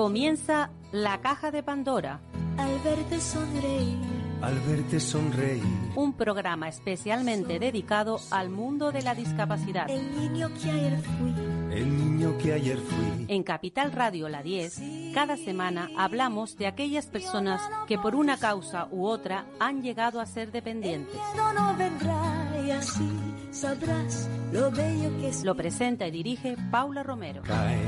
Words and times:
Comienza 0.00 0.70
la 0.92 1.20
caja 1.20 1.50
de 1.50 1.62
Pandora. 1.62 2.22
Al 2.56 2.78
verte 2.78 3.20
sonreír. 3.20 3.98
Al 4.40 4.58
verte 4.60 4.98
sonreír. 4.98 5.62
Un 5.94 6.14
programa 6.14 6.70
especialmente 6.70 7.58
dedicado 7.58 8.18
al 8.30 8.48
mundo 8.48 8.92
de 8.92 9.02
la 9.02 9.14
discapacidad. 9.14 9.90
El 9.90 10.16
niño 10.16 10.48
que 10.54 10.70
ayer 10.70 11.02
fui. 11.02 11.34
El 11.70 11.98
niño 11.98 12.38
que 12.38 12.54
ayer 12.54 12.78
fui. 12.78 13.26
En 13.28 13.42
Capital 13.42 13.92
Radio 13.92 14.30
La 14.30 14.42
10, 14.42 15.12
cada 15.12 15.36
semana 15.36 15.90
hablamos 15.98 16.56
de 16.56 16.66
aquellas 16.66 17.04
personas 17.04 17.60
que 17.86 17.98
por 17.98 18.14
una 18.14 18.38
causa 18.38 18.88
u 18.90 19.04
otra 19.04 19.44
han 19.58 19.82
llegado 19.82 20.18
a 20.18 20.24
ser 20.24 20.50
dependientes. 20.50 21.14
El 21.14 21.20
miedo 21.20 21.52
no 21.52 21.76
vendrá 21.76 22.62
y 22.66 22.70
así 22.70 23.10
sabrás 23.50 24.30
lo 24.50 24.70
bello 24.70 25.10
que 25.20 25.28
es. 25.28 25.44
Lo 25.44 25.54
presenta 25.54 26.06
y 26.06 26.10
dirige 26.10 26.56
Paula 26.70 27.02
Romero. 27.02 27.42
Caen 27.42 27.80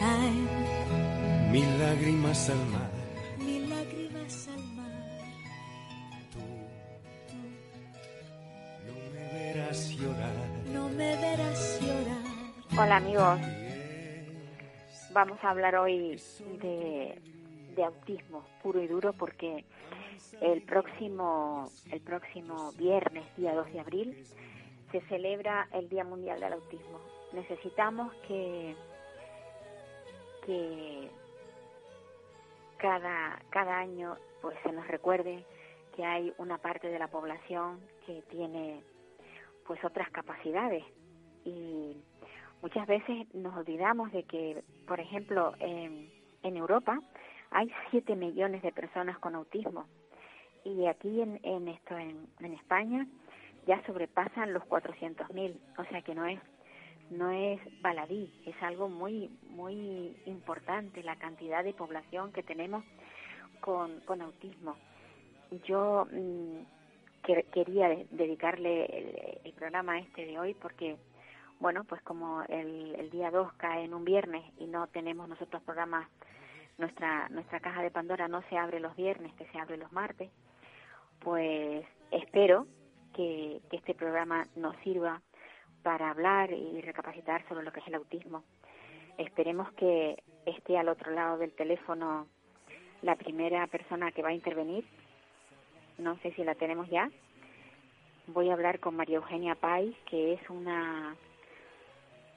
Caen 0.00 0.83
mil 1.54 1.78
lágrimas 1.78 2.50
al 2.50 2.66
mar. 2.66 2.90
mil 3.38 3.70
lágrimas 3.70 4.48
al 4.48 4.64
mar. 4.74 4.90
Tú, 6.32 6.40
tú 7.30 7.36
no 8.88 8.94
me 9.12 9.24
verás 9.32 9.90
llorar. 9.90 10.34
No 10.72 10.88
me 10.88 11.16
verás 11.16 11.80
llorar. 11.80 12.24
Hola 12.76 12.96
amigos, 12.96 13.38
vamos 15.12 15.38
a 15.44 15.50
hablar 15.50 15.76
hoy 15.76 16.20
de, 16.60 17.22
de 17.76 17.84
autismo 17.84 18.44
puro 18.60 18.82
y 18.82 18.88
duro 18.88 19.12
porque 19.12 19.64
el 20.40 20.60
próximo, 20.62 21.70
el 21.92 22.00
próximo 22.00 22.72
viernes, 22.72 23.24
día 23.36 23.54
2 23.54 23.72
de 23.72 23.78
abril, 23.78 24.26
se 24.90 25.00
celebra 25.02 25.68
el 25.72 25.88
Día 25.88 26.02
Mundial 26.02 26.40
del 26.40 26.54
Autismo. 26.54 26.98
Necesitamos 27.32 28.12
que, 28.26 28.74
que 30.46 31.10
cada, 32.84 33.40
cada 33.48 33.78
año 33.78 34.14
pues 34.42 34.58
se 34.62 34.70
nos 34.70 34.86
recuerde 34.88 35.42
que 35.96 36.04
hay 36.04 36.34
una 36.36 36.58
parte 36.58 36.88
de 36.90 36.98
la 36.98 37.08
población 37.08 37.80
que 38.04 38.20
tiene 38.30 38.82
pues 39.66 39.82
otras 39.82 40.10
capacidades. 40.10 40.84
Y 41.46 41.96
muchas 42.60 42.86
veces 42.86 43.34
nos 43.34 43.56
olvidamos 43.56 44.12
de 44.12 44.24
que, 44.24 44.62
por 44.86 45.00
ejemplo, 45.00 45.54
en, 45.60 46.12
en 46.42 46.56
Europa 46.58 47.00
hay 47.50 47.72
7 47.90 48.16
millones 48.16 48.60
de 48.60 48.70
personas 48.70 49.18
con 49.18 49.34
autismo. 49.34 49.86
Y 50.62 50.84
aquí 50.84 51.22
en, 51.22 51.40
en 51.42 51.68
esto 51.68 51.96
en, 51.96 52.28
en 52.40 52.52
España 52.52 53.06
ya 53.66 53.82
sobrepasan 53.86 54.52
los 54.52 54.62
400.000, 54.64 55.58
o 55.78 55.84
sea 55.84 56.02
que 56.02 56.14
no 56.14 56.26
es 56.26 56.38
no 57.10 57.30
es 57.30 57.60
baladí, 57.82 58.30
es 58.46 58.54
algo 58.62 58.88
muy 58.88 59.28
muy 59.50 60.16
importante 60.26 61.02
la 61.02 61.16
cantidad 61.16 61.62
de 61.64 61.74
población 61.74 62.32
que 62.32 62.42
tenemos 62.42 62.84
con, 63.60 64.00
con 64.00 64.20
autismo. 64.22 64.76
Yo 65.66 66.06
mm, 66.10 66.58
que- 67.24 67.44
quería 67.52 67.88
de- 67.88 68.06
dedicarle 68.10 68.84
el, 69.44 69.52
programa 69.54 69.98
este 69.98 70.26
de 70.26 70.38
hoy 70.38 70.54
porque 70.54 70.96
bueno, 71.60 71.84
pues 71.84 72.02
como 72.02 72.42
el, 72.42 72.94
el 72.96 73.10
día 73.10 73.30
2 73.30 73.52
cae 73.54 73.84
en 73.84 73.94
un 73.94 74.04
viernes 74.04 74.44
y 74.58 74.66
no 74.66 74.86
tenemos 74.88 75.28
nosotros 75.28 75.62
programas, 75.62 76.06
nuestra, 76.78 77.28
nuestra 77.30 77.60
caja 77.60 77.82
de 77.82 77.90
Pandora 77.90 78.28
no 78.28 78.42
se 78.50 78.58
abre 78.58 78.80
los 78.80 78.94
viernes, 78.96 79.32
que 79.34 79.46
se 79.46 79.58
abre 79.58 79.76
los 79.76 79.92
martes, 79.92 80.30
pues 81.20 81.86
espero 82.10 82.66
que 83.14 83.60
este 83.70 83.94
programa 83.94 84.46
nos 84.56 84.76
sirva 84.78 85.22
para 85.84 86.10
hablar 86.10 86.50
y 86.50 86.80
recapacitar 86.80 87.46
sobre 87.46 87.62
lo 87.62 87.70
que 87.70 87.78
es 87.78 87.86
el 87.86 87.94
autismo. 87.94 88.42
Esperemos 89.18 89.70
que 89.74 90.20
esté 90.46 90.76
al 90.76 90.88
otro 90.88 91.12
lado 91.12 91.38
del 91.38 91.52
teléfono 91.52 92.26
la 93.02 93.14
primera 93.14 93.66
persona 93.68 94.10
que 94.10 94.22
va 94.22 94.30
a 94.30 94.34
intervenir. 94.34 94.84
No 95.98 96.18
sé 96.18 96.32
si 96.32 96.42
la 96.42 96.56
tenemos 96.56 96.88
ya. 96.88 97.08
Voy 98.26 98.48
a 98.48 98.54
hablar 98.54 98.80
con 98.80 98.96
María 98.96 99.18
Eugenia 99.18 99.54
Pais, 99.54 99.94
que 100.06 100.32
es 100.32 100.50
una 100.50 101.14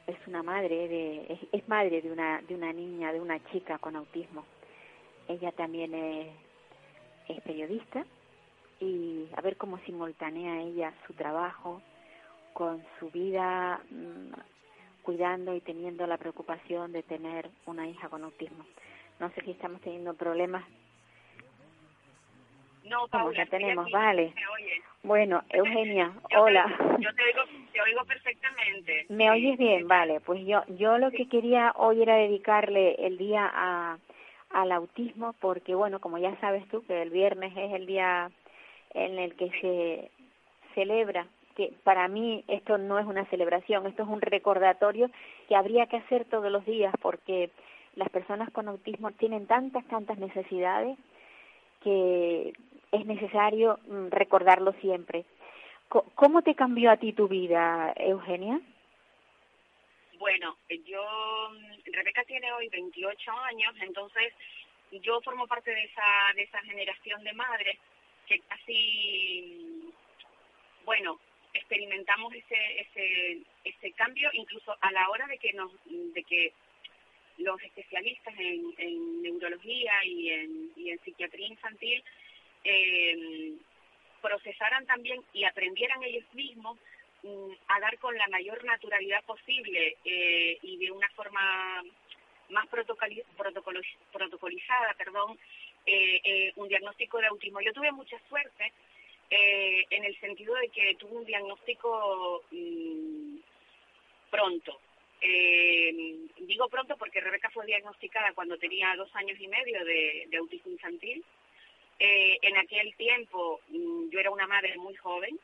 es 0.05 0.27
una 0.27 0.43
madre 0.43 0.87
de 0.87 1.33
es, 1.33 1.39
es 1.51 1.67
madre 1.67 2.01
de 2.01 2.11
una 2.11 2.41
de 2.41 2.53
una 2.53 2.71
niña 2.71 3.11
de 3.11 3.19
una 3.19 3.43
chica 3.51 3.77
con 3.77 3.95
autismo 3.95 4.45
ella 5.27 5.51
también 5.51 5.93
es, 5.93 6.27
es 7.27 7.41
periodista 7.41 8.05
y 8.79 9.27
a 9.35 9.41
ver 9.41 9.57
cómo 9.57 9.79
simultanea 9.79 10.61
ella 10.61 10.93
su 11.05 11.13
trabajo 11.13 11.81
con 12.57 12.83
su 12.99 13.11
vida 13.11 13.79
mm, 13.91 14.33
cuidando 15.03 15.53
y 15.53 15.61
teniendo 15.61 16.07
la 16.07 16.17
preocupación 16.17 16.91
de 16.91 17.03
tener 17.03 17.47
una 17.67 17.87
hija 17.87 18.09
con 18.09 18.23
autismo 18.23 18.65
no 19.19 19.29
sé 19.33 19.41
si 19.43 19.51
estamos 19.51 19.79
teniendo 19.81 20.15
problemas 20.15 20.63
No, 22.83 23.07
Paula, 23.09 23.37
la 23.37 23.43
estoy 23.43 23.59
tenemos, 23.59 23.85
aquí, 23.85 23.93
vale. 23.93 24.33
bueno 25.03 25.43
Eugenia 25.49 26.13
Yo 26.31 26.41
hola 26.41 26.65
Te, 26.97 27.03
yo 27.03 27.13
te 27.13 27.23
oigo, 27.23 27.41
te 27.73 27.81
oigo 27.81 28.05
perfectamente. 28.05 29.05
¿Me 29.09 29.25
Sí, 29.25 29.29
oyes 29.29 29.57
bien? 29.59 29.81
sí. 29.81 29.87
Vale, 29.87 30.19
pues 30.21 30.43
yo, 30.45 30.63
yo 30.69 30.97
lo 30.97 31.11
que 31.11 31.27
quería 31.29 31.73
hoy 31.75 32.01
era 32.01 32.15
dedicarle 32.15 32.95
el 33.05 33.17
día 33.19 33.49
a, 33.53 33.97
al 34.49 34.71
autismo 34.71 35.33
porque, 35.39 35.75
bueno, 35.75 35.99
como 35.99 36.17
ya 36.17 36.35
sabes 36.39 36.67
tú, 36.69 36.83
que 36.87 37.01
el 37.03 37.11
viernes 37.11 37.51
es 37.55 37.71
el 37.73 37.85
día 37.85 38.31
en 38.93 39.19
el 39.19 39.35
que 39.35 39.49
se 39.61 40.11
celebra, 40.73 41.27
que 41.57 41.73
para 41.83 42.07
mí 42.07 42.43
esto 42.47 42.77
no 42.77 42.99
es 42.99 43.05
una 43.07 43.25
celebración, 43.25 43.87
esto 43.87 44.03
es 44.03 44.09
un 44.09 44.21
recordatorio 44.21 45.09
que 45.49 45.55
habría 45.55 45.87
que 45.87 45.97
hacer 45.97 46.25
todos 46.25 46.51
los 46.51 46.63
días 46.67 46.93
porque 47.01 47.49
las 47.95 48.09
personas 48.09 48.51
con 48.51 48.67
autismo 48.67 49.11
tienen 49.13 49.47
tantas, 49.47 49.83
tantas 49.87 50.19
necesidades 50.19 50.95
que 51.83 52.53
es 52.91 53.05
necesario 53.07 53.79
mm, 53.87 54.09
recordarlo 54.09 54.73
siempre. 54.73 55.25
¿Cómo 55.89 56.43
te 56.43 56.53
cambió 56.53 56.91
a 56.91 56.97
ti 56.97 57.13
tu 57.13 57.27
vida, 57.27 57.91
Eugenia? 57.95 58.59
Bueno, 60.19 60.57
yo, 60.85 61.49
mm, 61.49 61.91
Rebeca 61.91 62.23
tiene 62.25 62.51
hoy 62.51 62.69
28 62.69 63.31
años, 63.31 63.73
entonces 63.81 64.31
yo 64.91 65.19
formo 65.21 65.47
parte 65.47 65.71
de 65.71 65.85
esa, 65.85 66.33
de 66.35 66.43
esa 66.43 66.61
generación 66.61 67.23
de 67.23 67.33
madres 67.33 67.79
que 68.27 68.41
casi, 68.41 69.85
mm, 69.85 70.85
bueno, 70.85 71.17
experimentamos 71.53 72.33
ese, 72.33 72.81
ese, 72.81 73.41
ese 73.63 73.91
cambio 73.93 74.29
incluso 74.33 74.75
a 74.81 74.91
la 74.91 75.09
hora 75.09 75.27
de 75.27 75.37
que 75.37 75.53
nos, 75.53 75.71
de 75.85 76.23
que 76.23 76.53
los 77.37 77.61
especialistas 77.61 78.33
en, 78.37 79.21
neurología 79.21 80.03
y 80.05 80.29
en, 80.31 80.71
y 80.75 80.89
en 80.91 80.99
psiquiatría 80.99 81.47
infantil 81.47 82.03
eh, 82.63 83.53
procesaran 84.21 84.85
también 84.85 85.21
y 85.33 85.43
aprendieran 85.43 86.01
ellos 86.03 86.25
mismos 86.33 86.77
mm, 87.23 87.51
a 87.67 87.79
dar 87.79 87.97
con 87.99 88.17
la 88.17 88.27
mayor 88.27 88.63
naturalidad 88.65 89.23
posible 89.25 89.97
eh, 90.03 90.57
y 90.61 90.77
de 90.77 90.91
una 90.91 91.09
forma 91.09 91.83
más 92.49 92.65
protocoli- 92.69 93.23
protocolizada, 94.11 94.93
perdón, 94.97 95.37
eh, 95.85 96.21
eh, 96.23 96.53
un 96.55 96.67
diagnóstico 96.67 97.19
de 97.19 97.27
autismo. 97.27 97.61
Yo 97.61 97.73
tuve 97.73 97.91
mucha 97.91 98.17
suerte 98.29 98.71
eh, 99.29 99.85
en 99.89 100.05
el 100.05 100.17
sentido 100.21 100.55
de 100.55 100.69
que 100.69 100.95
tuve 100.95 101.17
un 101.17 101.25
diagnóstico 101.25 102.43
mm, 102.51 103.37
pronto. 104.31 104.79
Eh, 105.19 106.27
digo 106.39 106.69
pronto 106.69 106.95
porque 106.97 107.19
Rebeca 107.19 107.49
fue 107.49 107.65
diagnosticada 107.65 108.31
cuando 108.33 108.57
tenía 108.57 108.95
dos 108.95 109.13
años 109.15 109.37
y 109.39 109.47
medio 109.47 109.83
de, 109.83 110.29
autismo 110.37 110.71
infantil. 110.71 111.23
Eh, 111.99 112.37
en 112.41 112.55
aquel 112.57 112.95
tiempo 112.95 113.59
mm, 113.69 114.09
yo 114.11 114.19
era 114.19 114.31
una 114.31 114.47
madre 114.47 114.77
muy 114.77 114.95
joven 114.95 115.37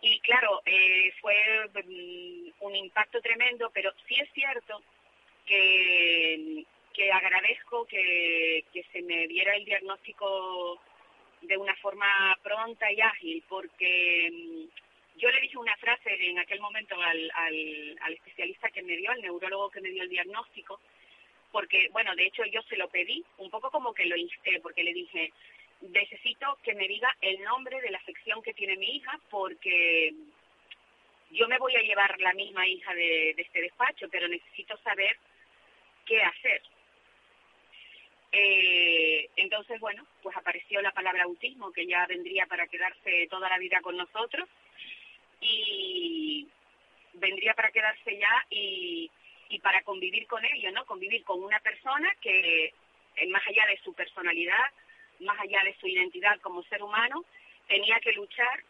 y 0.00 0.20
claro, 0.20 0.62
fue 1.20 1.34
mm, 1.84 2.50
un 2.60 2.76
impacto 2.76 3.20
tremendo, 3.20 3.70
pero 3.74 3.92
sí 4.06 4.14
es 4.18 4.32
cierto 4.32 4.80
que, 5.44 6.64
que 6.94 7.12
agradezco 7.12 7.84
que, 7.86 8.64
que 8.72 8.82
se 8.92 9.02
me 9.02 9.26
diera 9.28 9.54
el 9.54 9.64
diagnóstico 9.64 10.80
de 11.42 11.56
una 11.56 11.74
forma 11.76 12.36
pronta 12.42 12.90
y 12.92 13.00
ágil, 13.00 13.42
porque 13.48 14.28
mm, 14.32 15.18
yo 15.18 15.30
le 15.30 15.40
dije 15.40 15.58
una 15.58 15.76
frase 15.76 16.14
en 16.28 16.38
aquel 16.38 16.60
momento 16.60 16.94
al, 17.00 17.30
al, 17.34 17.98
al 18.00 18.12
especialista 18.14 18.70
que 18.70 18.82
me 18.82 18.96
dio, 18.96 19.10
al 19.10 19.20
neurólogo 19.20 19.70
que 19.70 19.80
me 19.80 19.90
dio 19.90 20.02
el 20.02 20.08
diagnóstico, 20.08 20.80
porque, 21.50 21.88
bueno, 21.92 22.14
de 22.14 22.26
hecho 22.26 22.44
yo 22.46 22.62
se 22.62 22.76
lo 22.76 22.88
pedí, 22.88 23.24
un 23.38 23.50
poco 23.50 23.70
como 23.70 23.94
que 23.94 24.06
lo 24.06 24.16
insté, 24.16 24.60
porque 24.60 24.84
le 24.84 24.92
dije, 24.92 25.32
necesito 25.80 26.58
que 26.62 26.74
me 26.74 26.86
diga 26.86 27.14
el 27.20 27.42
nombre 27.42 27.80
de 27.80 27.90
la 27.90 27.98
afección 27.98 28.42
que 28.42 28.54
tiene 28.54 28.76
mi 28.76 28.96
hija, 28.96 29.18
porque 29.30 30.12
yo 31.30 31.48
me 31.48 31.58
voy 31.58 31.74
a 31.76 31.82
llevar 31.82 32.18
la 32.20 32.32
misma 32.34 32.66
hija 32.66 32.94
de 32.94 33.30
este 33.36 33.62
despacho, 33.62 34.08
pero 34.10 34.28
necesito 34.28 34.76
saber 34.78 35.16
qué 36.04 36.22
hacer. 36.22 36.62
Eh, 38.30 39.30
entonces, 39.36 39.80
bueno, 39.80 40.06
pues 40.22 40.36
apareció 40.36 40.82
la 40.82 40.92
palabra 40.92 41.24
autismo, 41.24 41.72
que 41.72 41.86
ya 41.86 42.06
vendría 42.06 42.46
para 42.46 42.66
quedarse 42.66 43.26
toda 43.30 43.48
la 43.48 43.58
vida 43.58 43.80
con 43.80 43.96
nosotros, 43.96 44.48
y 45.40 46.46
vendría 47.14 47.54
para 47.54 47.70
quedarse 47.70 48.18
ya 48.18 48.46
y, 48.50 49.10
y 49.48 49.58
para 49.60 49.82
convivir 49.82 50.26
con 50.26 50.44
ellos, 50.44 50.72
¿no? 50.72 50.84
Convivir 50.84 51.24
con 51.24 51.42
una 51.42 51.60
persona 51.60 52.10
que, 52.20 52.72
eh, 53.16 53.26
más 53.28 53.46
allá 53.46 53.66
de 53.66 53.78
su 53.78 53.94
personalidad, 53.94 54.66
más 55.20 55.38
allá 55.40 55.62
de 55.64 55.74
su 55.80 55.86
identidad 55.86 56.40
como 56.40 56.62
ser 56.64 56.82
humano, 56.82 57.24
tenía 57.66 57.98
que 58.00 58.12
luchar 58.12 58.62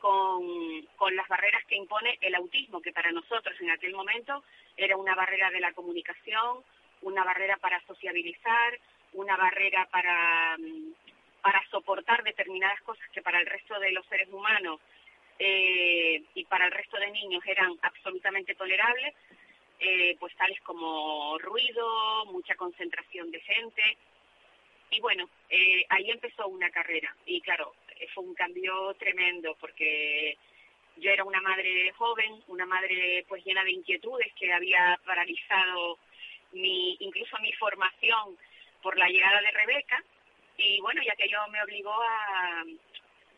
con, 0.00 0.82
con 0.96 1.16
las 1.16 1.26
barreras 1.28 1.64
que 1.66 1.76
impone 1.76 2.18
el 2.20 2.34
autismo, 2.34 2.82
que 2.82 2.92
para 2.92 3.10
nosotros 3.12 3.58
en 3.60 3.70
aquel 3.70 3.94
momento 3.94 4.44
era 4.76 4.96
una 4.96 5.14
barrera 5.14 5.50
de 5.50 5.60
la 5.60 5.72
comunicación, 5.72 6.62
una 7.00 7.24
barrera 7.24 7.56
para 7.56 7.80
sociabilizar, 7.86 8.78
una 9.14 9.36
barrera 9.36 9.86
para, 9.90 10.56
mm, 10.58 10.92
para 11.42 11.62
soportar 11.70 12.22
determinadas 12.22 12.80
cosas 12.82 13.08
que 13.10 13.22
para 13.22 13.40
el 13.40 13.46
resto 13.46 13.78
de 13.80 13.92
los 13.92 14.06
seres 14.06 14.28
humanos 14.30 14.80
eh, 15.38 16.22
y 16.34 16.44
para 16.44 16.66
el 16.66 16.72
resto 16.72 16.96
de 16.98 17.10
niños 17.10 17.42
eran 17.46 17.72
absolutamente 17.82 18.54
tolerables, 18.54 19.14
eh, 19.80 20.16
pues 20.18 20.34
tales 20.36 20.60
como 20.60 21.38
ruido, 21.38 22.24
mucha 22.26 22.54
concentración 22.54 23.30
de 23.30 23.40
gente. 23.40 23.96
Y 24.90 25.00
bueno, 25.00 25.28
eh, 25.50 25.84
ahí 25.88 26.10
empezó 26.10 26.46
una 26.46 26.70
carrera. 26.70 27.14
Y 27.26 27.40
claro, 27.40 27.74
fue 28.14 28.24
un 28.24 28.34
cambio 28.34 28.94
tremendo 28.94 29.56
porque 29.58 30.38
yo 30.96 31.10
era 31.10 31.24
una 31.24 31.40
madre 31.40 31.90
joven, 31.92 32.42
una 32.48 32.66
madre 32.66 33.24
pues 33.28 33.44
llena 33.44 33.64
de 33.64 33.72
inquietudes 33.72 34.32
que 34.34 34.52
había 34.52 34.98
paralizado 35.04 35.98
mi, 36.52 36.96
incluso 37.00 37.36
mi 37.40 37.52
formación 37.54 38.38
por 38.84 38.96
la 38.98 39.08
llegada 39.08 39.40
de 39.40 39.50
Rebeca. 39.50 40.04
Y 40.58 40.80
bueno, 40.82 41.02
ya 41.02 41.16
que 41.16 41.28
yo 41.28 41.38
me 41.50 41.60
obligó 41.62 41.90
a 41.90 42.62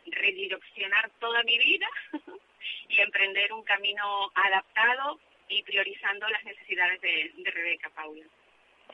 redireccionar 0.06 1.08
toda 1.18 1.42
mi 1.44 1.56
vida 1.56 1.86
y 2.88 3.00
emprender 3.00 3.52
un 3.52 3.62
camino 3.62 4.30
adaptado 4.34 5.18
y 5.48 5.62
priorizando 5.62 6.28
las 6.28 6.44
necesidades 6.44 7.00
de, 7.00 7.50
Rebeca, 7.50 7.88
Paula. 7.94 8.24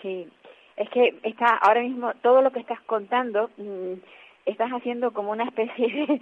Sí, 0.02 0.28
es 0.76 0.88
que 0.90 1.14
está 1.22 1.56
ahora 1.56 1.80
mismo 1.80 2.12
todo 2.22 2.42
lo 2.42 2.52
que 2.52 2.60
estás 2.60 2.80
contando, 2.82 3.50
mm, 3.56 3.94
estás 4.44 4.70
haciendo 4.70 5.12
como 5.12 5.32
una 5.32 5.44
especie 5.44 5.88
de, 5.88 6.20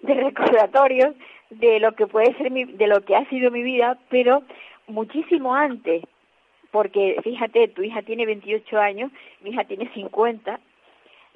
de 0.00 0.14
recordatorio 0.14 1.14
de 1.50 1.80
lo 1.80 1.92
que 1.92 2.06
puede 2.06 2.34
ser 2.38 2.50
mi, 2.50 2.64
de 2.64 2.86
lo 2.86 3.04
que 3.04 3.14
ha 3.14 3.28
sido 3.28 3.50
mi 3.50 3.62
vida, 3.62 3.98
pero 4.08 4.42
muchísimo 4.86 5.54
antes, 5.54 6.02
porque 6.76 7.16
fíjate, 7.24 7.68
tu 7.68 7.82
hija 7.82 8.02
tiene 8.02 8.26
28 8.26 8.78
años, 8.78 9.10
mi 9.40 9.48
hija 9.48 9.64
tiene 9.64 9.88
50, 9.94 10.60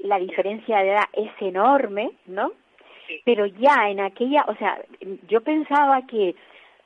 la 0.01 0.19
diferencia 0.19 0.81
de 0.81 0.91
edad 0.91 1.05
es 1.15 1.31
enorme, 1.41 2.11
¿no? 2.27 2.53
Pero 3.25 3.47
ya 3.47 3.89
en 3.89 4.01
aquella, 4.01 4.45
o 4.49 4.55
sea, 4.57 4.79
yo 5.29 5.41
pensaba 5.41 6.03
que 6.07 6.35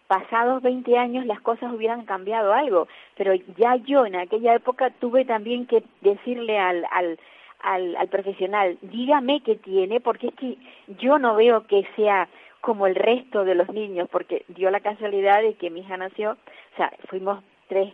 pasados 0.06 0.62
20 0.62 0.96
años 0.96 1.26
las 1.26 1.40
cosas 1.40 1.72
hubieran 1.72 2.04
cambiado 2.04 2.52
algo, 2.52 2.86
pero 3.16 3.34
ya 3.34 3.74
yo 3.74 4.06
en 4.06 4.14
aquella 4.14 4.54
época 4.54 4.90
tuve 5.00 5.24
también 5.24 5.66
que 5.66 5.82
decirle 6.02 6.56
al, 6.56 6.86
al, 6.92 7.18
al, 7.58 7.96
al 7.96 8.08
profesional, 8.08 8.78
dígame 8.82 9.40
qué 9.40 9.56
tiene, 9.56 9.98
porque 9.98 10.28
es 10.28 10.34
que 10.34 10.58
yo 11.00 11.18
no 11.18 11.34
veo 11.34 11.66
que 11.66 11.84
sea 11.96 12.28
como 12.60 12.86
el 12.86 12.94
resto 12.94 13.44
de 13.44 13.56
los 13.56 13.68
niños, 13.70 14.08
porque 14.12 14.44
dio 14.46 14.70
la 14.70 14.78
casualidad 14.78 15.42
de 15.42 15.54
que 15.54 15.70
mi 15.70 15.80
hija 15.80 15.96
nació, 15.96 16.30
o 16.74 16.76
sea, 16.76 16.92
fuimos 17.08 17.42
tres, 17.66 17.92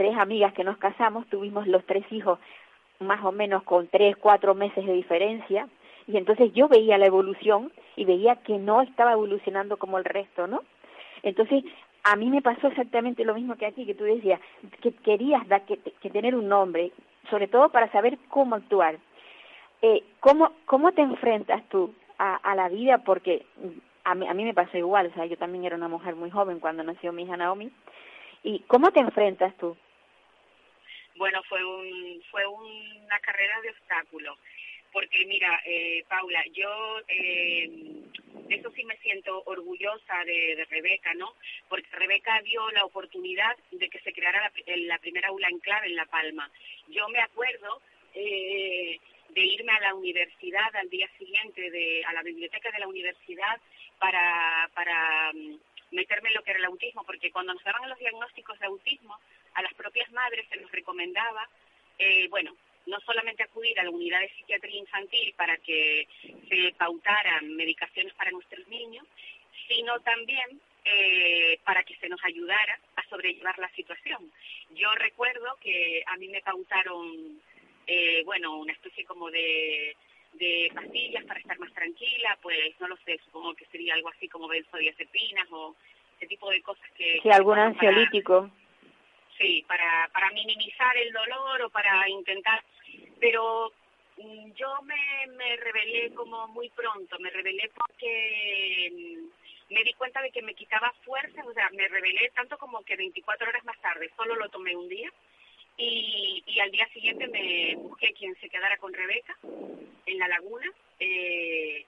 tres 0.00 0.16
amigas 0.16 0.54
que 0.54 0.64
nos 0.64 0.78
casamos, 0.78 1.26
tuvimos 1.26 1.66
los 1.66 1.84
tres 1.84 2.10
hijos 2.10 2.38
más 3.00 3.22
o 3.22 3.32
menos 3.32 3.62
con 3.64 3.86
tres, 3.86 4.16
cuatro 4.16 4.54
meses 4.54 4.86
de 4.86 4.94
diferencia, 4.94 5.68
y 6.06 6.16
entonces 6.16 6.54
yo 6.54 6.68
veía 6.68 6.96
la 6.96 7.04
evolución 7.04 7.70
y 7.96 8.06
veía 8.06 8.36
que 8.36 8.56
no 8.56 8.80
estaba 8.80 9.12
evolucionando 9.12 9.76
como 9.76 9.98
el 9.98 10.06
resto, 10.06 10.46
¿no? 10.46 10.62
Entonces, 11.22 11.64
a 12.02 12.16
mí 12.16 12.30
me 12.30 12.40
pasó 12.40 12.68
exactamente 12.68 13.26
lo 13.26 13.34
mismo 13.34 13.56
que 13.56 13.66
aquí, 13.66 13.84
que 13.84 13.94
tú 13.94 14.04
decías, 14.04 14.40
que 14.80 14.92
querías 14.92 15.46
dar, 15.48 15.66
que, 15.66 15.76
tener 16.08 16.34
un 16.34 16.48
nombre, 16.48 16.92
sobre 17.28 17.46
todo 17.46 17.68
para 17.68 17.92
saber 17.92 18.16
cómo 18.30 18.54
actuar. 18.54 18.96
Eh, 19.82 20.02
¿cómo, 20.20 20.52
¿Cómo 20.64 20.92
te 20.92 21.02
enfrentas 21.02 21.62
tú 21.68 21.92
a, 22.16 22.36
a 22.36 22.54
la 22.54 22.70
vida? 22.70 23.04
Porque 23.04 23.44
a 24.04 24.14
mí, 24.14 24.26
a 24.26 24.32
mí 24.32 24.44
me 24.44 24.54
pasó 24.54 24.78
igual, 24.78 25.08
o 25.08 25.14
sea, 25.14 25.26
yo 25.26 25.36
también 25.36 25.66
era 25.66 25.76
una 25.76 25.88
mujer 25.88 26.16
muy 26.16 26.30
joven 26.30 26.58
cuando 26.58 26.82
nació 26.82 27.12
mi 27.12 27.24
hija 27.24 27.36
Naomi. 27.36 27.70
¿Y 28.42 28.60
cómo 28.60 28.92
te 28.92 29.00
enfrentas 29.00 29.54
tú? 29.58 29.76
Bueno, 31.20 31.42
fue, 31.50 31.62
un, 31.62 32.22
fue 32.30 32.46
una 32.46 33.18
carrera 33.20 33.60
de 33.60 33.68
obstáculos 33.68 34.38
porque 34.90 35.26
mira, 35.26 35.60
eh, 35.66 36.02
Paula, 36.08 36.42
yo 36.54 36.98
eh, 37.08 37.70
eso 38.48 38.70
sí 38.74 38.84
me 38.84 38.96
siento 38.96 39.42
orgullosa 39.44 40.24
de, 40.24 40.66
Rebeca, 40.70 41.12
¿no? 41.12 41.34
Porque 41.68 41.90
Rebeca 41.92 42.40
dio 42.40 42.70
la 42.70 42.86
oportunidad 42.86 43.54
de 43.70 43.90
que 43.90 44.00
se 44.00 44.14
creara 44.14 44.40
la, 44.40 44.76
la 44.76 44.98
primera 44.98 45.28
aula 45.28 45.48
en 45.50 45.58
clave 45.58 45.88
en 45.88 45.96
La 45.96 46.06
Palma. 46.06 46.50
Yo 46.88 47.06
me 47.10 47.20
acuerdo 47.20 47.82
eh, 48.14 48.98
de 49.28 49.40
irme 49.42 49.72
a 49.72 49.80
la 49.80 49.94
universidad 49.94 50.74
al 50.74 50.88
día 50.88 51.10
siguiente, 51.18 51.70
de, 51.70 52.02
a 52.06 52.14
la 52.14 52.22
biblioteca 52.22 52.70
de 52.70 52.78
la 52.78 52.88
universidad, 52.88 53.60
para, 53.98 54.70
para 54.72 55.34
mm, 55.34 55.58
meterme 55.90 56.30
en 56.30 56.34
lo 56.36 56.42
que 56.42 56.52
era 56.52 56.60
el 56.60 56.64
autismo, 56.64 57.04
porque 57.04 57.30
cuando 57.30 57.52
nos 57.52 57.62
daban 57.62 57.90
los 57.90 57.98
diagnósticos 57.98 58.58
de 58.58 58.66
autismo, 58.66 59.18
a 59.54 59.62
las 59.62 59.74
propias 59.74 60.10
madres 60.12 60.46
se 60.48 60.60
nos 60.60 60.70
recomendaba, 60.70 61.48
eh, 61.98 62.28
bueno, 62.28 62.56
no 62.86 62.98
solamente 63.00 63.42
acudir 63.42 63.78
a 63.78 63.84
la 63.84 63.90
unidad 63.90 64.20
de 64.20 64.30
psiquiatría 64.30 64.78
infantil 64.78 65.34
para 65.36 65.56
que 65.58 66.08
se 66.48 66.74
pautaran 66.78 67.54
medicaciones 67.54 68.14
para 68.14 68.30
nuestros 68.30 68.66
niños, 68.68 69.06
sino 69.68 70.00
también 70.00 70.60
eh, 70.84 71.58
para 71.64 71.82
que 71.84 71.96
se 71.96 72.08
nos 72.08 72.22
ayudara 72.24 72.78
a 72.96 73.04
sobrellevar 73.08 73.58
la 73.58 73.70
situación. 73.70 74.32
Yo 74.70 74.92
recuerdo 74.94 75.56
que 75.60 76.02
a 76.06 76.16
mí 76.16 76.28
me 76.28 76.40
pautaron, 76.40 77.40
eh, 77.86 78.22
bueno, 78.24 78.56
una 78.56 78.72
especie 78.72 79.04
como 79.04 79.30
de, 79.30 79.94
de 80.34 80.70
pastillas 80.74 81.24
para 81.24 81.40
estar 81.40 81.58
más 81.58 81.72
tranquila, 81.72 82.38
pues 82.42 82.74
no 82.80 82.88
lo 82.88 82.96
sé, 83.04 83.20
supongo 83.24 83.54
que 83.54 83.66
sería 83.66 83.94
algo 83.94 84.08
así 84.08 84.28
como 84.28 84.48
benzodiazepinas 84.48 85.46
o 85.50 85.76
ese 86.16 86.26
tipo 86.26 86.50
de 86.50 86.62
cosas 86.62 86.88
que... 86.96 87.20
Sí, 87.22 87.30
algún 87.30 87.58
ansiolítico. 87.58 88.50
Sí, 89.40 89.64
para, 89.66 90.30
minimizar 90.32 90.96
el 90.96 91.12
dolor 91.12 91.62
o 91.62 91.70
para 91.70 92.08
intentar 92.08 92.62
pero 93.18 93.72
mm, 94.16 94.52
yo 94.52 94.82
me, 94.82 95.26
me 95.36 95.56
rebelé 95.56 96.14
como 96.14 96.48
muy 96.48 96.68
pronto, 96.70 97.18
me 97.18 97.30
rebelé 97.30 97.70
porque 97.74 98.90
mm, 98.92 99.74
me 99.74 99.84
di 99.84 99.92
cuenta 99.94 100.22
de 100.22 100.30
que 100.30 100.42
me 100.42 100.54
quitaba 100.54 100.92
fuerza, 101.04 101.44
o 101.44 101.52
sea, 101.52 101.68
me 101.70 101.88
rebelé 101.88 102.30
tanto 102.34 102.58
como 102.58 102.82
que 102.82 102.96
24 102.96 103.48
horas 103.48 103.64
más 103.64 103.80
tarde, 103.80 104.10
solo 104.16 104.36
lo 104.36 104.48
tomé 104.48 104.74
un 104.76 104.88
día 104.88 105.12
y, 105.76 106.42
y 106.46 106.60
al 106.60 106.70
día 106.70 106.88
siguiente 106.92 107.28
me 107.28 107.76
busqué 107.76 108.12
quien 108.12 108.34
se 108.36 108.48
quedara 108.48 108.76
con 108.78 108.92
Rebeca 108.92 109.36
en 110.06 110.18
la 110.18 110.28
laguna 110.28 110.70
eh, 110.98 111.84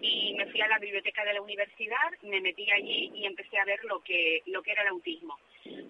y 0.00 0.34
me 0.34 0.46
fui 0.46 0.60
a 0.60 0.68
la 0.68 0.78
biblioteca 0.78 1.24
de 1.24 1.34
la 1.34 1.42
universidad, 1.42 2.12
me 2.22 2.40
metí 2.40 2.70
allí 2.70 3.10
y 3.14 3.26
empecé 3.26 3.58
a 3.58 3.64
ver 3.64 3.82
lo 3.84 4.00
que, 4.00 4.42
lo 4.46 4.62
que 4.62 4.72
era 4.72 4.82
el 4.82 4.88
autismo, 4.88 5.38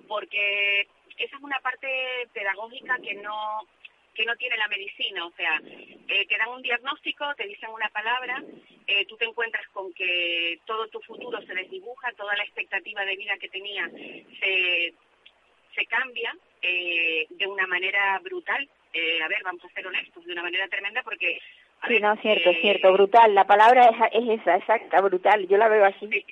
porque 0.08 0.86
esa 1.16 1.36
es 1.36 1.42
una 1.42 1.58
parte 1.60 1.88
pedagógica 2.32 2.98
que 2.98 3.14
no 3.14 3.66
que 4.14 4.24
no 4.24 4.36
tiene 4.36 4.56
la 4.56 4.68
medicina, 4.68 5.26
o 5.26 5.32
sea, 5.32 5.60
eh, 5.66 6.24
te 6.28 6.38
dan 6.38 6.50
un 6.50 6.62
diagnóstico, 6.62 7.34
te 7.36 7.48
dicen 7.48 7.68
una 7.70 7.88
palabra, 7.88 8.44
eh, 8.86 9.04
tú 9.06 9.16
te 9.16 9.24
encuentras 9.24 9.66
con 9.72 9.92
que 9.92 10.60
todo 10.66 10.86
tu 10.86 11.00
futuro 11.00 11.42
se 11.42 11.52
desdibuja, 11.52 12.12
toda 12.12 12.36
la 12.36 12.44
expectativa 12.44 13.04
de 13.04 13.16
vida 13.16 13.36
que 13.40 13.48
tenías 13.48 13.90
se, 13.90 14.94
se 15.74 15.86
cambia 15.86 16.32
eh, 16.62 17.26
de 17.28 17.46
una 17.48 17.66
manera 17.66 18.20
brutal. 18.20 18.68
Eh, 18.92 19.20
a 19.20 19.26
ver, 19.26 19.42
vamos 19.42 19.64
a 19.64 19.68
ser 19.70 19.84
honestos, 19.84 20.24
de 20.24 20.32
una 20.32 20.42
manera 20.42 20.68
tremenda 20.68 21.02
porque... 21.02 21.40
sí, 21.88 21.98
no, 21.98 22.14
cierto, 22.18 22.52
cierto, 22.60 22.92
brutal. 22.92 23.34
La 23.34 23.44
palabra 23.44 23.88
es, 23.88 23.96
es 24.12 24.40
esa, 24.40 24.56
exacta, 24.56 25.00
brutal. 25.00 25.48
Yo 25.48 25.56
la 25.56 25.68
veo 25.68 25.84
así 25.84 26.24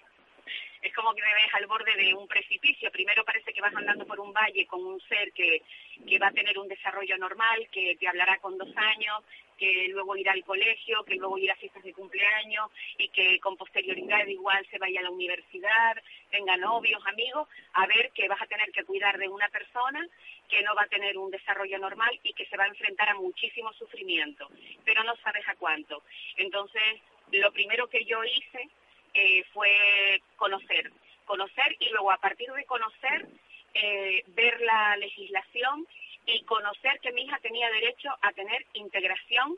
es 0.83 0.93
como 0.95 1.15
que 1.15 1.23
me 1.23 1.35
ves 1.35 1.55
al 1.55 1.67
borde 1.67 1.95
de 1.97 2.13
un 2.13 2.27
precipicio. 2.27 2.91
Primero 2.91 3.25
parece 3.25 3.53
que 3.53 3.61
vas 3.61 3.75
andando 3.75 4.05
por 4.05 4.19
un 4.19 4.33
valle 4.33 4.67
con 4.67 4.85
un 4.85 5.01
ser 5.03 5.33
que, 5.33 5.63
que 6.07 6.19
va 6.19 6.29
a 6.29 6.33
tener 6.33 6.59
un 6.59 6.69
desarrollo 6.69 7.17
normal, 7.19 7.69
que 7.71 7.97
te 7.99 8.09
hablará 8.09 8.39
con 8.39 8.59
dos 8.59 8.77
años, 8.77 9.23
que 9.57 9.87
luego 9.91 10.17
irá 10.17 10.33
al 10.33 10.43
colegio, 10.43 11.05
que 11.05 11.15
luego 11.15 11.39
irá 11.39 11.53
a 11.53 11.57
fiestas 11.57 11.85
de 11.85 11.93
cumpleaños 11.93 12.69
y 12.99 13.09
que 13.11 13.39
con 13.39 13.57
posterioridad 13.57 14.27
igual 14.27 14.67
se 14.69 14.79
vaya 14.79 14.99
a 14.99 15.05
la 15.05 15.11
universidad, 15.11 15.97
tenga 16.31 16.57
novios, 16.57 17.01
amigos, 17.07 17.49
a 17.75 17.87
ver 17.87 18.11
que 18.11 18.27
vas 18.27 18.43
a 18.43 18.47
tener 18.47 18.73
que 18.73 18.83
cuidar 18.83 19.19
de 19.19 19.29
una 19.29 19.49
persona 19.51 20.05
que 20.49 20.63
no 20.63 20.75
va 20.75 20.83
a 20.83 20.89
tener 20.89 21.17
un 21.17 21.31
desarrollo 21.31 21.79
normal 21.79 22.19
y 22.25 22.33
que 22.33 22.47
se 22.47 22.57
va 22.57 22.65
a 22.65 22.69
enfrentar 22.69 23.09
a 23.11 23.15
muchísimo 23.15 23.73
sufrimiento, 23.75 24.51
pero 24.85 25.05
no 25.05 25.15
sabes 25.19 25.47
a 25.47 25.55
cuánto. 25.55 26.03
Entonces, 26.39 27.01
lo 27.31 27.53
primero 27.53 27.89
que 27.89 28.05
yo 28.05 28.25
hice 28.25 28.69
eh, 29.15 29.45
fue 29.53 30.21
conocer, 30.37 30.91
conocer 31.25 31.77
y 31.79 31.89
luego 31.91 32.11
a 32.11 32.19
partir 32.19 32.51
de 32.53 32.65
conocer, 32.65 33.27
eh, 33.75 34.23
ver 34.29 34.61
la 34.61 34.97
legislación 34.97 35.87
y 36.27 36.43
conocer 36.45 37.01
que 37.01 37.13
mi 37.13 37.23
hija 37.23 37.39
tenía 37.39 37.71
derecho 37.71 38.11
a 38.21 38.33
tener 38.33 38.65
integración 38.75 39.57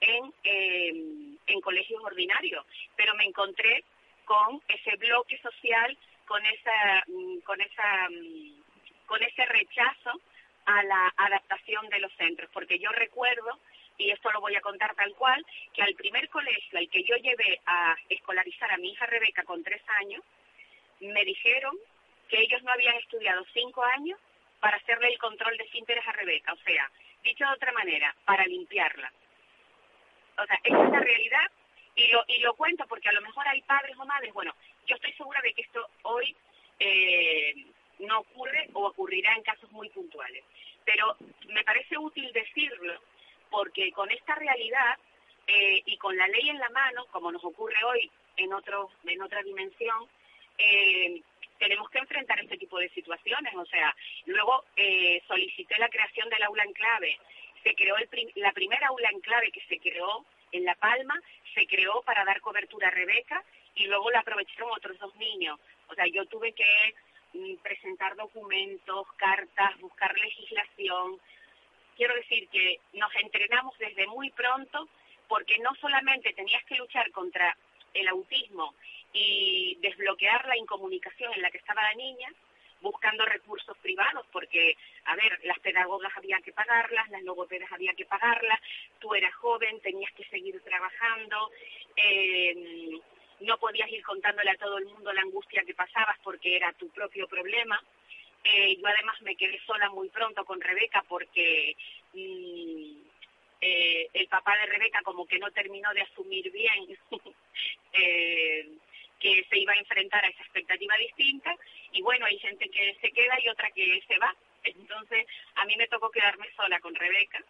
en, 0.00 0.32
em, 0.44 1.38
en 1.46 1.60
colegios 1.60 2.02
ordinarios, 2.02 2.64
pero 2.96 3.14
me 3.14 3.24
encontré 3.24 3.84
con 4.24 4.60
ese 4.68 4.96
bloque 4.96 5.38
social, 5.38 5.96
con 6.26 6.44
esa, 6.44 7.04
mm, 7.06 7.38
con 7.40 7.60
esa 7.60 8.08
mm, 8.10 8.66
con 9.06 9.22
ese 9.22 9.46
rechazo 9.46 10.20
a 10.66 10.82
la 10.82 11.14
adaptación 11.16 11.88
de 11.88 12.00
los 12.00 12.12
centros, 12.14 12.50
porque 12.52 12.78
yo 12.78 12.90
recuerdo, 12.90 13.58
y 13.98 14.10
esto 14.10 14.30
lo 14.32 14.40
voy 14.40 14.54
a 14.56 14.60
contar 14.60 14.94
tal 14.94 15.14
cual, 15.14 15.44
que 15.72 15.82
al 15.82 15.94
primer 15.94 16.28
colegio 16.28 16.78
al 16.78 16.88
que 16.88 17.02
yo 17.04 17.16
llevé 17.16 17.60
a 17.66 17.96
escolarizar 18.08 18.72
a 18.72 18.78
mi 18.78 18.90
hija 18.90 19.06
Rebeca 19.06 19.42
con 19.44 19.62
tres 19.62 19.82
años, 20.00 20.22
me 21.00 21.24
dijeron 21.24 21.76
que 22.28 22.40
ellos 22.40 22.62
no 22.62 22.72
habían 22.72 22.96
estudiado 22.96 23.44
cinco 23.52 23.82
años 23.84 24.18
para 24.60 24.76
hacerle 24.76 25.08
el 25.08 25.18
control 25.18 25.56
de 25.56 25.68
sínteres 25.68 26.06
a 26.06 26.12
Rebeca, 26.12 26.52
o 26.52 26.58
sea, 26.58 26.90
dicho 27.22 27.44
de 27.44 27.52
otra 27.52 27.72
manera, 27.72 28.14
para 28.24 28.46
limpiarla. 28.46 29.12
O 30.38 30.46
sea, 30.46 30.58
es 30.62 30.72
la 30.72 31.00
realidad 31.00 31.50
y 31.94 32.08
lo, 32.08 32.24
y 32.28 32.38
lo 32.40 32.54
cuento 32.54 32.86
porque 32.88 33.08
a 33.08 33.12
lo 33.12 33.22
mejor 33.22 33.46
hay 33.48 33.62
padres 33.62 33.96
o 33.98 34.04
madres, 34.04 34.32
bueno, 34.32 34.54
yo 34.86 34.96
estoy 34.96 35.12
segura 35.12 35.40
de 35.42 35.52
que 35.54 35.62
esto 35.62 35.88
hoy 36.02 36.36
eh, 36.78 37.54
no 38.00 38.20
ocurre 38.20 38.68
o 38.74 38.86
ocurrirá 38.86 39.34
en 39.34 39.42
casos 39.42 39.70
muy 39.72 39.88
puntuales. 39.90 40.44
Pero 40.84 41.16
me 41.48 41.64
parece 41.64 41.98
útil 41.98 42.30
decirlo 42.32 43.00
porque 43.50 43.92
con 43.92 44.10
esta 44.10 44.34
realidad 44.34 44.98
eh, 45.46 45.82
y 45.86 45.96
con 45.96 46.16
la 46.16 46.26
ley 46.28 46.48
en 46.48 46.58
la 46.58 46.68
mano, 46.70 47.06
como 47.12 47.30
nos 47.30 47.44
ocurre 47.44 47.82
hoy 47.84 48.10
en, 48.36 48.52
otro, 48.52 48.90
en 49.04 49.22
otra 49.22 49.42
dimensión, 49.42 50.08
eh, 50.58 51.22
tenemos 51.58 51.88
que 51.90 51.98
enfrentar 51.98 52.38
este 52.40 52.58
tipo 52.58 52.78
de 52.78 52.88
situaciones. 52.90 53.54
O 53.54 53.66
sea, 53.66 53.94
luego 54.26 54.64
eh, 54.76 55.22
solicité 55.26 55.78
la 55.78 55.88
creación 55.88 56.28
del 56.28 56.42
aula 56.42 56.64
en 56.64 56.72
clave. 56.72 57.18
Se 57.62 57.74
creó 57.74 57.96
el 57.96 58.08
la 58.36 58.52
primera 58.52 58.88
aula 58.88 59.08
en 59.10 59.20
clave 59.20 59.50
que 59.50 59.64
se 59.68 59.78
creó 59.78 60.24
en 60.52 60.64
La 60.64 60.74
Palma, 60.76 61.20
se 61.54 61.66
creó 61.66 62.02
para 62.02 62.24
dar 62.24 62.40
cobertura 62.40 62.88
a 62.88 62.92
Rebeca 62.92 63.42
y 63.74 63.86
luego 63.86 64.10
la 64.10 64.20
aprovecharon 64.20 64.70
otros 64.70 64.98
dos 64.98 65.14
niños. 65.16 65.58
O 65.88 65.94
sea, 65.94 66.06
yo 66.06 66.24
tuve 66.26 66.52
que 66.52 66.94
mm, 67.34 67.56
presentar 67.56 68.16
documentos, 68.16 69.06
cartas, 69.16 69.78
buscar 69.80 70.16
legislación. 70.18 71.20
Quiero 71.96 72.14
decir 72.14 72.48
que 72.48 72.80
nos 72.92 73.14
entrenamos 73.16 73.76
desde 73.78 74.06
muy 74.06 74.30
pronto 74.30 74.88
porque 75.28 75.58
no 75.58 75.74
solamente 75.76 76.32
tenías 76.34 76.62
que 76.64 76.76
luchar 76.76 77.10
contra 77.10 77.56
el 77.94 78.06
autismo 78.08 78.74
y 79.12 79.76
desbloquear 79.80 80.46
la 80.46 80.56
incomunicación 80.56 81.32
en 81.32 81.42
la 81.42 81.50
que 81.50 81.58
estaba 81.58 81.82
la 81.82 81.94
niña, 81.94 82.30
buscando 82.82 83.24
recursos 83.24 83.76
privados, 83.78 84.26
porque, 84.30 84.76
a 85.06 85.16
ver, 85.16 85.40
las 85.44 85.58
pedagogas 85.60 86.12
había 86.16 86.38
que 86.40 86.52
pagarlas, 86.52 87.08
las 87.08 87.22
logopedas 87.22 87.72
había 87.72 87.94
que 87.94 88.04
pagarlas, 88.04 88.60
tú 88.98 89.14
eras 89.14 89.34
joven, 89.34 89.80
tenías 89.80 90.12
que 90.12 90.24
seguir 90.24 90.60
trabajando, 90.60 91.50
eh, 91.96 93.00
no 93.40 93.58
podías 93.58 93.90
ir 93.90 94.02
contándole 94.02 94.50
a 94.50 94.56
todo 94.56 94.78
el 94.78 94.86
mundo 94.86 95.12
la 95.12 95.22
angustia 95.22 95.64
que 95.64 95.74
pasabas 95.74 96.18
porque 96.22 96.56
era 96.56 96.72
tu 96.74 96.88
propio 96.90 97.26
problema. 97.26 97.82
Eh, 98.48 98.76
yo 98.76 98.86
además 98.86 99.20
me 99.22 99.34
quedé 99.34 99.58
sola 99.66 99.90
muy 99.90 100.08
pronto 100.08 100.44
con 100.44 100.60
Rebeca 100.60 101.02
porque 101.08 101.76
mm, 102.12 103.02
eh, 103.60 104.08
el 104.12 104.28
papá 104.28 104.56
de 104.56 104.66
Rebeca 104.66 105.02
como 105.02 105.26
que 105.26 105.40
no 105.40 105.50
terminó 105.50 105.92
de 105.92 106.02
asumir 106.02 106.52
bien 106.52 106.96
eh, 107.92 108.68
que 109.18 109.44
se 109.50 109.58
iba 109.58 109.72
a 109.72 109.78
enfrentar 109.78 110.24
a 110.24 110.28
esa 110.28 110.42
expectativa 110.42 110.96
distinta 110.96 111.56
y 111.90 112.02
bueno, 112.02 112.26
hay 112.26 112.38
gente 112.38 112.68
que 112.68 112.96
se 113.00 113.10
queda 113.10 113.36
y 113.42 113.48
otra 113.48 113.68
que 113.72 114.00
se 114.06 114.16
va. 114.18 114.32
Entonces 114.62 115.26
a 115.56 115.64
mí 115.64 115.74
me 115.76 115.88
tocó 115.88 116.10
quedarme 116.10 116.46
sola 116.54 116.78
con 116.78 116.94
Rebeca 116.94 117.42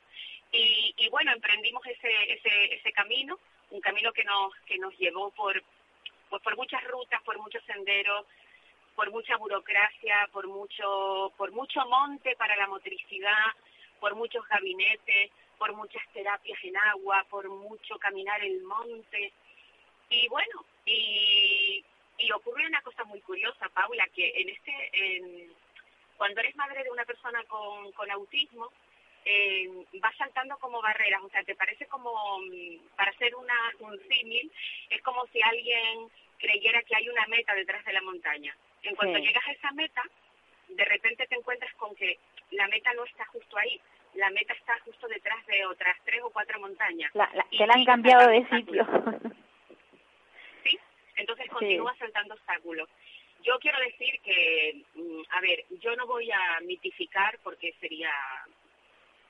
y, 0.53 1.09
bueno, 1.11 1.33
emprendimos 1.33 1.85
ese, 1.87 2.33
ese, 2.33 2.75
ese 2.75 2.93
camino, 2.93 3.39
un 3.71 3.81
camino 3.83 4.13
que 4.13 4.25
nos, 4.25 4.55
que 4.65 4.79
nos 4.79 4.97
llevó 4.97 5.31
por, 5.33 5.63
pues 6.31 6.43
por 6.43 6.57
muchas 6.57 6.83
rutas, 6.85 7.21
por 7.25 7.39
muchos 7.39 7.63
senderos, 7.65 8.25
por 8.97 9.11
mucha 9.11 9.37
burocracia, 9.37 10.29
por 10.33 10.49
mucho, 10.49 11.33
por 11.37 11.53
mucho 11.53 11.85
monte 11.87 12.35
para 12.37 12.57
la 12.57 12.67
motricidad, 12.67 13.53
por 14.01 14.17
muchos 14.17 14.47
gabinetes, 14.49 15.31
por 15.59 15.73
muchas 15.75 16.03
terapias 16.13 16.59
en 16.65 16.77
agua, 16.77 17.25
por 17.31 17.49
mucho 17.49 17.99
caminar 17.99 18.43
el 18.43 18.63
monte. 18.63 19.33
Y 20.09 20.27
bueno, 20.29 20.65
y, 20.87 21.85
y 22.19 22.33
ocurre 22.33 22.67
una 22.67 22.81
cosa 22.83 23.05
muy 23.05 23.21
curiosa, 23.21 23.69
Paula, 23.69 24.07
que 24.15 24.33
en 24.35 24.49
este, 24.49 25.51
cuando 26.17 26.41
eres 26.41 26.57
madre 26.57 26.83
de 26.83 26.91
una 26.91 27.05
persona 27.05 27.43
con, 27.45 27.93
con 27.93 28.11
autismo, 28.11 28.73
eh, 29.25 29.69
va 30.03 30.13
saltando 30.17 30.57
como 30.59 30.81
barreras, 30.81 31.21
o 31.23 31.29
sea, 31.29 31.43
te 31.43 31.57
parece 31.57 31.87
como, 31.87 32.39
mm, 32.39 32.97
para 32.97 33.11
hacer 33.11 33.35
una, 33.35 33.55
un 33.81 33.99
símil, 34.09 34.51
es 34.89 35.03
como 35.03 35.27
si 35.27 35.43
alguien 35.43 36.09
creyera 36.39 36.83
que 36.83 36.97
hay 36.97 37.09
una 37.09 37.27
meta 37.27 37.55
detrás 37.55 37.85
de 37.85 37.93
la 37.93 38.03
montaña. 38.03 38.57
En 38.83 38.95
cuanto 38.95 39.19
llegas 39.19 39.47
a 39.47 39.53
esa 39.53 39.71
meta, 39.73 40.03
de 40.69 40.85
repente 40.85 41.27
te 41.27 41.35
encuentras 41.35 41.73
con 41.75 41.95
que 41.97 42.19
la 42.53 42.69
meta 42.69 42.93
no 42.95 43.05
está 43.05 43.25
justo 43.27 43.57
ahí, 43.59 43.81
la 44.15 44.31
meta 44.31 44.53
está 44.55 44.79
justo 44.81 45.09
detrás 45.09 45.45
de 45.47 45.67
otras 45.67 45.97
tres 46.05 46.23
o 46.23 46.31
cuatro 46.31 46.59
montañas. 46.61 47.11
La, 47.15 47.29
que 47.51 47.67
la 47.67 47.75
han 47.75 47.85
cambiado 47.85 48.29
de 48.31 48.49
sitio. 48.49 48.87
¿Sí? 50.65 50.79
Entonces 51.17 51.49
continúa 51.49 51.95
saltando 51.97 52.35
obstáculos. 52.35 52.89
Yo 53.43 53.59
quiero 53.59 53.79
decir 53.81 54.21
que, 54.23 54.83
mm, 54.95 55.23
a 55.31 55.41
ver, 55.41 55.65
yo 55.83 55.95
no 55.97 56.07
voy 56.07 56.31
a 56.31 56.61
mitificar 56.63 57.39
porque 57.43 57.75
sería 57.81 58.11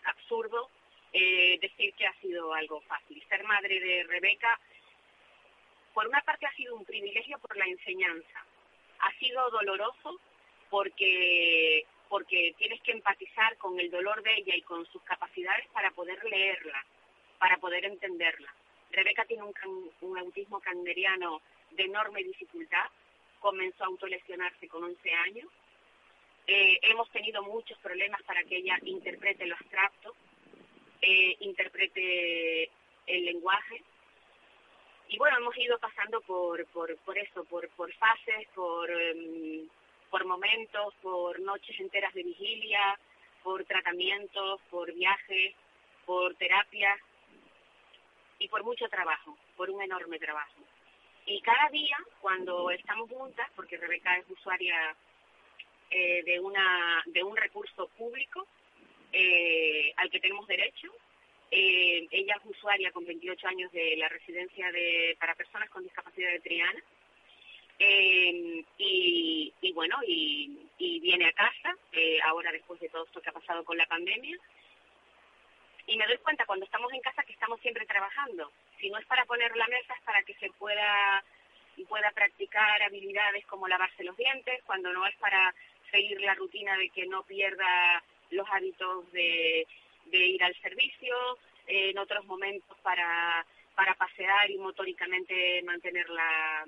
absurdo 0.05 0.71
eh, 1.13 1.59
decir 1.61 1.93
que 1.95 2.07
ha 2.07 2.15
sido 2.21 2.55
algo 2.55 2.81
fácil. 2.83 3.23
Ser 3.29 3.45
madre 3.45 3.81
de 3.81 4.05
Rebeca, 4.05 4.59
por 5.93 6.07
una 6.07 6.21
parte 6.23 6.47
ha 6.47 6.53
sido 6.53 6.77
un 6.77 6.85
privilegio 6.85 7.39
por 7.39 7.57
la 7.57 7.67
enseñanza, 7.67 8.45
ha 9.01 9.13
sido 9.19 9.51
doloroso 9.51 10.21
porque 10.71 11.87
porque 12.09 12.55
tienes 12.59 12.81
que 12.83 12.93
empatizar 12.93 13.57
con 13.59 13.79
el 13.81 13.91
dolor 13.91 14.23
de 14.23 14.35
ella 14.37 14.55
y 14.55 14.63
con 14.63 14.87
sus 14.87 15.03
capacidades 15.03 15.67
para 15.73 15.91
poder 15.91 16.23
leerla, 16.25 16.85
para 17.39 17.57
poder 17.59 17.85
entenderla. 17.85 18.55
Rebeca 18.93 19.25
tiene 19.25 19.43
un, 19.43 20.19
autismo 20.19 20.61
canderiano 20.61 21.41
de 21.73 21.85
enorme 21.85 22.23
dificultad, 22.23 22.87
comenzó 23.41 23.85
a 23.85 23.89
autolesionarse 23.89 24.69
con 24.69 24.85
11 24.85 25.13
años, 25.13 25.49
eh, 26.47 26.79
hemos 26.83 27.11
tenido 27.11 27.43
muchos 27.43 27.77
problemas 27.79 28.23
para 28.23 28.45
que 28.45 28.59
ella 28.59 28.79
interprete 28.85 29.47
lo 29.47 29.57
abstracto, 29.57 30.15
eh, 31.03 31.37
interprete 31.41 32.71
el 33.07 33.25
lenguaje. 33.25 33.83
Y 35.09 35.19
bueno, 35.19 35.39
hemos 35.39 35.57
ido 35.57 35.79
pasando 35.79 36.21
por, 36.23 36.67
por, 36.67 36.91
eso, 36.91 37.45
por, 37.45 37.69
fases, 37.95 38.49
por, 38.55 38.91
um, 38.91 39.69
por 40.11 40.25
momentos, 40.25 40.95
por 41.03 41.39
noches 41.41 41.79
enteras 41.79 42.13
de 42.15 42.25
vigilia, 42.25 42.99
por 43.43 43.65
tratamientos, 43.65 44.61
por 44.71 44.93
viajes, 44.93 45.55
por 46.05 46.35
terapias 46.35 46.99
y 48.39 48.49
por 48.49 48.65
mucho 48.65 48.89
trabajo, 48.89 49.37
por 49.57 49.71
un 49.71 49.81
enorme 49.83 50.19
trabajo. 50.19 50.61
Y 51.27 51.41
cada 51.41 51.69
día, 51.71 51.97
cuando 52.21 52.71
estamos 52.71 53.09
juntas, 53.11 53.49
porque 53.57 53.77
Rebeca 53.77 54.17
es 54.19 54.31
usuaria 54.31 54.97
eh, 55.91 56.23
de, 56.25 56.41
una, 56.41 57.03
de 57.07 57.23
un 57.23 57.37
recurso 57.37 57.89
público 57.97 58.47
eh, 59.13 59.93
al 59.97 60.11
que 60.11 60.21
tenemos 60.21 60.47
derecho. 60.47 60.93
Eh, 61.51 62.07
ella 62.11 62.37
es 62.39 62.51
usuaria 62.51 62.91
con 62.91 63.07
28 63.07 63.49
años 63.49 63.71
de 63.73 63.97
la 63.97 64.09
residencia 64.09 64.71
de, 64.73 65.17
para 65.21 65.35
personas 65.35 65.71
con 65.71 65.85
discapacidad 65.85 66.31
de 66.31 66.41
Triana. 66.41 66.83
Eh, 67.79 68.65
y, 68.79 69.73
bueno, 69.75 69.97
y, 70.07 70.59
y, 70.79 71.01
viene 71.01 71.27
a 71.27 71.33
casa, 71.33 71.77
eh, 71.93 72.19
ahora 72.25 72.51
después 72.51 72.81
de 72.81 72.89
todo 72.89 73.05
esto 73.05 73.21
que 73.21 73.29
ha 73.29 73.35
pasado 73.35 73.65
con 73.65 73.77
la 73.77 73.87
pandemia. 73.87 74.37
Y 75.87 75.97
me 75.97 76.07
doy 76.07 76.17
cuenta 76.19 76.47
cuando 76.47 76.65
estamos 76.65 76.93
en 76.93 77.01
casa 77.01 77.23
que 77.23 77.33
estamos 77.33 77.61
siempre 77.61 77.87
trabajando. 77.87 78.51
Si 78.81 78.91
no 78.91 78.99
es 78.99 79.07
para 79.07 79.25
poner 79.25 79.55
la 79.57 79.69
mesa, 79.69 79.95
es 79.95 80.03
para 80.03 80.23
que 80.23 80.35
se 80.35 80.51
pueda, 80.59 81.23
pueda 81.89 82.11
practicar 82.13 82.83
habilidades 82.83 83.47
como 83.47 83.69
lavarse 83.69 84.03
los 84.03 84.17
dientes, 84.17 84.63
cuando 84.65 84.93
no 84.93 85.07
es 85.07 85.17
para 85.17 85.55
seguir 85.91 86.21
la 86.21 86.35
rutina 86.35 86.77
de 86.77 86.89
que 86.91 87.07
no 87.07 87.23
pierda 87.23 88.03
los 88.31 88.49
hábitos 88.51 89.13
de, 89.13 89.67
de 90.11 90.19
ir 90.19 90.43
al 90.43 90.55
servicio, 90.61 91.17
eh, 91.67 91.91
en 91.91 91.99
otros 91.99 92.25
momentos 92.27 92.77
para, 92.83 93.45
para 93.75 93.95
pasear 93.95 94.51
y 94.51 94.59
motóricamente 94.59 95.63
mantenerla 95.65 96.65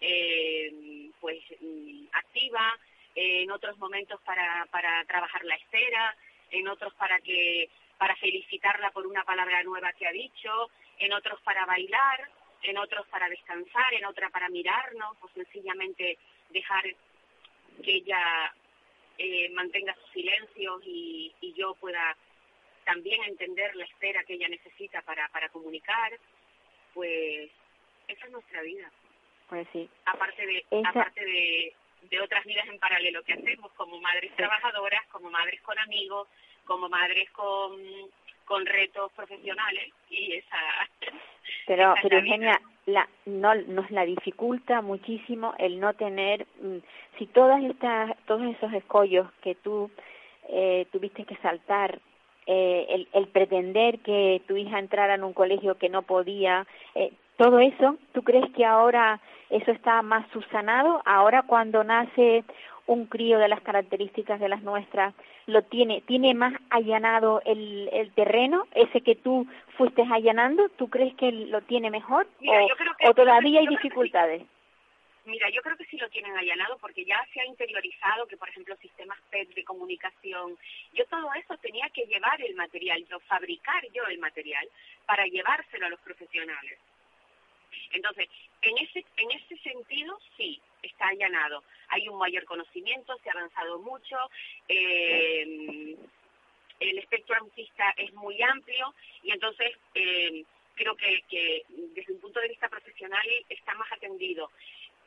eh, 0.00 1.10
pues 1.20 1.38
mm, 1.60 2.06
activa, 2.12 2.78
eh, 3.14 3.42
en 3.42 3.50
otros 3.50 3.78
momentos 3.78 4.20
para, 4.22 4.66
para 4.70 5.04
trabajar 5.04 5.44
la 5.44 5.56
espera, 5.56 6.14
en 6.50 6.68
otros 6.68 6.92
para 6.94 7.18
que 7.20 7.68
para 7.96 8.14
felicitarla 8.16 8.90
por 8.90 9.06
una 9.06 9.24
palabra 9.24 9.62
nueva 9.64 9.92
que 9.94 10.06
ha 10.06 10.12
dicho, 10.12 10.70
en 10.98 11.12
otros 11.12 11.40
para 11.42 11.66
bailar, 11.66 12.28
en 12.62 12.78
otros 12.78 13.06
para 13.08 13.28
descansar, 13.28 13.94
en 13.94 14.04
otra 14.04 14.30
para 14.30 14.48
mirarnos 14.48 15.16
o 15.20 15.28
sencillamente 15.30 16.18
dejar 16.50 16.84
que 17.82 17.96
ella 17.96 18.52
mantenga 19.52 19.94
sus 19.94 20.10
silencios 20.12 20.80
y, 20.84 21.34
yo 21.56 21.74
pueda 21.74 22.16
también 22.88 23.22
entender 23.24 23.76
la 23.76 23.84
espera 23.84 24.24
que 24.24 24.32
ella 24.32 24.48
necesita 24.48 25.02
para, 25.02 25.28
para 25.28 25.50
comunicar, 25.50 26.10
pues 26.94 27.50
esa 28.08 28.26
es 28.26 28.32
nuestra 28.32 28.62
vida. 28.62 28.90
Pues 29.50 29.68
sí. 29.74 29.90
Aparte 30.06 30.46
de, 30.46 30.64
aparte 30.86 31.22
de, 31.22 31.74
de 32.08 32.20
otras 32.20 32.46
vidas 32.46 32.66
en 32.66 32.78
paralelo 32.78 33.22
que 33.24 33.34
hacemos 33.34 33.70
como 33.72 34.00
madres 34.00 34.34
trabajadoras, 34.36 35.06
como 35.08 35.30
madres 35.30 35.60
con 35.60 35.78
amigos, 35.78 36.28
como 36.64 36.88
madres 36.88 37.30
con, 37.32 37.76
con 38.46 38.64
retos 38.64 39.12
profesionales 39.12 39.92
y 40.08 40.36
esa... 40.36 40.58
Pero, 41.66 41.82
esa 41.82 41.94
es 41.94 42.02
pero. 42.02 42.18
Eugenia, 42.18 42.60
la, 42.86 43.08
no, 43.26 43.54
nos 43.54 43.90
la 43.90 44.04
dificulta 44.06 44.80
muchísimo 44.80 45.54
el 45.58 45.80
no 45.80 45.92
tener, 45.94 46.46
mm, 46.60 46.78
si 47.18 47.26
todas 47.26 47.62
estas, 47.64 48.16
todos 48.26 48.54
esos 48.54 48.72
escollos 48.72 49.30
que 49.42 49.54
tú 49.54 49.90
eh, 50.48 50.86
tuviste 50.90 51.24
que 51.24 51.36
saltar, 51.36 52.00
eh, 52.48 52.86
el, 52.88 53.08
el 53.12 53.28
pretender 53.28 53.98
que 54.00 54.40
tu 54.48 54.56
hija 54.56 54.78
entrara 54.78 55.14
en 55.14 55.22
un 55.22 55.34
colegio 55.34 55.76
que 55.76 55.88
no 55.90 56.02
podía, 56.02 56.66
eh, 56.96 57.12
todo 57.36 57.60
eso, 57.60 57.96
¿tú 58.12 58.22
crees 58.22 58.50
que 58.56 58.64
ahora 58.64 59.20
eso 59.50 59.70
está 59.70 60.02
más 60.02 60.26
subsanado? 60.32 61.00
Ahora 61.04 61.42
cuando 61.42 61.84
nace 61.84 62.42
un 62.86 63.04
crío 63.04 63.38
de 63.38 63.48
las 63.48 63.60
características 63.60 64.40
de 64.40 64.48
las 64.48 64.62
nuestras, 64.62 65.14
lo 65.46 65.60
tiene, 65.62 66.00
tiene 66.06 66.32
más 66.34 66.54
allanado 66.70 67.42
el, 67.44 67.88
el 67.92 68.10
terreno, 68.12 68.64
ese 68.74 69.02
que 69.02 69.14
tú 69.14 69.46
fuiste 69.76 70.02
allanando, 70.10 70.68
¿tú 70.70 70.88
crees 70.88 71.14
que 71.14 71.30
lo 71.30 71.60
tiene 71.60 71.90
mejor? 71.90 72.26
Mira, 72.40 72.64
o, 72.64 72.68
yo 72.68 72.76
creo 72.76 72.92
que- 72.98 73.08
o 73.08 73.14
todavía 73.14 73.60
hay 73.60 73.66
que 73.66 73.70
dificultades? 73.76 74.42
Mira, 75.28 75.50
yo 75.50 75.60
creo 75.60 75.76
que 75.76 75.84
sí 75.84 75.98
lo 75.98 76.08
tienen 76.08 76.34
allanado 76.38 76.78
porque 76.78 77.04
ya 77.04 77.22
se 77.34 77.40
ha 77.40 77.44
interiorizado 77.44 78.26
que, 78.26 78.38
por 78.38 78.48
ejemplo, 78.48 78.74
sistemas 78.76 79.20
PET 79.30 79.52
de 79.52 79.62
comunicación, 79.62 80.56
yo 80.94 81.04
todo 81.04 81.30
eso 81.34 81.54
tenía 81.58 81.86
que 81.90 82.06
llevar 82.06 82.40
el 82.40 82.54
material, 82.54 83.04
yo 83.06 83.20
fabricar 83.20 83.86
yo 83.92 84.06
el 84.06 84.18
material 84.18 84.66
para 85.04 85.26
llevárselo 85.26 85.84
a 85.84 85.90
los 85.90 86.00
profesionales. 86.00 86.78
Entonces, 87.92 88.26
en 88.62 88.78
ese, 88.78 89.04
en 89.18 89.30
ese 89.32 89.58
sentido, 89.58 90.18
sí, 90.38 90.62
está 90.82 91.08
allanado. 91.08 91.62
Hay 91.88 92.08
un 92.08 92.16
mayor 92.16 92.46
conocimiento, 92.46 93.14
se 93.18 93.28
ha 93.28 93.32
avanzado 93.32 93.80
mucho, 93.80 94.16
eh, 94.66 95.94
el 96.80 96.98
espectro 96.98 97.36
autista 97.36 97.92
es 97.98 98.14
muy 98.14 98.40
amplio 98.40 98.94
y 99.22 99.32
entonces 99.32 99.76
eh, 99.94 100.42
creo 100.74 100.96
que, 100.96 101.22
que 101.28 101.64
desde 101.68 102.14
un 102.14 102.20
punto 102.20 102.40
de 102.40 102.48
vista 102.48 102.68
profesional 102.70 103.26
está 103.50 103.74
más 103.74 103.92
atendido. 103.92 104.50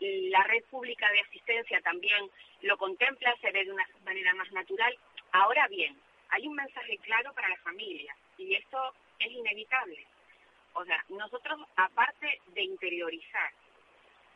La 0.02 0.44
red 0.44 0.64
pública 0.66 1.10
de 1.12 1.20
asistencia 1.20 1.80
también 1.82 2.30
lo 2.62 2.76
contempla, 2.78 3.36
se 3.40 3.52
ve 3.52 3.66
de 3.66 3.72
una 3.72 3.88
manera 4.04 4.34
más 4.34 4.52
natural. 4.52 4.98
Ahora 5.32 5.68
bien, 5.68 5.96
hay 6.30 6.48
un 6.48 6.56
mensaje 6.56 6.98
claro 6.98 7.34
para 7.34 7.50
la 7.50 7.58
familia 7.58 8.16
y 8.38 8.56
esto 8.56 8.94
es 9.20 9.32
inevitable. 9.32 10.06
O 10.74 10.84
sea, 10.86 11.04
nosotros, 11.10 11.60
aparte 11.76 12.40
de 12.48 12.64
interiorizar 12.64 13.52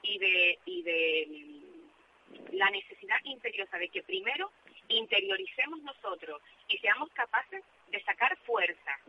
y 0.04 0.20
de, 0.20 0.60
y 0.66 0.84
de 0.84 1.28
mm, 1.30 2.56
la 2.58 2.70
necesidad 2.70 3.18
imperiosa 3.24 3.78
de 3.78 3.90
que 3.90 4.04
primero 4.04 4.52
interioricemos 4.90 5.82
nosotros 5.82 6.42
y 6.68 6.78
seamos 6.78 7.10
capaces 7.14 7.64
de 7.90 8.04
sacar 8.04 8.38
fuerza 8.46 9.00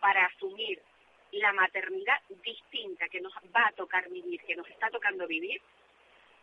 para 0.00 0.26
asumir 0.26 0.80
la 1.32 1.52
maternidad 1.52 2.20
distinta 2.44 3.08
que 3.08 3.20
nos 3.20 3.32
va 3.54 3.66
a 3.66 3.72
tocar 3.72 4.08
vivir, 4.08 4.40
que 4.42 4.56
nos 4.56 4.68
está 4.68 4.90
tocando 4.90 5.26
vivir, 5.26 5.60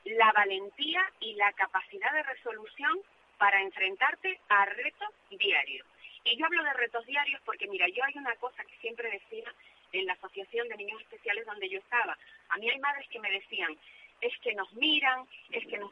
la 0.06 0.32
valentía 0.32 1.02
y 1.20 1.34
la 1.36 1.52
capacidad 1.54 2.12
de 2.14 2.24
resolución 2.24 3.00
para 3.38 3.62
enfrentarte 3.62 4.40
a 4.50 4.66
retos 4.66 5.10
diarios. 5.30 5.86
Y 6.24 6.38
yo 6.38 6.46
hablo 6.46 6.64
de 6.64 6.74
retos 6.74 7.06
diarios 7.06 7.42
porque, 7.46 7.68
mira, 7.68 7.88
yo 7.88 8.04
hay 8.04 8.18
una 8.18 8.36
cosa 8.36 8.64
que 8.66 8.76
siempre 8.78 9.10
decía 9.10 9.54
en 9.94 10.06
la 10.06 10.14
Asociación 10.14 10.68
de 10.68 10.78
Niños 10.78 11.02
Especiales 11.02 11.46
donde 11.46 11.70
yo 11.70 11.80
estaba. 11.80 12.18
A 12.50 12.58
mí 12.58 12.70
hay 12.70 12.80
madres 12.80 13.08
que 13.10 13.20
me 13.20 13.32
decían, 13.32 13.76
es 14.22 14.38
que 14.40 14.54
nos 14.54 14.72
miran, 14.74 15.26
es 15.52 15.66
que 15.68 15.78
nos 15.78 15.92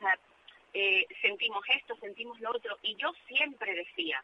eh, 0.73 1.07
sentimos 1.21 1.63
esto, 1.75 1.95
sentimos 1.97 2.39
lo 2.39 2.51
otro. 2.51 2.77
Y 2.81 2.95
yo 2.95 3.13
siempre 3.27 3.73
decía, 3.73 4.23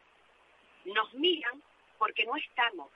nos 0.84 1.12
miran 1.14 1.62
porque 1.98 2.24
no 2.24 2.36
estamos. 2.36 2.90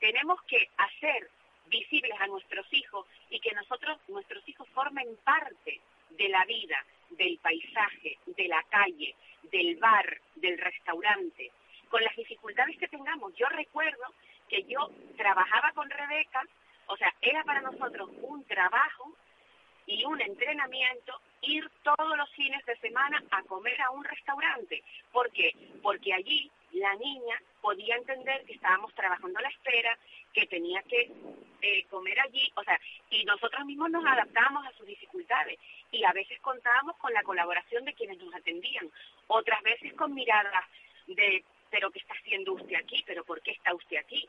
Tenemos 0.00 0.42
que 0.42 0.68
hacer 0.76 1.30
visibles 1.66 2.20
a 2.20 2.26
nuestros 2.26 2.66
hijos 2.72 3.06
y 3.30 3.40
que 3.40 3.52
nosotros, 3.52 3.98
nuestros 4.08 4.46
hijos 4.48 4.68
formen 4.70 5.16
parte 5.24 5.80
de 6.10 6.28
la 6.28 6.44
vida, 6.44 6.84
del 7.10 7.38
paisaje, 7.38 8.18
de 8.26 8.48
la 8.48 8.62
calle, 8.64 9.14
del 9.50 9.76
bar, 9.76 10.18
del 10.36 10.58
restaurante, 10.58 11.50
con 11.88 12.02
las 12.02 12.16
dificultades 12.16 12.78
que 12.78 12.88
tengamos. 12.88 13.34
Yo 13.34 13.46
recuerdo 13.48 14.04
que 14.48 14.64
yo 14.64 14.90
trabajaba 15.16 15.72
con 15.72 15.88
Rebeca, 15.88 16.42
o 16.86 16.96
sea, 16.96 17.12
era 17.20 17.42
para 17.44 17.60
nosotros 17.60 18.10
un 18.22 18.44
trabajo 18.44 19.14
y 19.86 20.04
un 20.04 20.20
entrenamiento 20.20 21.20
ir 21.42 21.68
todos 21.82 22.16
los 22.16 22.30
fines 22.30 22.64
de 22.66 22.76
semana 22.76 23.22
a 23.30 23.42
comer 23.42 23.80
a 23.82 23.90
un 23.90 24.04
restaurante. 24.04 24.82
¿Por 25.10 25.30
qué? 25.32 25.52
Porque 25.82 26.14
allí 26.14 26.50
la 26.72 26.94
niña 26.96 27.40
podía 27.60 27.96
entender 27.96 28.44
que 28.44 28.54
estábamos 28.54 28.92
trabajando 28.94 29.38
a 29.38 29.42
la 29.42 29.48
espera, 29.48 29.96
que 30.32 30.46
tenía 30.46 30.82
que 30.82 31.10
eh, 31.60 31.84
comer 31.90 32.18
allí, 32.20 32.50
o 32.56 32.64
sea, 32.64 32.78
y 33.10 33.24
nosotros 33.24 33.64
mismos 33.66 33.90
nos 33.90 34.04
adaptábamos 34.04 34.66
a 34.66 34.72
sus 34.72 34.86
dificultades 34.86 35.58
y 35.90 36.02
a 36.04 36.12
veces 36.12 36.40
contábamos 36.40 36.96
con 36.96 37.12
la 37.12 37.22
colaboración 37.22 37.84
de 37.84 37.94
quienes 37.94 38.18
nos 38.18 38.34
atendían, 38.34 38.90
otras 39.28 39.62
veces 39.62 39.92
con 39.94 40.14
miradas 40.14 40.64
de, 41.06 41.44
pero 41.70 41.90
¿qué 41.90 41.98
está 41.98 42.14
haciendo 42.14 42.54
usted 42.54 42.76
aquí? 42.76 43.02
¿Pero 43.06 43.24
por 43.24 43.40
qué 43.42 43.52
está 43.52 43.74
usted 43.74 43.98
aquí? 43.98 44.28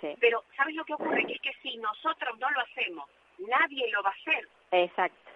Sí, 0.00 0.08
Pero 0.20 0.44
¿sabes 0.56 0.74
lo 0.74 0.84
que 0.84 0.94
ocurre? 0.94 1.26
Que 1.26 1.34
es 1.34 1.40
que 1.40 1.54
si 1.62 1.76
nosotros 1.76 2.38
no 2.38 2.50
lo 2.50 2.60
hacemos, 2.60 3.08
nadie 3.38 3.90
lo 3.90 4.02
va 4.02 4.10
a 4.10 4.14
hacer. 4.14 4.48
exacto. 4.70 5.30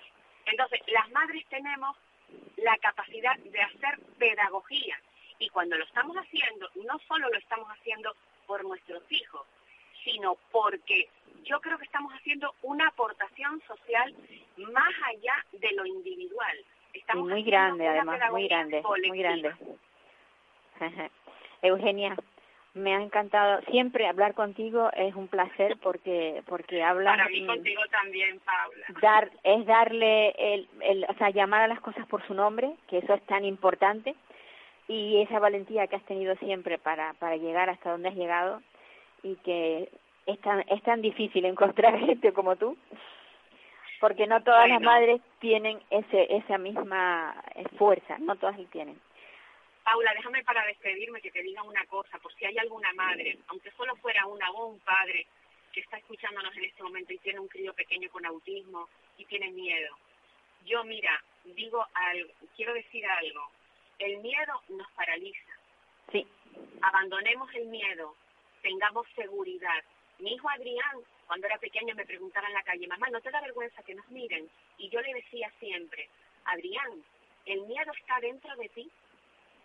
Entonces, 0.46 0.80
las 0.88 1.10
madres 1.10 1.44
tenemos 1.48 1.96
la 2.56 2.76
capacidad 2.78 3.36
de 3.38 3.60
hacer 3.62 3.98
pedagogía 4.18 4.98
y 5.38 5.48
cuando 5.48 5.76
lo 5.76 5.84
estamos 5.84 6.16
haciendo, 6.16 6.68
no 6.84 6.98
solo 7.06 7.28
lo 7.28 7.38
estamos 7.38 7.68
haciendo 7.68 8.14
por 8.46 8.64
nuestros 8.64 9.02
hijos, 9.10 9.46
sino 10.04 10.36
porque 10.52 11.08
yo 11.44 11.60
creo 11.60 11.78
que 11.78 11.84
estamos 11.84 12.12
haciendo 12.12 12.54
una 12.62 12.88
aportación 12.88 13.60
social 13.66 14.14
más 14.72 14.94
allá 15.06 15.34
de 15.52 15.72
lo 15.72 15.86
individual. 15.86 16.58
Y 16.92 16.98
Estamos 16.98 17.28
muy 17.28 17.42
grande, 17.42 17.88
además, 17.88 18.20
muy 18.30 18.48
grande, 18.48 18.82
muy 19.08 19.18
grande. 19.18 19.54
Eugenia, 21.62 22.16
me 22.74 22.94
ha 22.94 23.00
encantado. 23.00 23.62
Siempre 23.70 24.06
hablar 24.06 24.34
contigo 24.34 24.90
es 24.92 25.14
un 25.14 25.28
placer 25.28 25.76
porque 25.82 26.42
porque 26.46 26.82
hablas 26.82 27.16
Para 27.16 27.28
mí 27.28 27.46
contigo 27.46 27.82
también, 27.90 28.40
Paula. 28.40 28.86
dar 29.00 29.30
es 29.42 29.64
darle 29.66 30.30
el, 30.30 30.68
el 30.80 31.06
o 31.08 31.14
sea 31.14 31.30
llamar 31.30 31.62
a 31.62 31.68
las 31.68 31.80
cosas 31.80 32.06
por 32.06 32.26
su 32.26 32.34
nombre 32.34 32.74
que 32.88 32.98
eso 32.98 33.14
es 33.14 33.22
tan 33.26 33.44
importante 33.44 34.14
y 34.88 35.22
esa 35.22 35.38
valentía 35.38 35.86
que 35.86 35.96
has 35.96 36.04
tenido 36.04 36.34
siempre 36.36 36.78
para 36.78 37.14
para 37.14 37.36
llegar 37.36 37.70
hasta 37.70 37.90
donde 37.90 38.08
has 38.08 38.16
llegado 38.16 38.62
y 39.22 39.36
que 39.36 39.88
es 40.26 40.40
tan 40.40 40.64
es 40.68 40.82
tan 40.82 41.00
difícil 41.00 41.44
encontrar 41.44 41.98
gente 42.06 42.32
como 42.32 42.56
tú 42.56 42.76
porque 44.00 44.26
no 44.26 44.42
todas 44.42 44.68
las 44.68 44.82
madres 44.82 45.20
tienen 45.40 45.80
ese 45.90 46.36
esa 46.36 46.58
misma 46.58 47.34
fuerza 47.78 48.18
no 48.18 48.36
todas 48.36 48.58
la 48.58 48.66
tienen 48.66 49.00
Paula, 49.84 50.14
déjame 50.14 50.42
para 50.44 50.64
despedirme 50.64 51.20
que 51.20 51.30
te 51.30 51.42
diga 51.42 51.62
una 51.62 51.84
cosa, 51.84 52.18
por 52.18 52.32
si 52.34 52.46
hay 52.46 52.56
alguna 52.56 52.90
madre, 52.94 53.38
aunque 53.48 53.70
solo 53.72 53.94
fuera 53.96 54.24
una 54.24 54.50
o 54.52 54.68
un 54.68 54.80
padre 54.80 55.26
que 55.74 55.80
está 55.80 55.98
escuchándonos 55.98 56.56
en 56.56 56.64
este 56.64 56.82
momento 56.82 57.12
y 57.12 57.18
tiene 57.18 57.38
un 57.38 57.48
crío 57.48 57.74
pequeño 57.74 58.08
con 58.08 58.24
autismo 58.24 58.88
y 59.18 59.26
tiene 59.26 59.50
miedo. 59.50 59.94
Yo, 60.64 60.84
mira, 60.84 61.22
digo 61.44 61.86
algo, 61.92 62.32
quiero 62.56 62.72
decir 62.72 63.04
algo. 63.04 63.50
El 63.98 64.18
miedo 64.18 64.60
nos 64.68 64.90
paraliza. 64.92 65.52
sí 66.12 66.26
Abandonemos 66.82 67.52
el 67.54 67.66
miedo, 67.66 68.14
tengamos 68.62 69.06
seguridad. 69.14 69.82
Mi 70.18 70.34
hijo 70.34 70.48
Adrián, 70.48 70.98
cuando 71.26 71.46
era 71.46 71.58
pequeño, 71.58 71.94
me 71.94 72.06
preguntaba 72.06 72.46
en 72.48 72.54
la 72.54 72.62
calle, 72.62 72.86
mamá, 72.86 73.08
¿no 73.10 73.20
te 73.20 73.30
da 73.30 73.40
vergüenza 73.40 73.82
que 73.82 73.94
nos 73.94 74.08
miren? 74.10 74.48
Y 74.78 74.88
yo 74.90 75.00
le 75.00 75.14
decía 75.14 75.50
siempre, 75.58 76.08
Adrián, 76.44 77.04
el 77.46 77.62
miedo 77.62 77.92
está 77.98 78.20
dentro 78.20 78.54
de 78.56 78.68
ti 78.68 78.90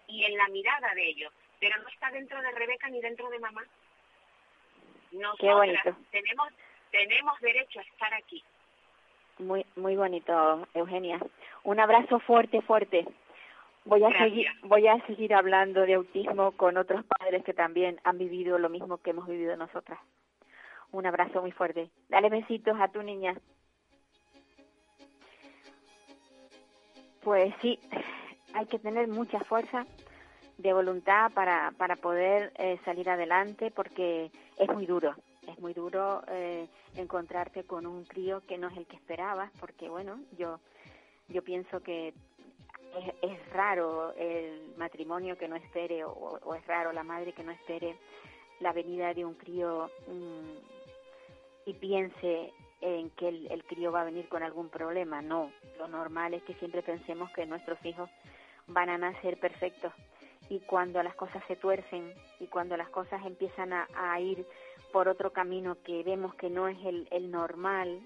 y 0.07 0.23
en 0.23 0.37
la 0.37 0.47
mirada 0.47 0.93
de 0.95 1.07
ellos, 1.07 1.31
pero 1.59 1.79
no 1.81 1.87
está 1.89 2.09
dentro 2.11 2.41
de 2.41 2.51
Rebeca 2.51 2.89
ni 2.89 3.01
dentro 3.01 3.29
de 3.29 3.39
mamá. 3.39 3.63
Nosotras 5.11 5.95
tenemos 6.11 6.49
tenemos 6.91 7.39
derecho 7.39 7.79
a 7.79 7.83
estar 7.83 8.13
aquí. 8.13 8.43
Muy, 9.39 9.65
muy 9.75 9.95
bonito, 9.95 10.67
Eugenia. 10.73 11.19
Un 11.63 11.79
abrazo 11.79 12.19
fuerte, 12.19 12.61
fuerte. 12.61 13.05
Voy 13.89 14.03
a 14.03 14.09
Gracias. 14.09 14.29
seguir, 14.29 14.47
voy 14.63 14.87
a 14.87 15.05
seguir 15.07 15.33
hablando 15.33 15.81
de 15.81 15.95
autismo 15.95 16.51
con 16.51 16.77
otros 16.77 17.03
padres 17.05 17.43
que 17.43 17.55
también 17.55 17.99
han 18.03 18.19
vivido 18.19 18.59
lo 18.59 18.69
mismo 18.69 18.99
que 18.99 19.09
hemos 19.09 19.27
vivido 19.27 19.57
nosotras. 19.57 19.99
Un 20.91 21.07
abrazo 21.07 21.41
muy 21.41 21.51
fuerte. 21.51 21.89
Dale 22.07 22.29
besitos 22.29 22.79
a 22.79 22.89
tu 22.89 23.01
niña. 23.01 23.35
Pues 27.23 27.51
sí, 27.61 27.79
hay 28.53 28.67
que 28.67 28.77
tener 28.77 29.07
mucha 29.07 29.39
fuerza 29.39 29.85
de 30.59 30.71
voluntad 30.71 31.31
para, 31.33 31.71
para 31.77 31.95
poder 31.95 32.51
eh, 32.57 32.79
salir 32.85 33.09
adelante 33.09 33.71
porque 33.71 34.29
es 34.57 34.69
muy 34.69 34.85
duro, 34.85 35.15
es 35.47 35.57
muy 35.59 35.73
duro 35.73 36.21
eh, 36.27 36.67
encontrarte 36.95 37.63
con 37.63 37.87
un 37.87 38.03
crío 38.05 38.41
que 38.45 38.57
no 38.57 38.67
es 38.67 38.77
el 38.77 38.85
que 38.85 38.97
esperabas 38.97 39.51
porque 39.59 39.89
bueno, 39.89 40.19
yo 40.37 40.59
yo 41.29 41.43
pienso 41.43 41.81
que 41.81 42.13
es, 43.21 43.49
raro 43.51 44.13
el 44.15 44.73
matrimonio 44.77 45.37
que 45.37 45.47
no 45.47 45.55
espere 45.55 46.03
o, 46.03 46.55
es 46.55 46.65
raro 46.67 46.91
la 46.91 47.03
madre 47.03 47.33
que 47.33 47.43
no 47.43 47.51
espere 47.51 47.95
la 48.59 48.73
venida 48.73 49.13
de 49.13 49.25
un 49.25 49.35
crío 49.35 49.89
mm, 50.07 51.69
y 51.69 51.73
piense 51.73 52.53
en 52.81 53.09
que 53.11 53.27
el, 53.27 53.63
crío 53.65 53.91
va 53.91 54.01
a 54.01 54.05
venir 54.05 54.27
con 54.29 54.43
algún 54.43 54.69
problema. 54.69 55.21
No, 55.21 55.51
lo 55.77 55.87
normal 55.87 56.33
es 56.33 56.43
que 56.43 56.53
siempre 56.55 56.81
pensemos 56.81 57.31
que 57.31 57.45
nuestros 57.45 57.83
hijos 57.85 58.09
van 58.67 58.89
a 58.89 58.97
nacer 58.97 59.39
perfectos 59.39 59.93
y 60.49 60.59
cuando 60.61 61.03
las 61.03 61.15
cosas 61.15 61.43
se 61.47 61.55
tuercen 61.55 62.13
y 62.39 62.47
cuando 62.47 62.77
las 62.77 62.89
cosas 62.89 63.25
empiezan 63.25 63.73
a, 63.73 64.19
ir 64.19 64.45
por 64.91 65.07
otro 65.07 65.31
camino 65.31 65.77
que 65.83 66.03
vemos 66.03 66.33
que 66.35 66.49
no 66.49 66.67
es 66.67 66.77
el, 66.85 67.07
el 67.11 67.29
normal, 67.29 67.99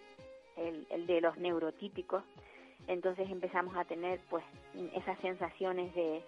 el, 0.57 0.85
el, 0.89 1.07
de 1.07 1.21
los 1.21 1.37
neurotípicos, 1.37 2.23
entonces 2.87 3.29
empezamos 3.29 3.75
a 3.75 3.85
tener 3.85 4.19
pues 4.29 4.43
esas 4.95 5.17
sensaciones 5.19 5.93
de 5.95 6.21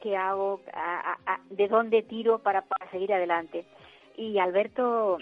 qué, 0.00 0.16
hago, 0.16 0.60
de 1.50 1.68
dónde 1.68 2.02
tiro 2.02 2.38
para, 2.38 2.62
para 2.62 2.90
seguir 2.90 3.12
adelante. 3.12 3.66
Y 4.16 4.38
Alberto, 4.38 5.18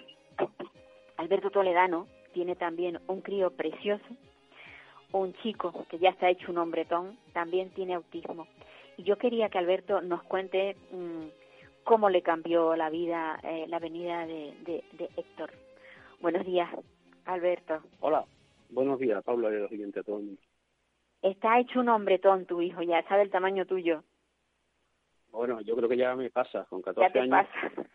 Alberto 1.17 1.51
Toledano 1.51 2.07
tiene 2.33 2.55
también 2.55 3.01
un 3.09 3.21
crío 3.21 3.51
precioso, 3.51 4.05
un 5.13 5.33
chico 5.43 5.87
que 5.89 5.99
ya 5.99 6.11
está 6.11 6.29
hecho 6.29 6.53
un 6.53 6.59
hombretón, 6.59 7.19
también 7.33 7.71
tiene 7.71 7.95
autismo. 7.95 8.47
Y 8.97 9.03
yo 9.05 9.17
quería 9.17 9.49
que 9.49 9.59
Alberto 9.59 10.01
nos 10.01 10.23
cuente 10.25 10.77
mm, 10.93 11.27
cómo 11.85 12.11
le 12.11 12.23
cambió 12.23 12.77
la 12.77 12.91
vida 12.91 13.39
eh, 13.43 13.67
la 13.69 13.79
venida 13.79 14.27
de, 14.27 14.55
de, 14.65 15.09
Héctor. 15.17 15.51
Buenos 16.21 16.45
días, 16.45 16.69
Alberto. 17.25 17.81
Hola, 18.01 18.25
buenos 18.71 18.99
días, 18.99 19.23
Pablo, 19.25 19.53
y 19.53 19.59
los 19.59 19.71
siguiente 19.71 20.01
a 20.01 20.03
todos. 20.03 20.23
Está 21.23 21.59
hecho 21.59 21.81
un 21.81 21.89
hombretón 21.89 22.47
tu 22.47 22.63
hijo, 22.63 22.83
ya 22.83 23.03
sabe 23.09 23.23
el 23.23 23.31
tamaño 23.31 23.67
tuyo. 23.67 24.05
Bueno, 25.33 25.61
yo 25.61 25.77
creo 25.77 25.89
que 25.89 25.97
ya 25.97 26.15
me 26.17 26.31
pasa, 26.31 26.65
con 26.65 26.81
14 26.83 27.07
ya 27.07 27.13
te 27.13 27.21
años. 27.21 27.47
Pasa. 27.47 27.91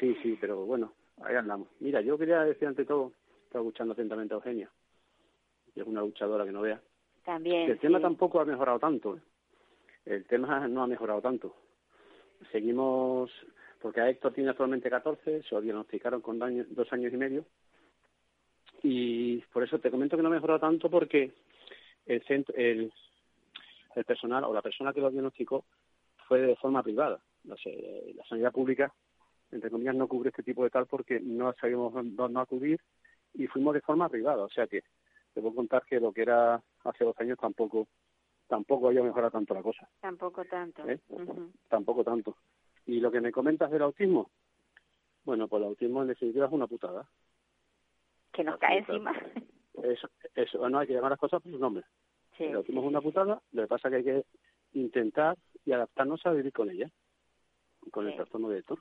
Sí, 0.00 0.16
sí, 0.24 0.36
pero 0.40 0.66
bueno, 0.66 0.92
ahí 1.22 1.36
andamos. 1.36 1.68
Mira, 1.78 2.00
yo 2.00 2.18
quería 2.18 2.40
decir 2.40 2.66
ante 2.66 2.84
todo, 2.84 3.12
estaba 3.44 3.62
escuchando 3.62 3.92
atentamente 3.92 4.34
a 4.34 4.38
Eugenia, 4.38 4.68
que 5.72 5.82
es 5.82 5.86
una 5.86 6.00
luchadora 6.00 6.44
que 6.44 6.50
no 6.50 6.62
vea. 6.62 6.80
También. 7.24 7.70
el 7.70 7.78
tema 7.78 8.00
tampoco 8.00 8.40
ha 8.40 8.44
mejorado 8.44 8.80
tanto. 8.80 9.20
el 10.04 10.24
tema 10.26 10.66
no 10.66 10.82
ha 10.82 10.88
mejorado 10.88 11.20
tanto. 11.20 11.54
Seguimos, 12.50 13.30
porque 13.80 14.00
a 14.00 14.10
Héctor 14.10 14.32
tiene 14.32 14.50
actualmente 14.50 14.90
14, 14.90 15.44
se 15.44 15.54
lo 15.54 15.60
diagnosticaron 15.60 16.20
con 16.20 16.40
dos 16.40 16.92
años 16.92 17.12
y 17.12 17.16
medio, 17.16 17.44
y 18.84 19.38
por 19.50 19.64
eso 19.64 19.78
te 19.78 19.90
comento 19.90 20.14
que 20.14 20.22
no 20.22 20.28
ha 20.28 20.32
mejorado 20.32 20.60
tanto 20.60 20.90
porque 20.90 21.32
el, 22.04 22.22
centro, 22.24 22.54
el, 22.54 22.92
el 23.96 24.04
personal 24.04 24.44
o 24.44 24.52
la 24.52 24.60
persona 24.60 24.92
que 24.92 25.00
lo 25.00 25.10
diagnosticó 25.10 25.64
fue 26.28 26.42
de 26.42 26.56
forma 26.56 26.82
privada. 26.82 27.18
No 27.44 27.56
sé, 27.56 28.12
la 28.14 28.24
sanidad 28.26 28.52
pública, 28.52 28.92
entre 29.50 29.70
comillas, 29.70 29.94
no 29.94 30.06
cubre 30.06 30.28
este 30.28 30.42
tipo 30.42 30.64
de 30.64 30.70
tal 30.70 30.86
porque 30.86 31.18
no 31.18 31.54
sabíamos 31.54 31.94
dónde 31.94 32.40
acudir 32.40 32.78
y 33.32 33.46
fuimos 33.46 33.72
de 33.72 33.80
forma 33.80 34.10
privada. 34.10 34.44
O 34.44 34.50
sea 34.50 34.66
que 34.66 34.82
te 35.32 35.40
puedo 35.40 35.54
contar 35.54 35.84
que 35.86 35.98
lo 35.98 36.12
que 36.12 36.22
era 36.22 36.62
hace 36.84 37.04
dos 37.04 37.18
años 37.18 37.38
tampoco 37.38 37.88
tampoco 38.46 38.90
haya 38.90 39.02
mejorado 39.02 39.30
tanto 39.30 39.54
la 39.54 39.62
cosa. 39.62 39.88
Tampoco 40.00 40.44
tanto. 40.44 40.86
¿Eh? 40.86 41.00
Tampoco 41.68 42.04
tanto. 42.04 42.36
Y 42.84 43.00
lo 43.00 43.10
que 43.10 43.22
me 43.22 43.32
comentas 43.32 43.70
del 43.70 43.82
autismo, 43.82 44.30
bueno, 45.24 45.48
pues 45.48 45.62
el 45.62 45.68
autismo 45.68 46.02
en 46.02 46.08
definitiva 46.08 46.46
es 46.46 46.52
una 46.52 46.66
putada. 46.66 47.08
Que 48.34 48.44
nos 48.44 48.58
cae 48.58 48.78
encima. 48.78 49.12
Eso, 49.82 50.08
eso, 50.34 50.68
no 50.68 50.78
hay 50.78 50.86
que 50.86 50.92
llamar 50.92 51.12
las 51.12 51.20
cosas 51.20 51.40
por 51.42 51.52
su 51.52 51.58
nombre. 51.58 51.84
el 52.38 52.56
autismo 52.56 52.80
es 52.82 52.86
una 52.88 53.00
putada, 53.00 53.40
lo 53.52 53.62
que 53.62 53.68
pasa 53.68 53.88
es 53.88 53.92
que 53.92 53.96
hay 53.96 54.04
que 54.04 54.24
intentar 54.78 55.36
y 55.64 55.72
adaptarnos 55.72 56.24
a 56.26 56.32
vivir 56.32 56.52
con 56.52 56.70
ella, 56.70 56.90
con 57.90 58.08
el 58.08 58.16
trastorno 58.16 58.48
de 58.48 58.58
esto. 58.58 58.78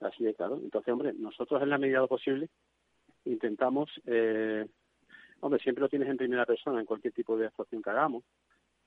Así 0.00 0.24
de 0.24 0.34
claro. 0.34 0.56
Entonces, 0.56 0.92
hombre, 0.92 1.12
nosotros 1.12 1.62
en 1.62 1.68
la 1.68 1.78
medida 1.78 1.98
de 1.98 2.02
lo 2.02 2.08
posible 2.08 2.48
intentamos, 3.26 3.90
eh, 4.06 4.66
hombre, 5.40 5.60
siempre 5.60 5.82
lo 5.82 5.88
tienes 5.88 6.08
en 6.08 6.16
primera 6.16 6.46
persona 6.46 6.80
en 6.80 6.86
cualquier 6.86 7.12
tipo 7.12 7.36
de 7.36 7.46
actuación 7.46 7.82
que 7.82 7.90
hagamos, 7.90 8.24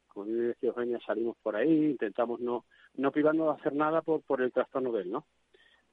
como 0.07 0.25
decía 0.25 0.69
Eugenia, 0.69 0.99
salimos 1.05 1.37
por 1.41 1.55
ahí, 1.55 1.91
intentamos 1.91 2.39
no, 2.39 2.65
no 2.95 3.11
privarnos 3.11 3.47
de 3.47 3.61
hacer 3.61 3.73
nada 3.73 4.01
por, 4.01 4.21
por 4.21 4.41
el 4.41 4.51
trastorno 4.51 4.91
de 4.91 5.03
él, 5.03 5.11
¿no? 5.11 5.25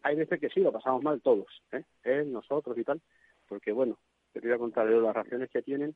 Hay 0.02 0.16
veces 0.16 0.40
que 0.40 0.48
sí, 0.48 0.60
lo 0.60 0.72
pasamos 0.72 1.02
mal 1.02 1.20
todos, 1.20 1.48
¿eh? 1.72 1.84
Él, 2.02 2.32
nosotros 2.32 2.76
y 2.78 2.84
tal, 2.84 3.00
porque 3.50 3.72
bueno, 3.72 3.98
te 4.32 4.40
voy 4.40 4.52
a 4.52 4.58
contar, 4.58 4.86
las 4.86 5.12
reacciones 5.12 5.50
que 5.50 5.60
tienen, 5.60 5.94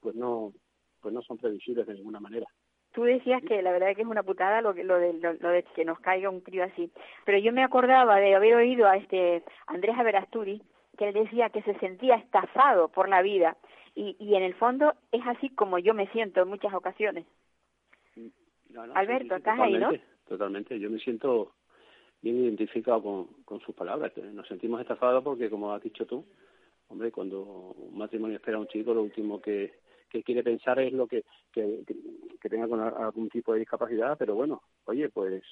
pues 0.00 0.14
no, 0.14 0.52
pues 1.00 1.12
no 1.12 1.20
son 1.20 1.36
previsibles 1.36 1.84
de 1.86 1.94
ninguna 1.94 2.20
manera. 2.20 2.46
Tú 2.92 3.02
decías 3.02 3.42
que 3.42 3.60
la 3.60 3.72
verdad 3.72 3.90
es 3.90 3.96
que 3.96 4.02
es 4.02 4.08
una 4.08 4.22
putada 4.22 4.60
lo, 4.60 4.72
lo, 4.72 4.98
de, 4.98 5.14
lo, 5.14 5.48
de 5.48 5.64
que 5.74 5.84
nos 5.84 5.98
caiga 5.98 6.30
un 6.30 6.42
crío 6.42 6.62
así, 6.62 6.92
pero 7.24 7.38
yo 7.38 7.52
me 7.52 7.64
acordaba 7.64 8.20
de 8.20 8.36
haber 8.36 8.54
oído 8.54 8.86
a 8.86 8.96
este 8.96 9.42
Andrés 9.66 9.96
Averasturi, 9.98 10.62
que 10.96 11.08
él 11.08 11.14
decía 11.14 11.50
que 11.50 11.62
se 11.62 11.76
sentía 11.80 12.14
estafado 12.14 12.88
por 12.88 13.08
la 13.08 13.20
vida, 13.20 13.56
y, 13.96 14.16
y 14.20 14.36
en 14.36 14.44
el 14.44 14.54
fondo 14.54 14.94
es 15.10 15.22
así 15.26 15.48
como 15.48 15.78
yo 15.78 15.94
me 15.94 16.06
siento 16.12 16.42
en 16.42 16.48
muchas 16.48 16.72
ocasiones. 16.72 17.26
Alberto, 18.94 19.36
¿estás 19.36 19.58
ahí, 19.58 19.76
no? 19.76 19.90
Totalmente, 20.28 20.78
yo 20.78 20.88
me 20.88 20.98
siento 20.98 21.52
bien 22.20 22.36
identificado 22.44 23.02
con, 23.02 23.26
con 23.44 23.60
sus 23.60 23.74
palabras. 23.74 24.12
Nos 24.16 24.46
sentimos 24.46 24.80
estafados 24.80 25.24
porque, 25.24 25.50
como 25.50 25.72
has 25.72 25.82
dicho 25.82 26.06
tú, 26.06 26.24
hombre, 26.92 27.10
cuando 27.10 27.42
un 27.42 27.98
matrimonio 27.98 28.36
espera 28.36 28.58
a 28.58 28.60
un 28.60 28.68
chico, 28.68 28.94
lo 28.94 29.02
último 29.02 29.40
que, 29.40 29.80
quiere 30.24 30.42
pensar 30.42 30.78
es 30.78 30.92
lo 30.92 31.06
que, 31.06 31.24
que, 31.50 31.82
tenga 32.42 32.68
con 32.68 32.80
algún 32.80 33.30
tipo 33.30 33.52
de 33.54 33.60
discapacidad, 33.60 34.16
pero 34.18 34.34
bueno, 34.34 34.62
oye, 34.84 35.08
pues, 35.08 35.42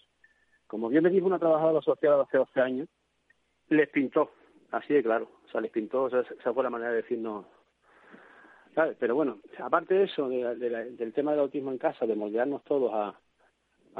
como 0.67 0.89
bien 0.89 1.03
me 1.03 1.11
dijo 1.11 1.27
una 1.27 1.39
trabajadora 1.39 1.81
social 1.81 2.21
hace 2.21 2.37
12 2.37 2.61
años, 2.61 2.89
les 3.71 3.89
pintó, 3.89 4.31
así 4.71 4.93
de 4.93 5.03
claro, 5.03 5.29
o 5.47 5.51
sea, 5.51 5.63
les 5.63 5.71
pintó, 5.71 6.05
o 6.05 6.11
sea, 6.11 6.21
esa 6.21 6.53
fue 6.53 6.63
la 6.63 6.71
manera 6.71 6.91
de 6.91 6.99
decirnos 6.99 7.47
pero 8.99 9.15
bueno, 9.15 9.41
aparte 9.59 9.95
de 9.95 10.05
eso, 10.05 10.29
del 10.29 11.13
tema 11.13 11.33
del 11.33 11.41
autismo 11.41 11.73
en 11.73 11.79
casa, 11.79 12.07
de 12.07 12.15
moldearnos 12.15 12.63
todos 12.65 12.93
a, 12.95 13.19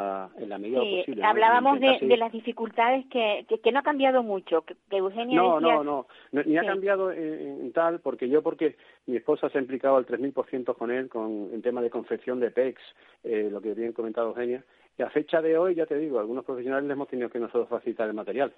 a 0.01 0.31
en 0.39 0.49
la 0.49 0.59
medida 0.59 0.81
sí, 0.81 0.99
posible. 0.99 1.25
Hablábamos 1.25 1.79
de, 1.81 1.99
de, 2.01 2.17
las 2.17 2.33
dificultades 2.33 3.05
que, 3.07 3.47
que, 3.63 3.73
no 3.73 3.81
ha 3.81 3.83
cambiado 3.83 4.23
mucho, 4.23 4.63
que, 4.63 4.75
Eugenia 4.91 5.37
no, 5.37 5.61
no, 5.61 5.85
no, 5.85 6.07
no, 6.33 6.43
ni 6.43 6.57
ha 6.57 6.65
cambiado 6.65 7.13
en, 7.13 7.73
tal, 7.73 8.01
porque 8.01 8.29
yo, 8.29 8.43
porque 8.43 8.77
mi 9.07 9.17
esposa 9.17 9.49
se 9.51 9.59
ha 9.59 9.61
implicado 9.61 9.97
al 9.97 10.07
3.000% 10.07 10.75
con 10.77 10.91
él 10.91 11.09
con 11.09 11.51
el 11.53 11.63
tema 11.63 11.83
de 11.83 11.91
confección 11.91 12.41
de 12.41 12.51
PECs, 12.51 12.83
eh, 13.25 13.49
lo 13.51 13.61
que 13.61 13.75
bien 13.75 13.93
comentado 13.93 14.29
Eugenia, 14.29 14.65
y 14.97 15.03
a 15.03 15.11
fecha 15.11 15.41
de 15.43 15.57
hoy, 15.57 15.75
ya 15.75 15.87
te 15.87 15.99
digo, 15.99 16.19
algunos 16.19 16.45
profesionales 16.45 16.87
les 16.87 16.95
hemos 16.95 17.09
tenido 17.09 17.29
que 17.29 17.39
nosotros 17.39 17.69
facilitar 17.69 18.09
el 18.09 18.15
material, 18.15 18.53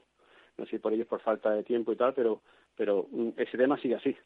no 0.57 0.65
sé 0.65 0.73
si 0.73 0.79
por 0.79 0.93
ellos 0.93 1.07
por 1.07 1.21
falta 1.21 1.51
de 1.51 1.63
tiempo 1.63 1.93
y 1.93 1.97
tal, 1.97 2.15
pero, 2.15 2.41
pero 2.77 3.07
mm, 3.11 3.31
ese 3.37 3.57
tema 3.57 3.79
sigue 3.79 3.97
así. 3.97 4.17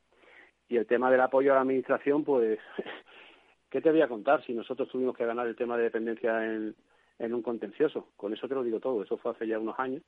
Y 0.69 0.77
el 0.77 0.87
tema 0.87 1.11
del 1.11 1.21
apoyo 1.21 1.53
a 1.53 1.57
la 1.57 1.61
administración, 1.61 2.25
pues, 2.25 2.59
¿qué 3.71 3.81
te 3.81 3.91
voy 3.91 4.03
a 4.03 4.09
contar 4.09 4.45
si 4.45 4.53
nosotros 4.53 4.89
tuvimos 4.89 5.17
que 5.17 5.25
ganar 5.25 5.47
el 5.47 5.57
tema 5.57 5.77
de 5.77 5.85
dependencia 5.85 6.45
en, 6.45 6.75
en 7.19 7.35
un 7.35 7.43
contencioso? 7.43 8.09
Con 8.17 8.33
eso 8.33 8.49
te 8.49 8.55
lo 8.55 8.63
digo 8.63 8.81
todo, 8.81 9.03
eso 9.03 9.17
fue 9.17 9.33
hace 9.33 9.47
ya 9.47 9.59
unos 9.59 9.79
años. 9.79 10.03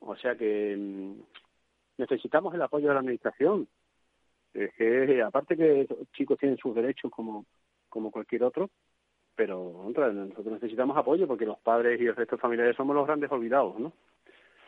O 0.00 0.16
sea 0.16 0.36
que 0.36 0.76
mm, 0.76 1.20
necesitamos 1.98 2.54
el 2.54 2.62
apoyo 2.62 2.88
de 2.88 2.94
la 2.94 3.00
administración. 3.00 3.68
Es 4.52 4.72
que, 4.74 5.22
aparte 5.22 5.56
que 5.56 5.86
los 5.88 6.10
chicos 6.12 6.38
tienen 6.38 6.58
sus 6.58 6.74
derechos 6.74 7.10
como, 7.10 7.44
como 7.88 8.10
cualquier 8.10 8.44
otro, 8.44 8.70
pero 9.34 9.90
nosotros 9.90 10.52
necesitamos 10.52 10.96
apoyo 10.96 11.26
porque 11.26 11.46
los 11.46 11.58
padres 11.58 12.00
y 12.00 12.06
el 12.06 12.14
resto 12.14 12.36
de 12.36 12.42
familiares 12.42 12.76
somos 12.76 12.94
los 12.94 13.06
grandes 13.06 13.30
olvidados, 13.32 13.78
¿no? 13.80 13.92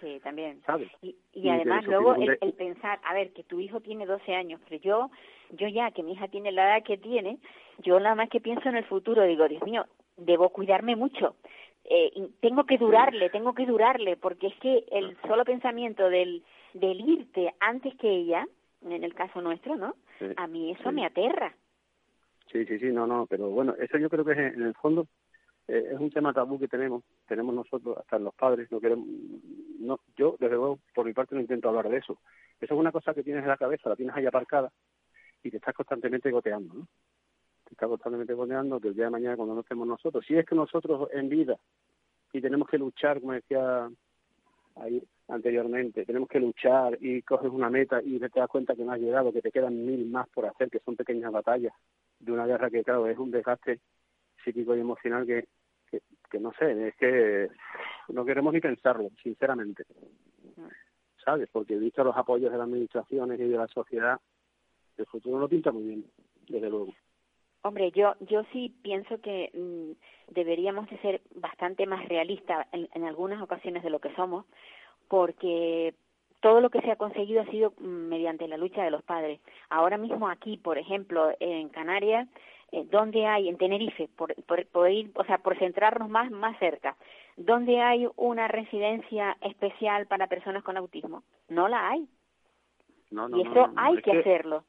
Sí, 0.01 0.21
también. 0.23 0.61
Y, 1.33 1.49
además 1.49 1.87
luego 1.87 2.15
el, 2.17 2.53
pensar, 2.53 3.01
a 3.05 3.15
ver, 3.15 3.33
que 3.33 3.45
tu 3.45 3.61
hijo 3.61 3.81
tiene 3.81 4.05
12 4.05 4.35
años, 4.35 4.61
pero 4.69 4.81
yo, 4.83 5.11
yo 5.53 5.69
ya 5.69 5.91
que 5.91 6.03
mi 6.03 6.13
hija 6.13 6.29
tiene 6.29 6.53
la 6.53 6.77
edad 6.77 6.85
que 6.85 6.99
tiene, 6.99 7.39
yo 7.79 7.99
nada 7.99 8.15
más 8.15 8.29
que 8.29 8.41
pienso 8.41 8.69
en 8.69 8.77
el 8.77 8.85
futuro, 8.85 9.23
digo, 9.23 9.49
Dios 9.49 9.63
mío, 9.63 9.87
debo 10.17 10.51
cuidarme 10.51 10.97
mucho. 10.97 11.37
Eh, 11.89 12.31
tengo 12.41 12.65
que 12.65 12.79
durarle, 12.79 13.31
tengo 13.31 13.55
que 13.55 13.65
durarle, 13.65 14.17
porque 14.17 14.49
es 14.49 14.57
que 14.57 14.85
el 14.91 15.17
solo 15.27 15.45
pensamiento 15.45 16.09
del, 16.09 16.43
del 16.75 17.01
irte 17.01 17.55
antes 17.61 17.95
que 17.97 18.11
ella, 18.11 18.47
en 18.85 19.05
el 19.05 19.15
caso 19.15 19.41
nuestro, 19.41 19.77
¿no? 19.77 19.95
a 20.37 20.47
mí 20.47 20.73
eso 20.73 20.91
me 20.91 21.05
aterra. 21.05 21.55
Sí, 22.51 22.65
sí, 22.65 22.79
sí, 22.79 22.87
no, 22.87 23.07
no, 23.07 23.27
pero 23.27 23.51
bueno, 23.51 23.75
eso 23.79 23.99
yo 23.99 24.09
creo 24.09 24.25
que 24.25 24.33
es 24.33 24.39
en 24.39 24.63
el 24.63 24.75
fondo 24.75 25.07
eh, 25.69 25.91
es 25.93 25.99
un 25.99 26.11
tema 26.11 26.33
tabú 26.33 26.59
que 26.59 26.69
tenemos, 26.69 27.03
tenemos 27.27 27.55
nosotros, 27.55 27.99
hasta 27.99 28.19
los 28.19 28.35
padres, 28.35 28.71
no 28.71 28.81
queremos, 28.81 29.07
no, 29.81 30.01
yo 30.17 30.37
desde 30.39 30.55
luego 30.55 30.79
por 30.95 31.07
mi 31.07 31.13
parte 31.13 31.35
no 31.35 31.41
intento 31.41 31.69
hablar 31.69 31.89
de 31.89 31.99
eso. 31.99 32.19
Eso 32.61 32.75
es 32.75 32.81
una 32.81 32.93
cosa 32.93 33.15
que 33.15 33.23
tienes 33.23 33.43
en 33.43 33.49
la 33.49 33.57
cabeza, 33.57 33.89
la 33.89 33.97
tienes 33.97 34.15
ahí 34.15 34.27
aparcada 34.27 34.71
y 35.43 35.51
te 35.51 35.57
estás 35.57 35.75
constantemente 35.75 36.31
goteando, 36.31 36.75
¿no? 36.75 36.89
Te 37.67 37.73
estás 37.73 37.89
constantemente 37.89 38.35
goteando 38.35 38.81
que 38.81 38.89
el 38.89 38.95
día 38.95 39.07
de 39.07 39.11
mañana 39.11 39.37
cuando 39.37 39.55
no 39.55 39.61
estemos 39.61 39.87
nosotros, 39.87 40.25
si 40.25 40.37
es 40.37 40.47
que 40.47 40.55
nosotros 40.55 41.09
en 41.13 41.29
vida 41.29 41.57
y 42.33 42.41
tenemos 42.41 42.69
que 42.69 42.79
luchar, 42.79 43.21
como 43.21 43.33
decía 43.33 43.91
ahí 44.77 45.03
anteriormente, 45.29 46.05
tenemos 46.05 46.29
que 46.29 46.39
luchar 46.39 46.97
y 47.01 47.23
coges 47.23 47.51
una 47.51 47.69
meta 47.69 48.01
y 48.03 48.21
te 48.21 48.29
das 48.29 48.49
cuenta 48.49 48.77
que 48.77 48.85
no 48.85 48.93
has 48.93 49.01
llegado, 49.01 49.33
que 49.33 49.43
te 49.43 49.51
quedan 49.51 49.85
mil 49.85 50.07
más 50.07 50.29
por 50.29 50.47
hacer, 50.47 50.71
que 50.71 50.79
son 50.81 50.95
pequeñas 50.95 51.33
batallas 51.33 51.73
de 52.21 52.33
una 52.33 52.47
guerra 52.47 52.71
que 52.71 52.85
claro 52.85 53.09
es 53.09 53.19
un 53.19 53.31
desgaste 53.31 53.81
psíquico 54.45 54.77
y 54.77 54.81
emocional 54.81 55.27
que, 55.27 55.49
que, 56.31 56.39
no 56.39 56.53
sé, 56.59 56.89
es 56.89 56.97
que 56.97 57.49
no 58.09 58.25
queremos 58.25 58.53
ni 58.55 58.61
pensarlo, 58.61 59.11
sinceramente. 59.23 59.85
¿Sabes? 61.25 61.49
Porque 61.51 61.77
visto 61.77 62.05
los 62.05 62.17
apoyos 62.17 62.53
de 62.53 62.59
las 62.59 62.69
administraciones 62.69 63.41
y 63.41 63.49
de 63.49 63.57
la 63.57 63.67
sociedad, 63.67 64.21
el 64.97 65.07
futuro 65.07 65.41
no 65.41 65.49
pinta 65.49 65.73
muy 65.73 65.83
bien, 65.83 66.05
desde 66.49 66.71
luego. 66.71 66.95
Hombre, 67.67 67.91
yo 67.93 68.15
yo 68.21 68.45
sí 68.53 68.75
pienso 68.83 69.21
que 69.21 69.51
mm, 69.55 70.33
deberíamos 70.35 70.89
de 70.89 70.99
ser 70.99 71.21
bastante 71.35 71.87
más 71.87 72.09
realistas 72.09 72.67
en, 72.73 72.89
en, 72.95 73.05
algunas 73.05 73.43
ocasiones 73.43 73.83
de 73.83 73.91
lo 73.91 74.01
que 74.01 74.15
somos, 74.15 74.45
porque 75.09 75.95
todo 76.41 76.61
lo 76.61 76.71
que 76.71 76.81
se 76.81 76.91
ha 76.91 76.97
conseguido 76.97 77.43
ha 77.43 77.47
sido 77.47 77.73
mm, 77.79 77.85
mediante 77.85 78.49
la 78.49 78.57
lucha 78.57 78.85
de 78.85 78.91
los 78.91 79.03
padres. 79.03 79.41
Ahora 79.69 79.99
mismo 79.99 80.29
aquí, 80.29 80.57
por 80.57 80.79
ejemplo, 80.79 81.33
en 81.41 81.69
Canarias, 81.71 82.29
eh, 82.73 82.85
¿dónde 82.91 83.27
hay, 83.27 83.49
en 83.49 83.57
Tenerife, 83.57 84.09
por, 84.17 84.35
por, 84.45 84.91
ir, 84.91 85.11
o 85.15 85.25
sea, 85.25 85.39
por 85.39 85.59
centrarnos 85.59 86.09
más, 86.09 86.31
más 86.31 86.59
cerca, 86.59 86.97
¿dónde 87.37 87.81
hay 87.81 88.09
una 88.17 88.49
residencia 88.49 89.37
especial 89.41 90.07
para 90.07 90.27
personas 90.27 90.63
con 90.63 90.77
autismo? 90.77 91.23
No 91.49 91.69
la 91.69 91.91
hay. 91.91 92.09
No, 93.11 93.29
no, 93.29 93.39
y 93.39 93.43
eso 93.43 93.71
hay 93.77 94.03
que, 94.03 94.19
hacerlo. 94.19 94.65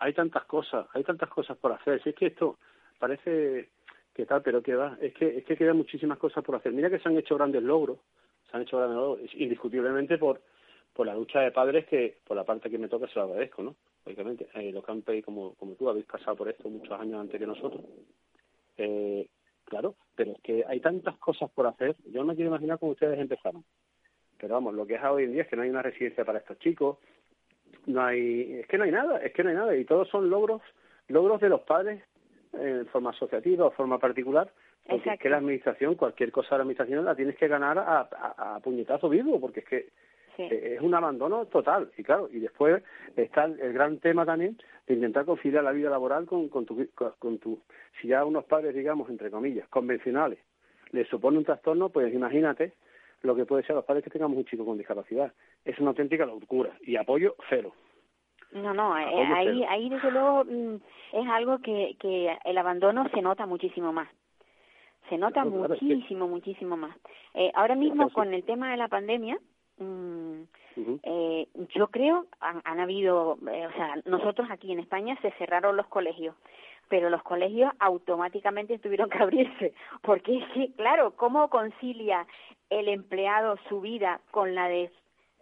Hay 0.00 0.12
tantas 0.12 0.44
cosas, 0.44 0.86
hay 0.92 1.04
tantas 1.04 1.28
cosas 1.28 1.56
por 1.56 1.72
hacer. 1.72 2.02
Si 2.02 2.10
es 2.10 2.16
que 2.16 2.26
esto 2.26 2.58
parece 2.98 3.70
que 4.14 4.26
tal, 4.26 4.42
pero 4.42 4.62
que 4.62 4.74
va, 4.74 4.98
es 5.00 5.14
que, 5.14 5.38
es 5.38 5.44
que 5.44 5.56
quedan 5.56 5.76
muchísimas 5.76 6.18
cosas 6.18 6.42
por 6.42 6.56
hacer. 6.56 6.72
Mira 6.72 6.90
que 6.90 6.98
se 6.98 7.08
han 7.08 7.16
hecho 7.16 7.36
grandes 7.36 7.62
logros, 7.62 7.98
se 8.50 8.56
han 8.56 8.62
hecho 8.62 8.78
grandes 8.78 8.96
logros, 8.96 9.34
indiscutiblemente 9.34 10.18
por 10.18 10.40
por 10.92 11.06
la 11.06 11.14
lucha 11.14 11.40
de 11.40 11.52
padres 11.52 11.86
que 11.86 12.18
por 12.26 12.36
la 12.36 12.44
parte 12.44 12.70
que 12.70 12.78
me 12.78 12.88
toca 12.88 13.06
se 13.08 13.14
lo 13.14 13.22
agradezco, 13.26 13.62
¿no? 13.62 13.76
Lógicamente, 14.04 14.48
eh, 14.54 14.72
los 14.72 14.84
campos 14.84 15.14
como, 15.24 15.54
como 15.54 15.74
tú 15.74 15.88
habéis 15.88 16.06
pasado 16.06 16.36
por 16.36 16.48
esto 16.48 16.68
muchos 16.68 16.98
años 16.98 17.20
antes 17.20 17.38
que 17.38 17.46
nosotros. 17.46 17.82
Eh, 18.76 19.28
claro, 19.64 19.94
pero 20.14 20.32
es 20.32 20.40
que 20.40 20.64
hay 20.66 20.80
tantas 20.80 21.16
cosas 21.18 21.50
por 21.50 21.66
hacer. 21.66 21.96
Yo 22.06 22.24
no 22.24 22.34
quiero 22.34 22.50
imaginar 22.50 22.78
cómo 22.78 22.92
ustedes 22.92 23.18
empezaron. 23.18 23.64
Pero 24.38 24.54
vamos, 24.54 24.74
lo 24.74 24.86
que 24.86 24.94
es 24.94 25.02
hoy 25.02 25.24
en 25.24 25.32
día 25.32 25.42
es 25.42 25.48
que 25.48 25.56
no 25.56 25.62
hay 25.62 25.70
una 25.70 25.82
residencia 25.82 26.24
para 26.24 26.38
estos 26.38 26.58
chicos, 26.58 26.98
no 27.86 28.02
hay, 28.04 28.60
es 28.60 28.66
que 28.66 28.78
no 28.78 28.84
hay 28.84 28.90
nada, 28.90 29.18
es 29.18 29.32
que 29.32 29.42
no 29.42 29.50
hay 29.50 29.56
nada 29.56 29.76
y 29.76 29.84
todos 29.84 30.08
son 30.08 30.30
logros, 30.30 30.62
logros 31.08 31.40
de 31.40 31.48
los 31.48 31.62
padres 31.62 32.02
en 32.52 32.86
forma 32.86 33.10
asociativa 33.10 33.66
o 33.66 33.70
forma 33.70 33.98
particular, 33.98 34.50
porque 34.88 35.10
es 35.10 35.20
que 35.20 35.28
la 35.28 35.36
administración, 35.38 35.94
cualquier 35.94 36.32
cosa 36.32 36.50
de 36.50 36.58
la 36.58 36.62
administración 36.62 37.04
la 37.04 37.14
tienes 37.14 37.36
que 37.36 37.48
ganar 37.48 37.78
a, 37.78 38.08
a, 38.10 38.56
a 38.56 38.60
puñetazo 38.60 39.08
vivo, 39.08 39.40
porque 39.40 39.60
es 39.60 39.66
que 39.66 39.88
eh, 40.38 40.76
es 40.76 40.80
un 40.80 40.94
abandono 40.94 41.46
total. 41.46 41.90
Y 41.96 42.02
claro, 42.02 42.28
y 42.32 42.40
después 42.40 42.82
está 43.16 43.44
el, 43.44 43.72
gran 43.72 43.98
tema 43.98 44.24
también 44.24 44.56
de 44.86 44.94
intentar 44.94 45.24
conciliar 45.24 45.64
la 45.64 45.72
vida 45.72 45.90
laboral 45.90 46.26
con, 46.26 46.48
con, 46.48 46.64
tu, 46.64 46.86
con 47.18 47.38
tu... 47.38 47.60
Si 48.00 48.08
ya 48.08 48.24
unos 48.24 48.44
padres, 48.44 48.74
digamos, 48.74 49.10
entre 49.10 49.30
comillas, 49.30 49.68
convencionales, 49.68 50.38
les 50.92 51.06
supone 51.08 51.38
un 51.38 51.44
trastorno, 51.44 51.90
pues 51.90 52.12
imagínate 52.12 52.72
lo 53.22 53.34
que 53.34 53.46
puede 53.46 53.62
ser 53.64 53.76
los 53.76 53.84
padres 53.84 54.04
que 54.04 54.10
tengamos 54.10 54.36
un 54.36 54.44
chico 54.44 54.64
con 54.64 54.78
discapacidad. 54.78 55.32
Es 55.64 55.78
una 55.78 55.90
auténtica 55.90 56.26
locura. 56.26 56.76
Y 56.82 56.96
apoyo 56.96 57.34
cero. 57.48 57.72
No, 58.52 58.74
no, 58.74 58.98
eh, 58.98 59.04
ahí, 59.04 59.64
ahí 59.64 59.88
desde 59.88 60.10
luego 60.10 60.44
mm, 60.44 60.74
es 61.12 61.28
algo 61.28 61.58
que, 61.58 61.96
que 62.00 62.36
el 62.44 62.58
abandono 62.58 63.08
se 63.14 63.22
nota 63.22 63.46
muchísimo 63.46 63.92
más. 63.92 64.08
Se 65.08 65.18
nota 65.18 65.44
muchísimo, 65.44 66.26
muchísimo 66.26 66.76
más. 66.76 66.96
Eh, 67.34 67.50
ahora 67.54 67.74
mismo 67.74 68.10
con 68.10 68.34
el 68.34 68.44
tema 68.44 68.70
de 68.70 68.76
la 68.76 68.88
pandemia, 68.88 69.38
Mm, 69.80 70.42
eh, 71.02 71.48
yo 71.74 71.88
creo 71.88 72.26
han, 72.40 72.60
han 72.64 72.80
habido, 72.80 73.38
eh, 73.50 73.66
o 73.66 73.72
sea, 73.72 73.94
nosotros 74.04 74.48
aquí 74.50 74.70
en 74.70 74.78
España 74.78 75.18
se 75.22 75.30
cerraron 75.32 75.76
los 75.76 75.86
colegios, 75.86 76.36
pero 76.90 77.08
los 77.08 77.22
colegios 77.22 77.72
automáticamente 77.78 78.78
tuvieron 78.78 79.08
que 79.08 79.18
abrirse, 79.18 79.72
porque 80.02 80.36
es 80.36 80.44
que, 80.52 80.72
claro, 80.74 81.16
¿cómo 81.16 81.48
concilia 81.48 82.26
el 82.68 82.88
empleado 82.88 83.56
su 83.70 83.80
vida 83.80 84.20
con 84.30 84.54
la 84.54 84.68
de 84.68 84.92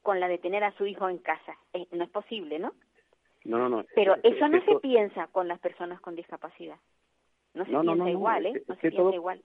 con 0.03 0.21
la 0.21 0.29
de 0.29 0.39
tener 0.39 0.63
a 0.63 0.73
su 0.73 0.87
hijo 0.87 1.09
en 1.09 1.19
casa? 1.19 1.57
Eh, 1.73 1.89
no 1.91 2.05
es 2.05 2.11
posible, 2.11 2.61
¿no? 2.61 2.73
No, 3.45 3.59
no, 3.59 3.69
no. 3.69 3.85
Pero 3.97 4.15
eso 4.23 4.47
no 4.47 4.65
se 4.65 4.77
piensa 4.77 5.27
con 5.29 5.49
las 5.49 5.59
personas 5.59 6.01
con 6.01 6.15
discapacidad. 6.15 6.77
No 7.55 7.65
se 7.65 7.73
piensa 7.73 8.11
igual, 8.11 8.47
¿eh? 8.47 8.63
No 8.69 8.75
se 8.77 8.91
piensa 8.91 9.15
igual 9.15 9.43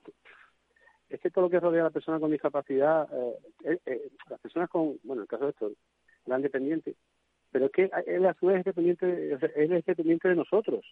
es 1.13 1.21
que 1.21 1.29
todo 1.29 1.45
lo 1.45 1.49
que 1.49 1.59
rodea 1.59 1.81
a 1.81 1.85
la 1.85 1.89
persona 1.91 2.19
con 2.19 2.31
discapacidad, 2.31 3.07
eh, 3.13 3.37
eh, 3.65 3.79
eh, 3.85 4.09
las 4.29 4.39
personas 4.39 4.67
con, 4.67 4.97
bueno, 5.03 5.21
en 5.21 5.23
el 5.23 5.27
caso 5.27 5.45
de 5.45 5.51
esto, 5.51 5.71
gran 6.25 6.41
dependiente, 6.41 6.95
pero 7.51 7.65
es 7.67 7.71
que 7.71 7.91
él 8.07 8.25
a 8.25 8.33
su 8.33 8.47
vez 8.47 8.59
es 8.59 8.65
dependiente, 8.65 9.37
él 9.55 9.73
es 9.73 9.85
dependiente 9.85 10.29
de 10.29 10.35
nosotros. 10.35 10.83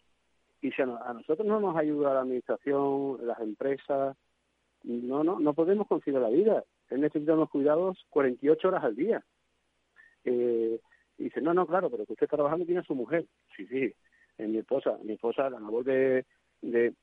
Y 0.62 0.72
si 0.72 0.82
a, 0.82 0.86
nosotros 0.86 1.46
no 1.46 1.60
nos 1.60 1.76
ayuda 1.76 2.14
la 2.14 2.22
administración, 2.22 3.18
las 3.26 3.40
empresas, 3.40 4.16
no, 4.84 5.24
no, 5.24 5.40
no 5.40 5.54
podemos 5.54 5.88
conciliar 5.88 6.22
la 6.22 6.30
vida. 6.30 6.64
Él 6.90 7.02
necesita 7.02 7.34
unos 7.34 7.50
cuidados 7.50 8.06
48 8.10 8.68
horas 8.68 8.84
al 8.84 8.96
día. 8.96 9.24
Eh, 10.24 10.80
y 11.18 11.24
dice, 11.26 11.42
no, 11.42 11.54
no, 11.54 11.66
claro, 11.66 11.90
pero 11.90 12.06
que 12.06 12.14
usted 12.14 12.26
está 12.26 12.38
trabajando 12.38 12.64
y 12.64 12.68
tiene 12.68 12.82
a 12.82 12.86
su 12.86 12.96
mujer. 12.96 13.26
Sí, 13.56 13.66
sí, 13.68 13.94
en 14.38 14.52
mi 14.52 14.60
esposa, 14.60 14.98
mi 15.04 15.14
esposa, 15.14 15.50
la 15.50 15.60
labor 15.60 15.84
de, 15.84 16.26
de, 16.62 16.94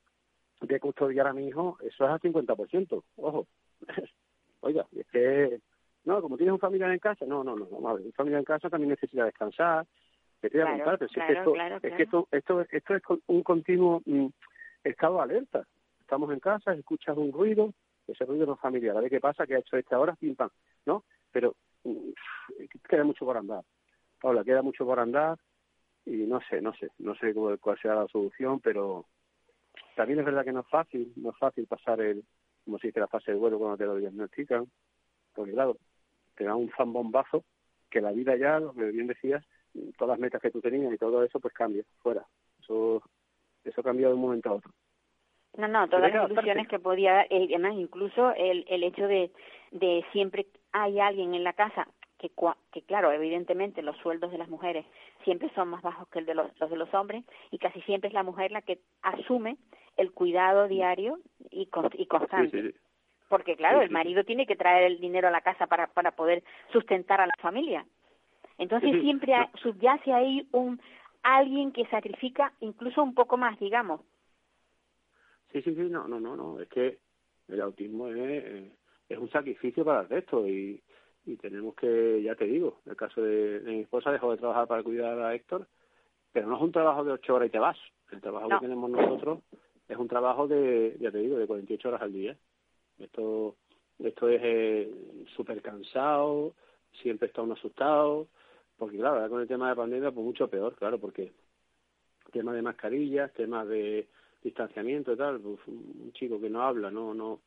de 0.61 0.79
custodiar 0.79 1.27
a 1.27 1.33
mi 1.33 1.47
hijo, 1.47 1.77
eso 1.81 2.05
es 2.05 2.09
al 2.09 2.19
50%, 2.19 3.03
ojo. 3.17 3.47
Oiga, 4.61 4.85
es 4.91 5.07
que, 5.07 5.61
no, 6.03 6.21
como 6.21 6.35
tienes 6.35 6.53
un 6.53 6.59
familiar 6.59 6.91
en 6.91 6.99
casa, 6.99 7.25
no, 7.25 7.43
no, 7.43 7.55
no, 7.55 7.65
vamos 7.67 7.91
a 7.91 7.93
ver, 7.93 8.05
un 8.05 8.13
familiar 8.13 8.39
en 8.39 8.45
casa 8.45 8.69
también 8.69 8.89
necesita 8.89 9.25
descansar, 9.25 9.85
te 10.41 10.49
claro, 10.49 10.97
pero 10.97 11.09
si 11.09 11.19
esto, 11.19 11.55
es 11.55 11.93
que 11.93 12.03
esto, 12.03 12.27
esto, 12.31 12.65
esto 12.71 12.95
es 12.95 13.03
un 13.27 13.43
continuo 13.43 14.01
mm, 14.05 14.27
estado 14.83 15.17
de 15.17 15.21
alerta. 15.21 15.67
Estamos 15.99 16.31
en 16.31 16.39
casa, 16.39 16.73
escuchas 16.73 17.17
un 17.17 17.31
ruido, 17.31 17.73
ese 18.07 18.25
ruido 18.25 18.45
no 18.45 18.53
es 18.53 18.59
familiar, 18.59 18.97
a 18.97 19.01
ver 19.01 19.09
qué 19.09 19.19
pasa, 19.19 19.45
que 19.45 19.55
ha 19.55 19.59
hecho 19.59 19.77
esta 19.77 19.99
hora, 19.99 20.15
pim 20.15 20.35
pam, 20.35 20.49
¿no? 20.85 21.03
Pero 21.31 21.55
mm, 21.83 22.11
queda 22.87 23.03
mucho 23.03 23.25
por 23.25 23.37
andar. 23.37 23.63
Paula, 24.21 24.43
queda 24.43 24.61
mucho 24.61 24.85
por 24.85 24.99
andar 24.99 25.37
y 26.05 26.25
no 26.25 26.39
sé, 26.49 26.61
no 26.61 26.73
sé, 26.73 26.89
no 26.97 27.15
sé 27.15 27.33
cuál 27.33 27.79
sea 27.79 27.95
la 27.95 28.07
solución, 28.07 28.59
pero 28.59 29.05
también 29.95 30.19
es 30.19 30.25
verdad 30.25 30.43
que 30.43 30.53
no 30.53 30.61
es 30.61 30.67
fácil, 30.67 31.13
no 31.17 31.31
es 31.31 31.37
fácil 31.37 31.67
pasar 31.67 32.01
el, 32.01 32.23
como 32.65 32.79
si 32.79 32.87
dice 32.87 32.99
la 32.99 33.07
fase 33.07 33.31
de 33.31 33.37
vuelo 33.37 33.59
cuando 33.59 33.77
te 33.77 33.85
lo 33.85 33.95
diagnostican, 33.95 34.69
porque 35.33 35.51
claro, 35.51 35.77
te 36.35 36.45
da 36.45 36.55
un 36.55 36.71
zambombazo 36.75 37.43
que 37.89 38.01
la 38.01 38.11
vida 38.11 38.35
ya, 38.37 38.59
lo 38.59 38.73
que 38.73 38.91
bien 38.91 39.07
decías, 39.07 39.45
todas 39.97 40.13
las 40.13 40.19
metas 40.19 40.41
que 40.41 40.51
tú 40.51 40.61
tenías 40.61 40.93
y 40.93 40.97
todo 40.97 41.23
eso, 41.23 41.39
pues 41.39 41.53
cambia, 41.53 41.83
fuera. 42.01 42.25
Eso, 42.61 43.01
eso 43.63 43.83
cambia 43.83 44.07
de 44.07 44.13
un 44.13 44.21
momento 44.21 44.49
a 44.49 44.53
otro. 44.53 44.71
No, 45.57 45.67
no, 45.67 45.87
todas 45.89 46.13
las 46.13 46.27
soluciones 46.29 46.67
que 46.67 46.79
podía, 46.79 47.23
eh, 47.23 47.47
además 47.49 47.73
incluso 47.75 48.33
el, 48.35 48.65
el 48.69 48.83
hecho 48.83 49.07
de, 49.07 49.31
de 49.71 50.05
siempre 50.11 50.45
hay 50.71 50.99
alguien 50.99 51.33
en 51.33 51.43
la 51.43 51.53
casa 51.53 51.87
que, 52.19 52.29
que 52.71 52.81
claro, 52.83 53.11
evidentemente 53.11 53.81
los 53.81 53.97
sueldos 53.97 54.31
de 54.31 54.37
las 54.37 54.49
mujeres 54.49 54.85
siempre 55.23 55.49
son 55.55 55.69
más 55.69 55.81
bajos 55.81 56.07
que 56.09 56.19
el 56.19 56.25
de 56.25 56.35
los, 56.35 56.53
de 56.57 56.75
los 56.75 56.93
hombres 56.93 57.23
y 57.49 57.57
casi 57.57 57.81
siempre 57.81 58.09
es 58.09 58.13
la 58.13 58.23
mujer 58.23 58.51
la 58.51 58.61
que 58.61 58.79
asume 59.01 59.57
el 59.97 60.11
cuidado 60.11 60.67
diario 60.67 61.19
y, 61.49 61.69
y 61.93 62.05
constante. 62.05 62.75
Porque 63.27 63.55
claro, 63.55 63.81
el 63.81 63.89
marido 63.89 64.23
tiene 64.23 64.45
que 64.45 64.55
traer 64.55 64.83
el 64.83 64.99
dinero 64.99 65.27
a 65.27 65.31
la 65.31 65.41
casa 65.41 65.67
para, 65.67 65.87
para 65.87 66.11
poder 66.11 66.43
sustentar 66.71 67.21
a 67.21 67.27
la 67.27 67.33
familia. 67.39 67.85
Entonces 68.59 69.01
siempre 69.01 69.33
subyace 69.63 70.13
ahí 70.13 70.47
un 70.51 70.79
alguien 71.23 71.71
que 71.71 71.85
sacrifica 71.87 72.53
incluso 72.59 73.01
un 73.01 73.15
poco 73.15 73.37
más, 73.37 73.57
digamos. 73.59 74.01
Sí, 75.51 75.61
sí, 75.61 75.73
sí, 75.73 75.81
no, 75.89 76.07
no, 76.07 76.19
no, 76.19 76.35
no, 76.35 76.59
es 76.59 76.67
que 76.67 76.99
el 77.47 77.61
autismo 77.61 78.09
es, 78.09 78.17
eh, 78.17 78.71
es 79.07 79.17
un 79.17 79.29
sacrificio 79.31 79.83
para 79.83 80.01
el 80.01 80.09
resto 80.09 80.47
y, 80.47 80.81
y 81.25 81.37
tenemos 81.37 81.73
que, 81.75 82.21
ya 82.21 82.35
te 82.35 82.45
digo, 82.45 82.81
el 82.85 82.95
caso 82.95 83.21
de, 83.21 83.61
mi 83.65 83.79
esposa 83.79 84.11
dejó 84.11 84.31
de 84.31 84.37
trabajar 84.37 84.67
para 84.67 84.83
cuidar 84.83 85.19
a 85.19 85.33
Héctor, 85.33 85.67
pero 86.31 86.47
no 86.47 86.57
es 86.57 86.61
un 86.61 86.71
trabajo 86.71 87.03
de 87.03 87.13
ocho 87.13 87.35
horas 87.35 87.47
y 87.47 87.51
te 87.51 87.59
vas. 87.59 87.77
El 88.11 88.21
trabajo 88.21 88.49
que 88.49 88.59
tenemos 88.59 88.89
nosotros 88.89 89.39
es 89.87 89.97
un 89.97 90.07
trabajo 90.07 90.47
de, 90.47 90.97
ya 90.99 91.11
te 91.11 91.19
digo, 91.19 91.37
de 91.37 91.47
48 91.47 91.87
horas 91.87 92.01
al 92.01 92.13
día. 92.13 92.37
Esto, 92.99 93.55
esto 93.99 94.27
es 94.27 94.41
eh, 94.43 94.91
súper 95.35 95.61
cansado, 95.61 96.53
siempre 97.01 97.27
está 97.27 97.41
uno 97.41 97.53
asustado, 97.53 98.27
porque 98.79 98.97
claro, 98.97 99.29
con 99.29 99.41
el 99.41 99.47
tema 99.47 99.69
de 99.69 99.75
pandemia, 99.75 100.11
pues 100.11 100.25
mucho 100.25 100.49
peor, 100.49 100.75
claro, 100.75 100.99
porque 100.99 101.31
tema 102.31 102.53
de 102.53 102.61
mascarillas, 102.61 103.33
temas 103.33 103.67
de 103.67 104.07
distanciamiento 104.41 105.13
y 105.13 105.17
tal, 105.17 105.39
pues 105.39 105.59
un 105.67 106.11
chico 106.13 106.39
que 106.39 106.49
no 106.49 106.61
habla, 106.61 106.89
no, 106.89 107.13
no, 107.13 107.41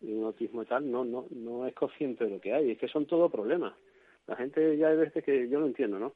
un 0.00 0.24
autismo 0.24 0.62
y 0.62 0.66
tal, 0.66 0.90
no, 0.90 1.04
no, 1.04 1.26
no 1.30 1.66
es 1.66 1.74
consciente 1.74 2.24
de 2.24 2.30
lo 2.30 2.40
que 2.40 2.52
hay, 2.52 2.70
es 2.72 2.78
que 2.78 2.88
son 2.88 3.06
todos 3.06 3.30
problemas. 3.30 3.74
La 4.26 4.36
gente 4.36 4.76
ya 4.76 4.88
hay 4.88 4.96
veces 4.96 5.22
que 5.24 5.48
yo 5.48 5.60
no 5.60 5.66
entiendo, 5.66 5.98
¿no? 5.98 6.14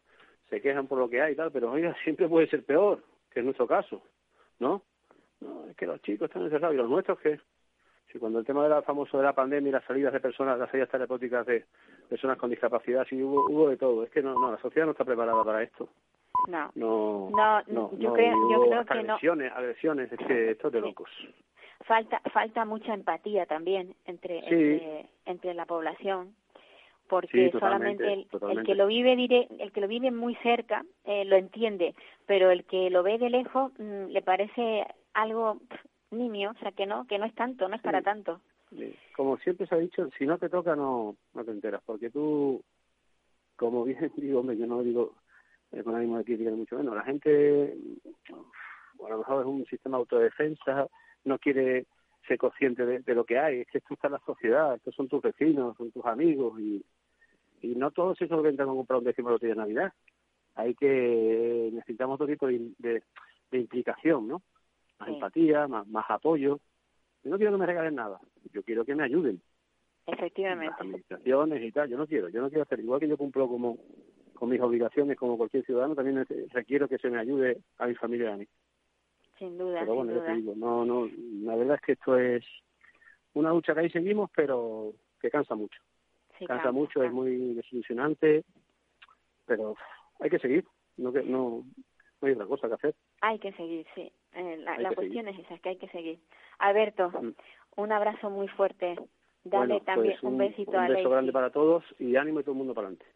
Se 0.48 0.60
quejan 0.60 0.86
por 0.86 0.98
lo 0.98 1.10
que 1.10 1.20
hay 1.20 1.32
y 1.32 1.36
tal, 1.36 1.50
pero 1.52 1.70
oiga, 1.70 1.94
siempre 2.04 2.28
puede 2.28 2.48
ser 2.48 2.64
peor, 2.64 3.02
que 3.30 3.40
es 3.40 3.44
nuestro 3.44 3.66
caso, 3.66 4.02
¿no? 4.58 4.82
No, 5.40 5.66
es 5.68 5.76
que 5.76 5.86
los 5.86 6.00
chicos 6.02 6.28
están 6.28 6.44
encerrados 6.44 6.74
y 6.74 6.78
los 6.78 6.88
nuestros 6.88 7.18
que 7.20 7.38
si 8.10 8.18
cuando 8.18 8.38
el 8.38 8.46
tema 8.46 8.62
de 8.62 8.70
la 8.70 8.82
famoso 8.82 9.18
de 9.18 9.24
la 9.24 9.34
pandemia 9.34 9.68
y 9.68 9.72
las 9.72 9.84
salidas 9.84 10.12
de 10.12 10.20
personas, 10.20 10.58
las 10.58 10.70
salidas 10.70 10.88
terapéuticas 10.88 11.44
de 11.46 11.66
personas 12.06 12.38
con 12.38 12.50
discapacidad, 12.50 13.06
sí 13.08 13.22
hubo, 13.22 13.46
hubo 13.50 13.68
de 13.68 13.76
todo. 13.76 14.04
Es 14.04 14.10
que 14.10 14.22
no, 14.22 14.34
no, 14.34 14.50
la 14.50 14.58
sociedad 14.58 14.86
no 14.86 14.92
está 14.92 15.04
preparada 15.04 15.44
para 15.44 15.62
esto. 15.62 15.88
No, 16.48 16.70
no, 16.74 17.62
no, 17.66 17.90
yo 17.98 18.12
creo, 18.12 18.34
yo 18.50 18.66
creo 18.66 18.84
que 18.84 18.92
agresiones, 18.92 19.50
no. 19.50 19.56
agresiones, 19.56 20.12
es 20.12 20.18
que 20.18 20.50
esto 20.52 20.68
es 20.68 20.72
de 20.74 20.80
locos. 20.80 21.10
falta 21.84 22.20
falta 22.32 22.64
mucha 22.64 22.94
empatía 22.94 23.46
también 23.46 23.94
entre 24.04 24.38
entre, 24.38 25.06
entre 25.24 25.54
la 25.54 25.66
población 25.66 26.34
porque 27.08 27.52
solamente 27.52 28.12
el, 28.12 28.26
el, 28.50 28.64
que 28.64 28.74
lo 28.74 28.86
vive 28.86 29.12
el 29.12 29.72
que 29.72 29.80
lo 29.80 29.88
vive 29.88 30.10
muy 30.10 30.34
cerca 30.36 30.84
eh, 31.04 31.24
lo 31.24 31.36
entiende 31.36 31.94
pero 32.26 32.50
el 32.50 32.64
que 32.64 32.90
lo 32.90 33.02
ve 33.02 33.18
de 33.18 33.30
lejos 33.30 33.72
mm, 33.78 34.06
le 34.06 34.22
parece 34.22 34.86
algo 35.14 35.58
nimio 36.10 36.50
o 36.50 36.58
sea 36.60 36.72
que 36.72 36.86
no 36.86 37.06
que 37.06 37.18
no 37.18 37.26
es 37.26 37.34
tanto 37.34 37.68
no 37.68 37.76
es 37.76 37.82
para 37.82 38.02
tanto 38.02 38.40
como 39.16 39.38
siempre 39.38 39.66
se 39.66 39.74
ha 39.74 39.78
dicho 39.78 40.08
si 40.18 40.26
no 40.26 40.38
te 40.38 40.48
toca 40.48 40.74
no 40.74 41.16
no 41.34 41.44
te 41.44 41.50
enteras 41.50 41.82
porque 41.86 42.10
tú 42.10 42.62
como 43.56 43.84
bien 43.84 44.10
digo 44.16 44.40
hombre 44.40 44.56
yo 44.56 44.66
no 44.66 44.82
digo 44.82 45.14
eh, 45.72 45.82
con 45.82 45.94
ánimo 45.94 46.18
de 46.18 46.24
crítica 46.24 46.50
mucho 46.50 46.76
menos 46.76 46.94
la 46.94 47.02
gente 47.02 47.76
a 48.28 49.08
lo 49.08 49.18
mejor 49.18 49.40
es 49.42 49.46
un 49.46 49.66
sistema 49.66 49.96
de 49.96 50.00
autodefensa 50.00 50.88
no 51.24 51.38
quiere 51.38 51.86
ser 52.26 52.38
consciente 52.38 52.84
de, 52.84 53.14
lo 53.14 53.24
que 53.24 53.38
hay, 53.38 53.60
es 53.60 53.68
que 53.68 53.78
esto 53.78 53.94
está 53.94 54.08
en 54.08 54.14
la 54.14 54.22
sociedad, 54.24 54.74
estos 54.74 54.94
son 54.94 55.08
tus 55.08 55.22
vecinos, 55.22 55.76
son 55.76 55.90
tus 55.90 56.04
amigos 56.04 56.58
y, 56.60 56.84
y 57.62 57.74
no 57.74 57.90
todos 57.90 58.18
que 58.18 58.24
entran 58.24 58.68
a 58.68 58.72
comprar 58.72 58.98
un 58.98 59.04
décimo 59.04 59.36
de 59.38 59.54
Navidad. 59.54 59.92
Hay 60.54 60.74
que, 60.74 61.70
necesitamos 61.72 62.14
otro 62.14 62.26
tipo 62.26 62.46
de, 62.46 62.72
de, 62.78 63.02
implicación, 63.58 64.26
¿no? 64.26 64.42
Más 64.98 65.08
empatía, 65.10 65.68
más, 65.68 65.86
más 65.86 66.06
apoyo. 66.08 66.60
Yo 67.24 67.30
no 67.30 67.36
quiero 67.36 67.52
que 67.52 67.58
me 67.58 67.66
regalen 67.66 67.94
nada, 67.94 68.20
yo 68.52 68.62
quiero 68.62 68.84
que 68.84 68.94
me 68.94 69.04
ayuden. 69.04 69.40
Efectivamente. 70.06 70.70
Las 70.70 70.80
administraciones 70.80 71.62
y 71.62 71.72
tal, 71.72 71.88
yo 71.88 71.98
no 71.98 72.06
quiero, 72.06 72.28
yo 72.28 72.40
no 72.40 72.48
quiero 72.48 72.62
hacer, 72.62 72.80
igual 72.80 73.00
que 73.00 73.08
yo 73.08 73.16
cumplo 73.16 73.48
como 73.48 73.78
con 74.34 74.50
mis 74.50 74.60
obligaciones 74.60 75.18
como 75.18 75.36
cualquier 75.36 75.64
ciudadano, 75.64 75.94
también 75.94 76.24
requiero 76.52 76.88
que 76.88 76.98
se 76.98 77.10
me 77.10 77.18
ayude 77.18 77.58
a 77.78 77.86
mi 77.86 77.94
familia 77.94 78.30
y 78.30 78.32
a 78.32 78.36
mí. 78.36 78.46
Sin 79.38 79.58
duda. 79.58 79.80
Pero 79.80 79.94
bueno, 79.96 80.22
te 80.22 80.34
digo, 80.34 80.54
no, 80.56 80.84
no, 80.84 81.10
la 81.42 81.56
verdad 81.56 81.76
es 81.76 81.80
que 81.82 81.92
esto 81.92 82.18
es 82.18 82.44
una 83.34 83.50
lucha 83.50 83.74
que 83.74 83.80
ahí 83.80 83.90
seguimos, 83.90 84.30
pero 84.34 84.92
que 85.20 85.30
cansa 85.30 85.54
mucho. 85.54 85.78
cansa, 86.46 86.70
mucho, 86.70 87.02
es 87.02 87.12
muy 87.12 87.54
desilusionante, 87.54 88.44
pero 89.44 89.74
hay 90.20 90.30
que 90.30 90.38
seguir, 90.38 90.64
no, 90.96 91.12
que, 91.12 91.22
no, 91.22 91.64
no 92.20 92.28
hay 92.28 92.32
otra 92.32 92.46
cosa 92.46 92.68
que 92.68 92.74
hacer. 92.74 92.94
Hay 93.20 93.38
que 93.38 93.52
seguir, 93.52 93.86
sí. 93.94 94.10
Eh, 94.36 94.58
la, 94.58 94.92
cuestión 94.92 95.28
es 95.28 95.38
esa, 95.38 95.58
que 95.58 95.70
hay 95.70 95.76
que 95.76 95.88
seguir. 95.88 96.18
Alberto, 96.58 97.10
mm. 97.10 97.80
un 97.80 97.92
abrazo 97.92 98.30
muy 98.30 98.48
fuerte. 98.48 98.96
Dale 99.44 99.80
también 99.80 100.16
pues 100.20 100.32
un, 100.32 100.38
besito 100.38 100.76
a 100.76 100.82
Un 100.82 100.88
beso 100.88 101.10
grande 101.10 101.32
para 101.32 101.50
todos 101.50 101.84
y 101.98 102.16
ánimo 102.16 102.40
y 102.40 102.42
todo 102.42 102.52
el 102.52 102.58
mundo 102.58 102.74
para 102.74 102.88
adelante. 102.88 103.06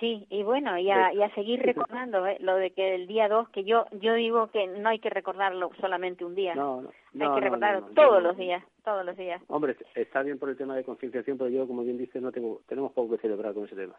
Sí, 0.00 0.26
y 0.28 0.42
bueno, 0.42 0.76
y 0.78 0.90
a, 0.90 1.12
y 1.12 1.22
a 1.22 1.34
seguir 1.34 1.62
recordando 1.62 2.26
¿eh? 2.26 2.36
lo 2.40 2.56
de 2.56 2.70
que 2.72 2.94
el 2.94 3.06
día 3.06 3.28
2, 3.28 3.50
que 3.50 3.64
yo 3.64 3.86
yo 3.92 4.14
digo 4.14 4.48
que 4.48 4.66
no 4.66 4.88
hay 4.88 4.98
que 4.98 5.10
recordarlo 5.10 5.70
solamente 5.80 6.24
un 6.24 6.34
día, 6.34 6.54
no, 6.54 6.82
no, 7.12 7.24
hay 7.24 7.34
que 7.34 7.44
recordarlo 7.44 7.86
todos 7.94 8.22
los 8.22 8.36
días, 8.36 8.64
todos 8.84 9.04
los 9.04 9.16
días. 9.16 9.42
Hombre, 9.48 9.76
está 9.94 10.22
bien 10.22 10.38
por 10.38 10.50
el 10.50 10.56
tema 10.56 10.76
de 10.76 10.84
concienciación, 10.84 11.38
pero 11.38 11.50
yo, 11.50 11.66
como 11.66 11.82
bien 11.82 11.98
dices, 11.98 12.20
no 12.20 12.32
tengo, 12.32 12.62
tenemos 12.66 12.92
poco 12.92 13.16
que 13.16 13.22
celebrar 13.22 13.54
con 13.54 13.64
ese 13.64 13.76
tema, 13.76 13.94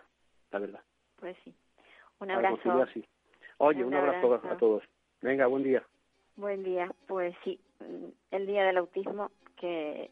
la 0.52 0.60
verdad. 0.60 0.82
Pues 1.20 1.36
sí. 1.44 1.54
Un 2.20 2.32
abrazo. 2.32 2.86
Oye, 3.60 3.84
un, 3.84 3.94
abrazo, 3.94 4.34
a 4.34 4.58
todos. 4.58 4.84
Venga, 5.22 5.48
buen 5.48 5.64
día. 5.64 5.84
Buen 6.38 6.62
día. 6.62 6.91
Pues 7.08 7.36
sí, 7.43 7.60
el 8.30 8.45
día 8.45 8.63
del 8.63 8.78
autismo 8.78 9.32
que 9.56 10.12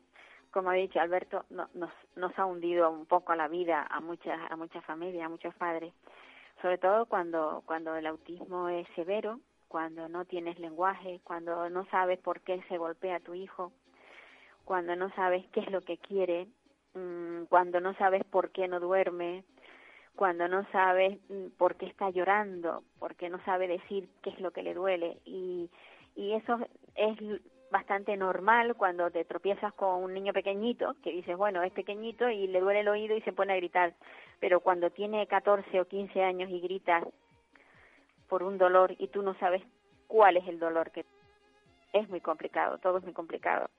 como 0.49 0.71
ha 0.71 0.73
dicho 0.73 0.99
Alberto, 0.99 1.45
no, 1.51 1.69
nos, 1.75 1.91
nos 2.15 2.37
ha 2.39 2.45
hundido 2.45 2.89
un 2.89 3.05
poco 3.05 3.35
la 3.35 3.47
vida 3.47 3.85
a 3.87 3.99
muchas, 3.99 4.39
a 4.49 4.55
muchas 4.55 4.83
familias, 4.85 5.25
a 5.25 5.29
muchos 5.29 5.53
padres, 5.53 5.93
sobre 6.63 6.79
todo 6.79 7.05
cuando, 7.05 7.61
cuando 7.67 7.95
el 7.95 8.07
autismo 8.07 8.69
es 8.69 8.87
severo, 8.95 9.39
cuando 9.67 10.09
no 10.09 10.25
tienes 10.25 10.57
lenguaje, 10.57 11.19
cuando 11.23 11.69
no 11.69 11.85
sabes 11.91 12.17
por 12.19 12.41
qué 12.41 12.63
se 12.69 12.79
golpea 12.79 13.17
a 13.17 13.19
tu 13.19 13.35
hijo, 13.35 13.71
cuando 14.63 14.95
no 14.95 15.13
sabes 15.13 15.45
qué 15.51 15.59
es 15.59 15.69
lo 15.69 15.81
que 15.81 15.97
quiere, 15.97 16.47
mm, 16.95 17.43
cuando 17.49 17.81
no 17.81 17.93
sabes 17.95 18.23
por 18.23 18.49
qué 18.49 18.67
no 18.67 18.79
duerme, 18.79 19.43
cuando 20.15 20.47
no 20.47 20.65
sabes 20.71 21.19
mm, 21.29 21.49
por 21.57 21.75
qué 21.75 21.85
está 21.85 22.09
llorando, 22.09 22.83
porque 22.97 23.29
no 23.29 23.43
sabe 23.45 23.67
decir 23.67 24.09
qué 24.23 24.31
es 24.31 24.39
lo 24.39 24.51
que 24.51 24.63
le 24.63 24.73
duele 24.73 25.19
y, 25.25 25.69
y 26.15 26.33
eso 26.33 26.59
es 26.95 27.17
bastante 27.71 28.15
normal 28.15 28.75
cuando 28.75 29.11
te 29.11 29.25
tropiezas 29.25 29.73
con 29.73 30.03
un 30.03 30.13
niño 30.13 30.33
pequeñito, 30.33 30.95
que 31.03 31.11
dices, 31.11 31.35
bueno, 31.35 31.61
es 31.63 31.73
pequeñito 31.73 32.29
y 32.29 32.47
le 32.47 32.61
duele 32.61 32.81
el 32.81 32.87
oído 32.87 33.17
y 33.17 33.21
se 33.21 33.33
pone 33.33 33.53
a 33.53 33.57
gritar, 33.57 33.93
pero 34.39 34.61
cuando 34.61 34.89
tiene 34.91 35.27
14 35.27 35.81
o 35.81 35.85
15 35.85 36.23
años 36.23 36.49
y 36.49 36.61
grita 36.61 37.03
por 38.29 38.43
un 38.43 38.57
dolor 38.57 38.95
y 38.97 39.07
tú 39.07 39.21
no 39.21 39.37
sabes 39.39 39.61
cuál 40.07 40.37
es 40.37 40.47
el 40.47 40.59
dolor 40.59 40.91
que 40.91 41.05
es 41.93 42.09
muy 42.09 42.21
complicado, 42.21 42.77
todo 42.77 42.99
es 42.99 43.03
muy 43.03 43.13
complicado. 43.13 43.69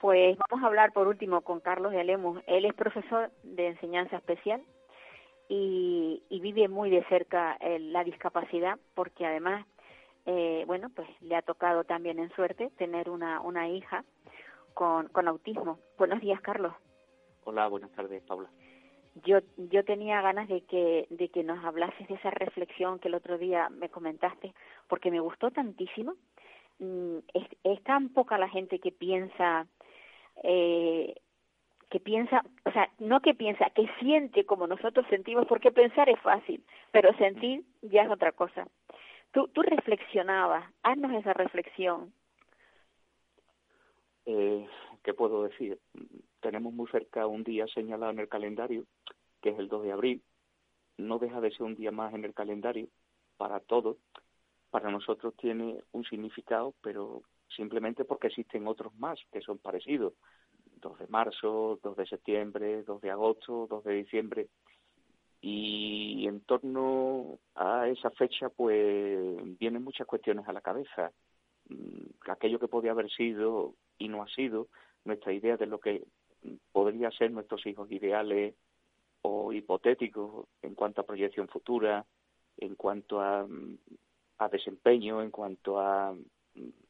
Pues 0.00 0.36
vamos 0.48 0.64
a 0.64 0.68
hablar 0.68 0.92
por 0.92 1.08
último 1.08 1.40
con 1.40 1.60
Carlos 1.60 1.92
de 1.92 2.04
Lemus. 2.04 2.40
Él 2.46 2.64
es 2.64 2.74
profesor 2.74 3.30
de 3.42 3.68
enseñanza 3.68 4.16
especial 4.16 4.62
y, 5.48 6.22
y 6.28 6.40
vive 6.40 6.68
muy 6.68 6.90
de 6.90 7.04
cerca 7.04 7.58
la 7.60 8.04
discapacidad 8.04 8.78
porque 8.94 9.26
además 9.26 9.66
eh, 10.30 10.64
bueno, 10.66 10.90
pues 10.94 11.08
le 11.22 11.36
ha 11.36 11.40
tocado 11.40 11.84
también 11.84 12.18
en 12.18 12.30
suerte 12.34 12.70
tener 12.76 13.08
una, 13.08 13.40
una 13.40 13.66
hija 13.66 14.04
con, 14.74 15.08
con 15.08 15.26
autismo. 15.26 15.78
Buenos 15.96 16.20
días, 16.20 16.38
Carlos. 16.42 16.74
Hola, 17.44 17.66
buenas 17.68 17.90
tardes, 17.92 18.22
Paula. 18.24 18.50
Yo, 19.24 19.38
yo 19.56 19.86
tenía 19.86 20.20
ganas 20.20 20.46
de 20.48 20.60
que, 20.66 21.06
de 21.08 21.30
que 21.30 21.42
nos 21.42 21.64
hablases 21.64 22.06
de 22.08 22.16
esa 22.16 22.30
reflexión 22.30 22.98
que 22.98 23.08
el 23.08 23.14
otro 23.14 23.38
día 23.38 23.70
me 23.70 23.88
comentaste, 23.88 24.52
porque 24.86 25.10
me 25.10 25.20
gustó 25.20 25.50
tantísimo. 25.50 26.12
Mm, 26.78 27.20
es, 27.32 27.46
es 27.64 27.82
tan 27.84 28.10
poca 28.10 28.36
la 28.36 28.50
gente 28.50 28.80
que 28.80 28.92
piensa, 28.92 29.66
eh, 30.42 31.14
que 31.88 32.00
piensa, 32.00 32.44
o 32.66 32.70
sea, 32.72 32.90
no 32.98 33.20
que 33.20 33.32
piensa, 33.32 33.70
que 33.70 33.88
siente 33.98 34.44
como 34.44 34.66
nosotros 34.66 35.06
sentimos, 35.08 35.46
porque 35.46 35.72
pensar 35.72 36.10
es 36.10 36.20
fácil, 36.20 36.62
pero 36.92 37.14
sentir 37.14 37.64
ya 37.80 38.02
es 38.02 38.10
otra 38.10 38.32
cosa. 38.32 38.68
Tú, 39.32 39.48
tú 39.48 39.62
reflexionabas, 39.62 40.64
haznos 40.82 41.12
esa 41.12 41.32
reflexión. 41.34 42.12
Eh, 44.24 44.66
¿Qué 45.02 45.14
puedo 45.14 45.44
decir? 45.44 45.78
Tenemos 46.40 46.72
muy 46.72 46.86
cerca 46.88 47.26
un 47.26 47.44
día 47.44 47.66
señalado 47.66 48.12
en 48.12 48.20
el 48.20 48.28
calendario, 48.28 48.84
que 49.40 49.50
es 49.50 49.58
el 49.58 49.68
2 49.68 49.84
de 49.84 49.92
abril. 49.92 50.22
No 50.96 51.18
deja 51.18 51.40
de 51.40 51.50
ser 51.50 51.62
un 51.62 51.76
día 51.76 51.90
más 51.90 52.12
en 52.14 52.24
el 52.24 52.34
calendario 52.34 52.88
para 53.36 53.60
todos. 53.60 53.96
Para 54.70 54.90
nosotros 54.90 55.34
tiene 55.36 55.82
un 55.92 56.04
significado, 56.04 56.74
pero 56.82 57.22
simplemente 57.56 58.04
porque 58.04 58.26
existen 58.26 58.66
otros 58.66 58.94
más 58.96 59.18
que 59.32 59.40
son 59.40 59.58
parecidos. 59.58 60.14
2 60.80 60.98
de 60.98 61.06
marzo, 61.08 61.78
2 61.82 61.96
de 61.96 62.06
septiembre, 62.06 62.82
2 62.82 63.00
de 63.00 63.10
agosto, 63.10 63.66
2 63.68 63.84
de 63.84 63.94
diciembre 63.94 64.48
y 65.40 66.26
en 66.26 66.40
torno 66.40 67.38
a 67.54 67.88
esa 67.88 68.10
fecha 68.10 68.48
pues 68.48 69.58
vienen 69.58 69.84
muchas 69.84 70.06
cuestiones 70.06 70.46
a 70.48 70.52
la 70.52 70.60
cabeza. 70.60 71.12
Mm, 71.68 72.30
aquello 72.30 72.58
que 72.58 72.68
podía 72.68 72.92
haber 72.92 73.10
sido 73.10 73.74
y 73.98 74.08
no 74.08 74.22
ha 74.22 74.28
sido 74.28 74.68
nuestra 75.04 75.32
idea 75.32 75.56
de 75.56 75.66
lo 75.66 75.78
que 75.80 76.04
podría 76.72 77.10
ser 77.10 77.30
nuestros 77.30 77.66
hijos 77.66 77.90
ideales 77.90 78.54
o 79.22 79.52
hipotéticos 79.52 80.46
en 80.62 80.74
cuanto 80.74 81.00
a 81.00 81.06
proyección 81.06 81.48
futura 81.48 82.04
en 82.58 82.74
cuanto 82.74 83.20
a, 83.20 83.46
a 84.38 84.48
desempeño 84.48 85.22
en 85.22 85.30
cuanto 85.30 85.80
a, 85.80 86.14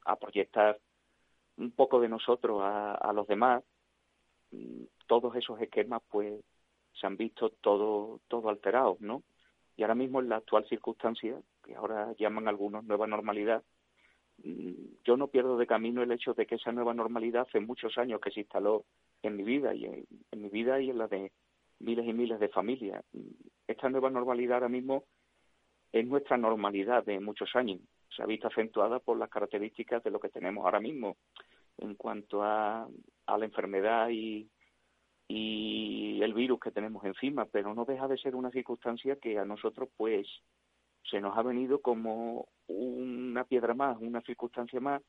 a 0.05 0.17
proyectar 0.17 0.79
un 1.59 1.73
poco 1.73 2.01
de 2.01 2.09
nosotros 2.09 2.61
a, 2.63 3.13
los 3.13 3.27
demás. 3.27 3.63
Mm, 4.51 4.85
todos 5.07 5.35
esos 5.37 5.61
esquemas 5.61 6.03
pues 6.09 6.41
se 7.01 7.07
han 7.07 7.17
visto 7.17 7.51
todo, 7.51 8.21
todo 8.29 8.49
alterados, 8.49 9.01
¿no? 9.01 9.23
Y 9.77 9.83
ahora 9.83 9.95
mismo 9.95 10.21
en 10.21 10.29
la 10.29 10.37
actual 10.37 10.67
circunstancia, 10.69 11.41
que 11.65 11.75
ahora 11.75 12.13
llaman 12.19 12.49
algunos 12.49 12.85
nueva 12.85 13.07
normalidad, 13.07 13.63
mm, 14.39 14.73
yo 15.05 15.17
no 15.17 15.29
pierdo 15.29 15.57
de 15.57 15.67
camino 15.67 16.03
el 16.03 16.13
hecho 16.13 16.35
de 16.35 16.47
que 16.47 16.57
esa 16.57 16.73
nueva 16.73 16.95
normalidad 16.95 17.43
hace 17.43 17.61
muchos 17.61 17.97
años 17.99 18.21
que 18.21 18.31
se 18.31 18.41
instaló 18.41 18.85
en 19.23 19.37
mi 19.37 19.45
vida 19.45 19.75
y 19.75 19.85
en, 19.85 20.07
mi 20.43 20.49
vida 20.49 20.81
y 20.81 20.91
en 20.91 20.99
la 20.99 21.09
de 21.09 21.33
miles 21.81 22.07
y 22.07 22.13
miles 22.13 22.41
de 22.41 22.49
familias. 22.49 23.05
Esta 23.67 23.89
nueva 23.89 24.11
normalidad 24.11 24.55
ahora 24.55 24.69
mismo 24.69 25.05
es 25.93 26.07
nuestra 26.07 26.37
normalidad 26.37 27.05
de 27.05 27.21
muchos 27.21 27.55
años. 27.55 27.81
Se 28.15 28.23
ha 28.23 28.27
visto 28.27 28.49
acentuada 28.49 28.99
por 28.99 29.17
las 29.17 29.31
características 29.31 30.03
de 30.03 30.11
lo 30.11 30.19
que 30.19 30.29
tenemos 30.29 30.65
ahora 30.65 30.81
mismo 30.81 31.17
en 31.79 31.95
cuanto 31.95 32.43
a, 32.43 32.89
a 33.27 33.39
la 33.39 33.45
enfermedad 33.45 34.09
y, 34.11 34.51
y 35.29 36.23
el 36.23 36.33
virus 36.33 36.59
que 36.59 36.71
tenemos 36.71 37.05
encima, 37.05 37.45
pero 37.45 37.75
no 37.75 37.85
deja 37.85 38.09
de 38.09 38.17
ser 38.17 38.35
una 38.35 38.51
circunstancia 38.51 39.17
que 39.17 39.39
a 39.39 39.45
nosotros 39.45 39.91
pues 39.97 40.27
se 41.11 41.21
nos 41.21 41.37
ha 41.37 41.43
venido 41.43 41.81
como 41.81 42.49
una 42.67 43.45
piedra 43.45 43.75
más, 43.75 43.99
una 44.01 44.23
circunstancia 44.23 44.81
más 44.81 45.03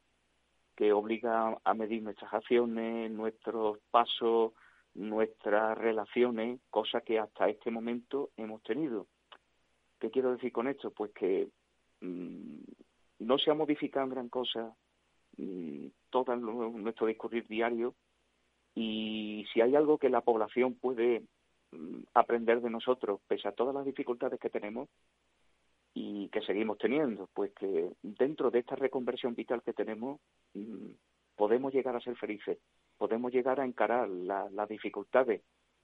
que 0.76 0.92
obliga 0.94 1.58
a 1.64 1.74
medir 1.74 2.04
nuestras 2.04 2.34
acciones, 2.34 3.12
nuestros 3.12 3.80
pasos, 3.92 4.54
nuestras 4.94 5.78
relaciones, 5.78 6.60
cosa 6.70 7.02
que 7.02 7.20
hasta 7.20 7.50
este 7.50 7.72
momento 7.72 8.30
hemos 8.38 8.62
tenido. 8.64 9.08
¿Qué 10.00 10.10
quiero 10.10 10.32
decir 10.32 10.52
con 10.52 10.68
esto? 10.68 10.92
Pues 10.92 11.12
que 11.12 11.50
mm, 12.02 12.60
no 13.20 13.38
se 13.38 13.52
ha 13.52 13.54
modificado 13.54 14.06
en 14.06 14.12
gran 14.12 14.30
cosa, 14.30 14.74
mm, 15.38 15.88
todo 16.10 16.36
nuestro 16.36 17.08
discurrir 17.08 17.48
diario 17.48 17.96
y 18.80 19.46
si 19.52 19.60
hay 19.60 19.76
algo 19.76 19.98
que 19.98 20.08
la 20.08 20.22
población 20.22 20.76
puede 20.76 21.24
mm, 21.72 22.04
aprender 22.14 22.62
de 22.62 22.70
nosotros, 22.70 23.20
pese 23.28 23.50
a 23.50 23.52
todas 23.52 23.76
las 23.76 23.86
dificultades 23.86 24.40
que 24.40 24.50
tenemos 24.50 24.88
y 25.94 26.30
que 26.30 26.42
seguimos 26.42 26.78
teniendo, 26.78 27.28
pues 27.34 27.52
que 27.54 27.92
dentro 28.02 28.50
de 28.52 28.60
esta 28.60 28.78
reconversión 28.78 29.36
vital 29.36 29.62
que 29.64 29.74
tenemos 29.74 30.22
mm, 30.54 30.92
podemos 31.36 31.74
llegar 31.74 31.96
a 31.98 32.00
ser 32.00 32.16
felices, 32.16 32.58
podemos 32.98 33.34
llegar 33.34 33.60
a 33.60 33.66
encarar 33.66 34.08
las 34.08 34.70
dificultades, 34.70 35.42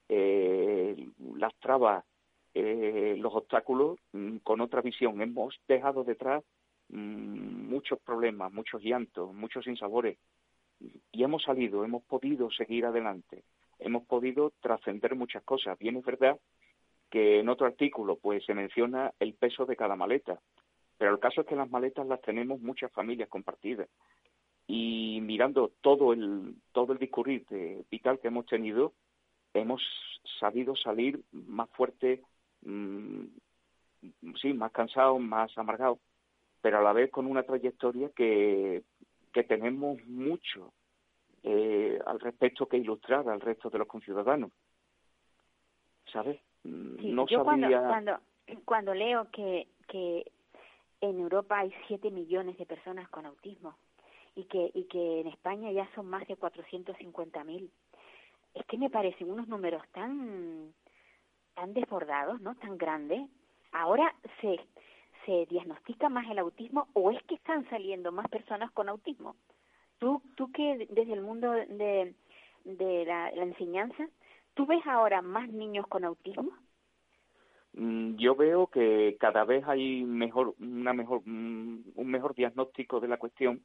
eh, 0.08 0.96
las 1.36 1.54
trabas, 1.56 2.06
eh, 2.54 3.18
los 3.20 3.36
obstáculos 3.36 4.00
mm, 4.14 4.38
con 4.38 4.62
otra 4.62 4.82
visión. 4.82 5.22
Hemos 5.22 5.54
dejado 5.68 6.06
detrás 6.06 6.46
muchos 6.88 8.00
problemas, 8.00 8.54
muchos 8.54 8.82
llantos, 8.82 9.34
muchos 9.34 9.68
insabores, 9.68 10.18
y 10.80 11.24
hemos 11.24 11.44
salido, 11.44 11.84
hemos 11.84 12.04
podido 12.04 12.52
seguir 12.52 12.86
adelante, 12.86 13.44
hemos 13.80 14.04
podido 14.06 14.52
trascender 14.62 15.16
muchas 15.16 15.44
cosas. 15.44 15.78
Bien 15.80 15.98
es 15.98 16.06
verdad 16.06 16.40
que 17.10 17.40
en 17.40 17.50
otro 17.50 17.68
artículo 17.68 18.18
pues 18.18 18.44
se 18.46 18.54
menciona 18.54 19.14
el 19.20 19.34
peso 19.34 19.66
de 19.66 19.76
cada 19.76 19.96
maleta, 19.96 20.40
pero 20.98 21.12
el 21.12 21.20
caso 21.20 21.42
es 21.42 21.48
que 21.48 21.56
las 21.56 21.70
maletas 21.70 22.08
las 22.08 22.22
tenemos 22.22 22.60
muchas 22.62 22.92
familias 22.92 23.30
compartidas 23.30 23.88
y 24.68 25.20
mirando 25.22 25.72
todo 25.82 26.14
el 26.14 26.56
todo 26.72 26.94
el 26.94 27.00
discurrir 27.00 27.46
vital 27.90 28.20
que 28.20 28.30
hemos 28.30 28.46
tenido 28.48 28.94
hemos 29.54 29.82
sabido 30.40 30.76
salir 30.76 31.22
más 31.32 31.70
fuerte 31.70 32.24
mm, 32.64 33.26
sí 34.42 34.54
más 34.54 34.72
cansados 34.72 35.20
más 35.20 35.56
amargados 35.58 36.00
pero 36.62 36.80
a 36.80 36.82
la 36.82 36.94
vez 36.94 37.12
con 37.12 37.28
una 37.28 37.44
trayectoria 37.44 38.10
que 38.16 38.82
que 39.36 39.44
tenemos 39.44 40.02
mucho 40.06 40.72
eh, 41.44 42.00
al 42.06 42.22
respecto 42.22 42.70
que 42.70 42.78
ilustrar 42.78 43.28
al 43.28 43.42
resto 43.42 43.70
de 43.70 43.80
los 43.80 43.88
conciudadanos. 43.88 44.52
¿Sabes? 46.10 46.40
no 46.64 47.28
yo 47.28 47.44
cuando, 47.44 47.68
cuando, 47.68 48.20
cuando 48.64 48.94
leo 48.94 49.30
que, 49.32 49.68
que 49.90 50.32
en 51.02 51.20
Europa 51.20 51.60
hay 51.60 51.74
7 51.88 52.12
millones 52.12 52.58
de 52.58 52.66
personas 52.66 53.10
con 53.10 53.26
autismo 53.26 53.76
y 54.36 54.46
que, 54.46 54.72
y 54.74 54.86
que 54.86 55.20
en 55.20 55.28
España 55.28 55.70
ya 55.74 55.88
son 55.96 56.08
más 56.08 56.26
de 56.30 56.38
450.000, 56.38 57.70
es 58.54 58.66
que 58.68 58.78
me 58.78 58.90
parecen 58.90 59.30
unos 59.30 59.50
números 59.50 59.84
tan, 59.92 60.74
tan 61.56 61.74
desbordados, 61.74 62.40
¿no? 62.40 62.56
Tan 62.56 62.78
grandes. 62.78 63.30
Ahora 63.74 64.16
se, 64.40 64.62
se 65.26 65.46
diagnostica 65.48 66.10
más 66.10 66.30
el 66.30 66.40
autismo 66.40 66.88
o 66.94 67.12
es 67.12 67.22
que 67.24 67.36
están 67.36 67.68
saliendo 67.70 68.12
más 68.12 68.28
personas 68.30 68.72
con 68.72 68.90
autismo? 68.90 69.36
Tú, 69.98 70.22
tú 70.36 70.52
que 70.52 70.88
desde 70.90 71.14
el 71.14 71.22
mundo 71.22 71.52
de, 71.52 72.14
la, 73.06 73.30
enseñanza, 73.30 74.08
¿tú 74.54 74.66
ves 74.66 74.86
ahora 74.86 75.22
más 75.22 75.50
niños 75.50 75.88
con 75.88 76.04
autismo? 76.04 76.52
Mm, 77.74 78.16
yo 78.16 78.36
veo 78.36 78.68
que 78.68 79.18
cada 79.20 79.44
vez 79.46 79.66
hay 79.68 80.04
mejor, 80.04 80.56
una 80.60 80.94
mejor, 80.94 81.22
mm, 81.26 81.84
un 81.96 82.08
mejor 82.08 82.36
diagnóstico 82.36 83.00
de 83.00 83.08
la 83.08 83.18
cuestión 83.18 83.64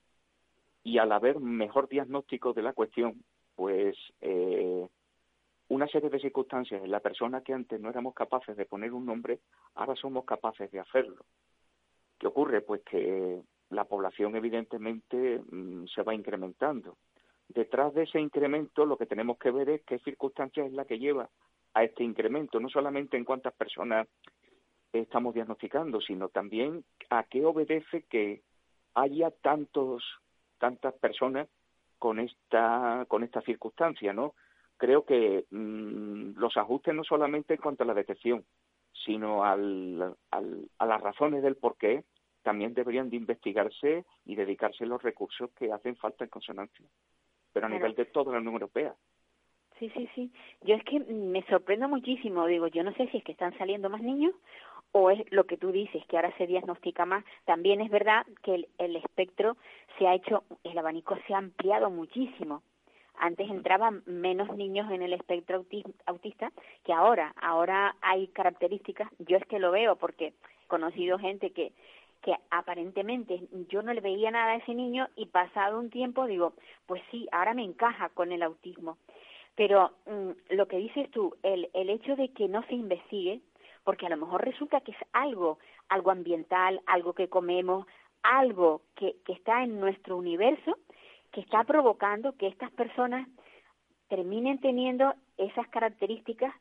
y 0.83 0.99
al 0.99 1.13
haber 1.13 1.41
mejor 1.41 1.89
diagnóstico 1.89 2.53
de 2.53 2.63
la 2.63 2.73
cuestión, 2.73 3.23
pues 3.55 3.97
eh, 4.21 4.87
una 5.69 5.87
serie 5.87 6.11
de 6.11 6.19
circunstancias 6.19 6.83
en 6.83 6.91
la 6.91 7.01
persona 7.01 7.43
que 7.43 7.53
antes 7.53 7.81
no 7.81 7.91
éramos 7.91 8.15
capaces 8.15 8.57
de 8.57 8.67
poner 8.67 8.93
un 8.93 9.07
nombre, 9.07 9.39
ahora 9.75 9.95
somos 9.95 10.25
capaces 10.25 10.71
de 10.71 10.81
hacerlo. 10.81 11.25
¿Qué 12.21 12.27
ocurre? 12.27 12.61
Pues 12.61 12.83
que 12.83 13.41
la 13.71 13.85
población 13.85 14.37
evidentemente 14.37 15.41
mm, 15.51 15.87
se 15.87 16.03
va 16.03 16.15
incrementando. 16.15 16.99
Detrás 17.49 17.95
de 17.95 18.03
ese 18.03 18.21
incremento 18.21 18.85
lo 18.85 18.99
que 18.99 19.07
tenemos 19.07 19.39
que 19.39 19.51
ver 19.51 19.71
es 19.71 19.83
qué 19.87 19.99
circunstancias 20.01 20.67
es 20.67 20.73
la 20.75 20.85
que 20.85 20.99
lleva 20.99 21.31
a 21.73 21.83
este 21.83 22.05
incremento, 22.05 22.61
no 22.61 22.69
solamente 22.69 23.17
en 23.17 23.25
cuántas 23.25 23.55
personas 23.55 24.07
estamos 24.93 25.35
diagnosticando, 25.35 26.01
sino 26.01 26.29
también 26.29 26.85
a 27.09 27.25
qué 27.25 27.45
obedece 27.45 28.03
que 28.03 28.43
haya 28.95 29.31
tantos 29.31 30.05
tantas 30.59 30.93
personas 30.95 31.49
con 31.99 32.19
esta 32.19 33.07
con 33.09 33.25
esta 33.25 33.41
circunstancia, 33.41 34.13
¿no? 34.13 34.35
Creo 34.77 35.07
que 35.07 35.47
mm, 35.51 36.39
los 36.39 36.55
ajustes 36.59 36.95
no 36.95 37.05
solamente 37.05 37.55
en 37.55 37.61
cuanto 37.61 37.85
a 37.85 37.87
la 37.87 37.95
detección, 37.95 38.45
sino 39.05 39.45
al, 39.45 40.17
a 40.31 40.87
las 40.87 41.01
razones 41.01 41.43
del 41.43 41.57
por 41.57 41.77
qué 41.77 42.05
también 42.43 42.75
deberían 42.75 43.11
de 43.11 43.17
investigarse 43.17 44.05
y 44.25 44.35
dedicarse 44.35 44.87
los 44.87 45.03
recursos 45.03 45.51
que 45.53 45.73
hacen 45.73 45.97
falta 45.97 46.25
en 46.25 46.31
consonancia, 46.31 46.87
pero 47.53 47.67
a 47.67 47.69
nivel 47.69 47.95
de 47.95 48.07
toda 48.07 48.33
la 48.33 48.39
Unión 48.39 48.55
Europea. 48.55 48.95
Sí, 49.79 49.91
sí, 49.95 50.09
sí. 50.15 50.33
Yo 50.63 50.75
es 50.75 50.85
que 50.85 51.01
me 51.01 51.43
sorprendo 51.47 51.89
muchísimo. 51.89 52.47
Digo, 52.47 52.67
yo 52.67 52.83
no 52.83 52.93
sé 52.95 53.09
si 53.09 53.17
es 53.19 53.25
que 53.25 53.33
están 53.33 53.57
saliendo 53.57 53.89
más 53.89 54.03
niños 54.03 54.35
o 54.93 55.11
es 55.11 55.21
lo 55.33 55.45
que 55.45 55.57
tú 55.57 55.73
dices, 55.73 56.05
que 56.07 56.17
ahora 56.17 56.37
se 56.37 56.47
diagnostica 56.47 57.07
más. 57.07 57.25
También 57.47 57.81
es 57.81 57.91
verdad 57.91 58.27
que 58.43 58.57
el, 58.57 58.69
el 58.79 58.97
espectro 58.97 59.57
se 59.99 60.07
ha 60.07 60.15
hecho, 60.15 60.45
el 60.65 60.77
abanico 60.77 61.17
se 61.27 61.35
ha 61.35 61.39
ampliado 61.39 61.89
muchísimo. 61.89 62.63
Antes 63.23 63.51
entraban 63.51 64.03
menos 64.07 64.57
niños 64.57 64.91
en 64.91 65.03
el 65.03 65.13
espectro 65.13 65.65
autista 66.07 66.53
que 66.85 66.93
ahora. 66.93 67.35
Ahora 67.41 67.95
hay 68.01 68.29
características, 68.29 69.11
yo 69.19 69.37
es 69.37 69.45
que 69.47 69.59
lo 69.59 69.71
veo 69.71 69.97
porque 69.97 70.29
he 70.29 70.67
conocido 70.69 71.19
gente 71.19 71.51
que 71.51 71.73
que 72.23 72.35
aparentemente 72.51 73.41
yo 73.71 73.83
no 73.83 73.95
le 73.95 74.03
veía 74.03 74.31
nada 74.31 74.53
a 74.53 74.57
ese 74.57 74.75
niño 74.75 75.09
y 75.17 75.27
pasado 75.27 75.79
un 75.79 75.89
tiempo 75.89 76.27
digo, 76.27 76.53
pues 76.87 77.03
sí, 77.11 77.27
ahora 77.33 77.55
me 77.55 77.65
encaja 77.65 78.11
con 78.11 78.31
el 78.33 78.43
autismo. 78.43 78.99
Pero 79.57 79.93
mm, 80.07 80.55
lo 80.55 80.69
que 80.69 80.77
dices 80.77 81.11
tú, 81.11 81.35
el, 81.43 81.71
el 81.73 81.89
hecho 81.89 82.17
de 82.17 82.29
que 82.33 82.47
no 82.47 82.63
se 82.65 82.75
investigue, 82.75 83.41
porque 83.85 84.07
a 84.07 84.11
lo 84.11 84.19
mejor 84.19 84.45
resulta 84.45 84.81
que 84.83 84.93
es 84.93 84.99
algo, 85.13 85.59
algo 85.89 86.11
ambiental, 86.11 86.83
algo 86.87 87.15
que 87.15 87.29
comemos, 87.29 87.87
algo 88.23 88.83
que, 88.97 89.17
que 89.25 89.33
está 89.33 89.65
en 89.65 89.81
nuestro 89.81 90.17
universo, 90.17 90.77
que 91.33 91.41
está 91.41 91.65
provocando 91.65 92.33
que 92.37 92.49
estas 92.49 92.71
personas 92.73 93.29
terminen 94.09 94.61
teniendo 94.61 95.15
esas 95.37 95.69
características 95.69 96.53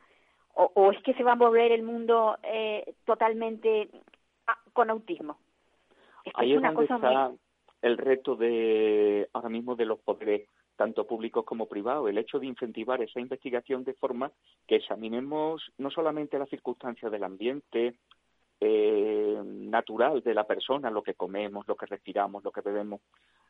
o, 0.53 0.72
o 0.76 0.91
es 0.91 1.01
que 1.03 1.13
se 1.15 1.24
va 1.24 1.34
a 1.34 1.36
volver 1.36 1.72
el 1.72 1.84
mundo 1.84 2.38
eh, 2.43 2.93
totalmente 3.05 3.89
ah, 4.47 4.59
con 4.74 4.89
autismo. 4.89 5.38
Ahí 6.36 6.53
es, 6.53 6.61
donde 6.61 6.84
está 6.84 7.32
el 7.82 7.97
reto 7.97 8.36
de 8.36 9.30
ahora 9.34 9.49
mismo 9.49 9.76
de 9.76 9.86
los 9.86 9.99
poderes 9.99 10.47
tanto 10.76 11.05
públicos 11.05 11.43
como 11.43 11.65
privados, 11.67 12.09
el 12.09 12.17
hecho 12.17 12.39
de 12.39 12.45
incentivar 12.45 13.01
esa 13.01 13.20
investigación 13.20 13.84
de 13.84 13.95
forma 13.95 14.32
que 14.65 14.78
examinemos 14.78 15.74
no 15.78 15.91
solamente 15.91 16.39
las 16.39 16.47
circunstancias 16.49 17.11
del 17.11 17.26
ambiente 17.26 17.95
eh, 18.62 19.41
natural 19.43 20.22
de 20.22 20.34
la 20.34 20.45
persona, 20.45 20.89
lo 20.89 21.03
que 21.03 21.14
comemos, 21.14 21.68
lo 21.68 21.76
que 21.76 21.86
respiramos, 21.86 22.43
lo 22.43 22.51
que 22.51 22.62
bebemos, 22.62 23.01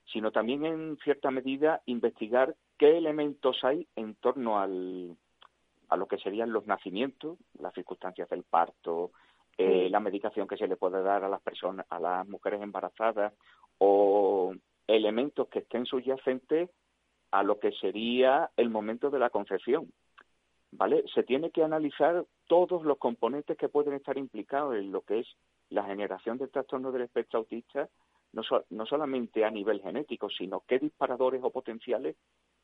sino 0.05 0.31
también 0.31 0.65
en 0.65 0.97
cierta 1.03 1.31
medida 1.31 1.81
investigar 1.85 2.55
qué 2.77 2.97
elementos 2.97 3.63
hay 3.63 3.87
en 3.95 4.15
torno 4.15 4.59
al, 4.59 5.15
a 5.89 5.97
lo 5.97 6.07
que 6.07 6.17
serían 6.17 6.51
los 6.51 6.65
nacimientos, 6.67 7.37
las 7.59 7.73
circunstancias 7.73 8.29
del 8.29 8.43
parto, 8.43 9.11
eh, 9.57 9.89
la 9.89 9.99
medicación 9.99 10.47
que 10.47 10.57
se 10.57 10.67
le 10.67 10.77
puede 10.77 11.01
dar 11.01 11.23
a 11.23 11.29
las 11.29 11.41
personas, 11.41 11.85
a 11.89 11.99
las 11.99 12.27
mujeres 12.27 12.61
embarazadas 12.61 13.33
o 13.77 14.53
elementos 14.87 15.47
que 15.49 15.59
estén 15.59 15.85
subyacentes 15.85 16.69
a 17.31 17.43
lo 17.43 17.59
que 17.59 17.71
sería 17.73 18.49
el 18.57 18.69
momento 18.69 19.09
de 19.09 19.19
la 19.19 19.29
concepción. 19.29 19.91
¿Vale? 20.71 21.03
Se 21.13 21.23
tiene 21.23 21.49
que 21.51 21.63
analizar 21.63 22.25
todos 22.47 22.83
los 22.83 22.97
componentes 22.97 23.57
que 23.57 23.69
pueden 23.69 23.93
estar 23.93 24.17
implicados 24.17 24.75
en 24.75 24.91
lo 24.91 25.01
que 25.01 25.19
es 25.19 25.27
la 25.69 25.83
generación 25.83 26.37
de 26.37 26.47
trastorno 26.47 26.91
del 26.91 27.03
espectro 27.03 27.39
autista, 27.39 27.89
no, 28.33 28.43
no 28.69 28.85
solamente 28.85 29.43
a 29.43 29.49
nivel 29.49 29.81
genético, 29.81 30.29
sino 30.29 30.63
qué 30.67 30.77
disparadores 30.77 31.41
o 31.43 31.49
potenciales 31.49 32.15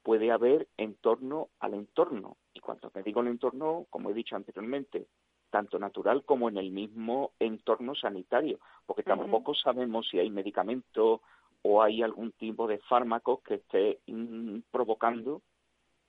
puede 0.03 0.32
haber 0.32 0.68
en 0.78 0.95
torno 0.95 1.49
al 1.60 1.74
entorno. 1.74 2.38
Y 2.53 2.60
cuando 2.60 2.91
me 2.93 3.01
digo 3.01 3.22
el 3.22 3.28
entorno, 3.28 3.88
como 3.89 4.12
he 4.12 4.14
dicho 4.14 4.36
anteriormente, 4.36 5.08
tanto 5.49 5.80
natural 5.80 6.24
como 6.24 6.47
en 6.49 6.58
el 6.58 6.70
mismo 6.70 7.32
entorno 7.39 7.95
sanitario, 7.95 8.60
porque 8.86 9.03
tampoco 9.03 9.56
sabemos 9.56 10.08
si 10.10 10.20
hay 10.20 10.30
medicamentos 10.30 11.22
o 11.64 11.82
hay 11.82 12.03
algún 12.03 12.34
tipo 12.34 12.68
de 12.68 12.78
fármaco 12.80 13.41
que 13.41 13.56
esté 13.56 13.99
mm, 14.06 14.60
provocando 14.70 15.41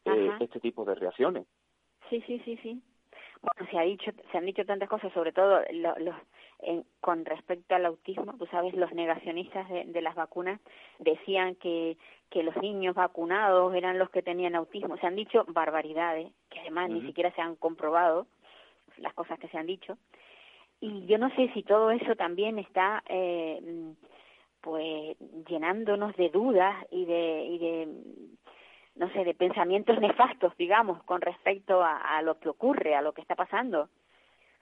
eh, 0.05 0.31
este 0.41 0.61
tipo 0.61 0.85
de 0.85 0.95
reacciones. 0.95 1.47
Sí, 2.11 2.23
sí, 2.27 2.41
sí, 2.45 2.59
sí. 2.63 2.81
Bueno, 3.43 3.71
se 3.71 3.79
ha 3.79 3.83
dicho, 3.83 4.11
se 4.31 4.39
han 4.39 4.47
dicho 4.47 4.65
tantas 4.65 4.89
cosas, 4.89 5.13
sobre 5.13 5.33
todo 5.33 5.61
los, 5.71 6.15
con 7.01 7.25
respecto 7.25 7.75
al 7.75 7.87
autismo. 7.87 8.35
Tú 8.39 8.47
sabes, 8.47 8.75
los 8.75 8.93
negacionistas 8.93 9.69
de, 9.69 10.01
las 10.03 10.15
vacunas 10.15 10.61
decían 10.99 11.55
que 11.57 11.97
que 12.31 12.43
los 12.43 12.57
niños 12.57 12.95
vacunados 12.95 13.75
eran 13.75 13.99
los 13.99 14.11
que 14.11 14.23
tenían 14.23 14.57
autismo. 14.57 14.97
Se 14.97 15.07
han 15.07 15.17
dicho 15.17 15.45
barbaridades 15.49 16.33
que 16.51 16.61
además 16.61 16.91
ni 16.91 17.03
siquiera 17.03 17.33
se 17.33 17.41
han 17.41 17.57
comprobado 17.57 18.27
las 18.99 19.15
cosas 19.15 19.39
que 19.39 19.49
se 19.49 19.59
han 19.59 19.67
dicho. 19.67 19.97
Y 20.81 21.07
yo 21.07 21.19
no 21.19 21.31
sé 21.37 21.51
si 21.55 21.63
todo 21.63 21.91
eso 21.91 22.17
también 22.17 22.59
está, 22.59 23.03
eh, 23.09 23.95
pues 24.61 25.17
llenándonos 25.49 26.17
de 26.17 26.29
dudas 26.31 26.75
y 26.91 27.05
de, 27.05 27.45
y 27.45 27.59
de 27.59 27.89
no 28.97 29.11
sé, 29.13 29.25
de 29.25 29.35
pensamientos 29.35 30.01
nefastos, 30.01 30.57
digamos, 30.57 31.03
con 31.05 31.21
respecto 31.21 31.83
a, 31.83 32.21
lo 32.23 32.39
que 32.39 32.49
ocurre, 32.49 32.95
a 32.95 33.03
lo 33.03 33.13
que 33.13 33.21
está 33.21 33.35
pasando. 33.35 33.89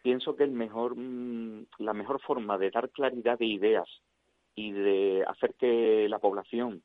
Pienso 0.03 0.37
que 0.37 0.45
el 0.45 0.51
mejor, 0.51 0.97
mm, 0.97 1.67
la 1.79 1.95
mejor 1.95 2.21
forma 2.21 2.59
de 2.59 2.71
dar 2.71 2.91
claridad 2.91 3.39
de 3.39 3.47
ideas 3.47 3.89
y 4.55 4.73
de 4.73 5.25
hacer 5.27 5.55
que 5.55 6.09
la 6.09 6.19
población 6.19 6.83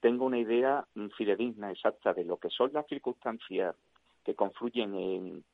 tenga 0.00 0.24
una 0.24 0.38
idea 0.38 0.86
mm, 0.94 1.08
fidedigna, 1.16 1.70
exacta 1.70 2.14
de 2.14 2.24
lo 2.24 2.38
que 2.38 2.50
son 2.50 2.72
las 2.72 2.86
circunstancias 2.86 3.76
que 4.24 4.34
confluyen 4.34 4.94
en, 4.94 5.44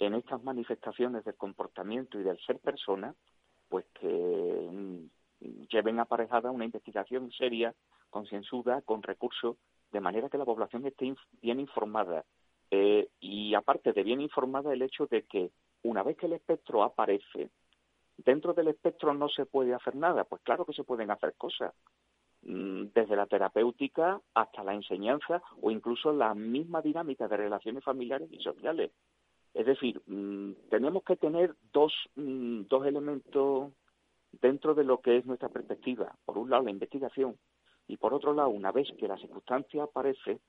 en 0.00 0.14
estas 0.14 0.42
manifestaciones 0.42 1.24
del 1.24 1.36
comportamiento 1.36 2.18
y 2.18 2.24
del 2.24 2.38
ser 2.40 2.58
persona, 2.58 3.14
pues 3.68 3.86
que 3.94 4.68
mm, 4.70 5.66
lleven 5.70 6.00
aparejada 6.00 6.50
una 6.50 6.64
investigación 6.64 7.30
seria, 7.30 7.74
concienzuda, 8.10 8.82
con 8.82 9.02
recursos 9.02 9.56
de 9.94 10.00
manera 10.00 10.28
que 10.28 10.38
la 10.38 10.44
población 10.44 10.84
esté 10.86 11.14
bien 11.40 11.60
informada. 11.60 12.24
Eh, 12.70 13.08
y 13.20 13.54
aparte 13.54 13.92
de 13.92 14.02
bien 14.02 14.20
informada, 14.20 14.72
el 14.72 14.82
hecho 14.82 15.06
de 15.06 15.22
que 15.22 15.52
una 15.84 16.02
vez 16.02 16.16
que 16.16 16.26
el 16.26 16.32
espectro 16.32 16.82
aparece, 16.82 17.50
dentro 18.16 18.54
del 18.54 18.68
espectro 18.68 19.14
no 19.14 19.28
se 19.28 19.46
puede 19.46 19.72
hacer 19.72 19.94
nada. 19.94 20.24
Pues 20.24 20.42
claro 20.42 20.64
que 20.64 20.72
se 20.72 20.82
pueden 20.82 21.12
hacer 21.12 21.34
cosas, 21.38 21.72
mm, 22.42 22.86
desde 22.92 23.14
la 23.14 23.26
terapéutica 23.26 24.20
hasta 24.34 24.64
la 24.64 24.74
enseñanza 24.74 25.40
o 25.62 25.70
incluso 25.70 26.12
la 26.12 26.34
misma 26.34 26.82
dinámica 26.82 27.28
de 27.28 27.36
relaciones 27.36 27.84
familiares 27.84 28.28
y 28.32 28.40
sociales. 28.40 28.90
Es 29.54 29.66
decir, 29.66 30.02
mm, 30.06 30.54
tenemos 30.70 31.04
que 31.04 31.14
tener 31.14 31.54
dos, 31.72 31.92
mm, 32.16 32.62
dos 32.62 32.84
elementos 32.84 33.72
dentro 34.42 34.74
de 34.74 34.82
lo 34.82 35.00
que 35.00 35.18
es 35.18 35.24
nuestra 35.26 35.50
perspectiva. 35.50 36.16
Por 36.24 36.36
un 36.38 36.50
lado, 36.50 36.64
la 36.64 36.72
investigación 36.72 37.36
y 37.86 37.96
por 37.96 38.14
otro 38.14 38.32
lado, 38.32 38.48
una 38.48 38.72
vez 38.72 38.88
que 38.98 39.08
la 39.08 39.16
circunstancia 39.18 39.84
aparece, 39.84 40.40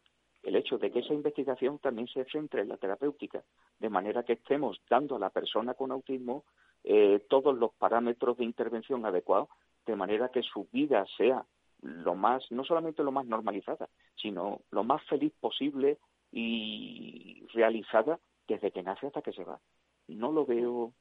el 0.43 0.55
hecho 0.55 0.77
de 0.77 0.91
que 0.91 0.99
esa 0.99 1.13
investigación 1.13 1.79
también 1.79 2.07
se 2.07 2.23
centre 2.25 2.61
en 2.61 2.69
la 2.69 2.77
terapéutica, 2.77 3.43
de 3.79 3.89
manera 3.89 4.23
que 4.23 4.33
estemos 4.33 4.79
dando 4.89 5.15
a 5.15 5.19
la 5.19 5.31
persona 5.31 5.73
con 5.73 5.91
autismo 5.91 6.45
eh, 6.83 7.25
todos 7.29 7.57
los 7.57 7.73
parámetros 7.73 8.38
de 8.38 8.45
intervención 8.45 9.05
adecuados, 9.05 9.49
de 9.86 9.95
manera 9.95 10.29
que 10.29 10.43
su 10.43 10.67
vida 10.71 11.05
sea 11.17 11.45
lo 11.81 12.15
más, 12.15 12.43
no 12.51 12.63
solamente 12.63 13.03
lo 13.03 13.11
más 13.11 13.25
normalizada, 13.25 13.89
sino 14.15 14.61
lo 14.71 14.83
más 14.83 15.03
feliz 15.07 15.33
posible 15.39 15.97
y 16.31 17.45
realizada 17.53 18.19
desde 18.47 18.71
que 18.71 18.83
nace 18.83 19.07
hasta 19.07 19.21
que 19.21 19.33
se 19.33 19.43
va. 19.43 19.59
No 20.07 20.31
lo 20.31 20.45
veo, 20.45 20.93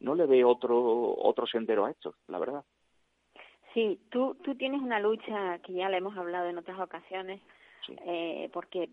no 0.00 0.14
le 0.14 0.26
veo 0.26 0.48
otro, 0.48 1.16
otro 1.16 1.46
sendero 1.46 1.84
a 1.84 1.90
esto, 1.90 2.14
la 2.28 2.38
verdad. 2.38 2.64
Sí, 3.74 4.00
tú, 4.10 4.36
tú 4.44 4.54
tienes 4.54 4.80
una 4.80 5.00
lucha 5.00 5.58
que 5.58 5.72
ya 5.72 5.88
le 5.88 5.96
hemos 5.96 6.16
hablado 6.16 6.48
en 6.48 6.58
otras 6.58 6.78
ocasiones, 6.78 7.40
eh, 8.06 8.48
porque 8.52 8.88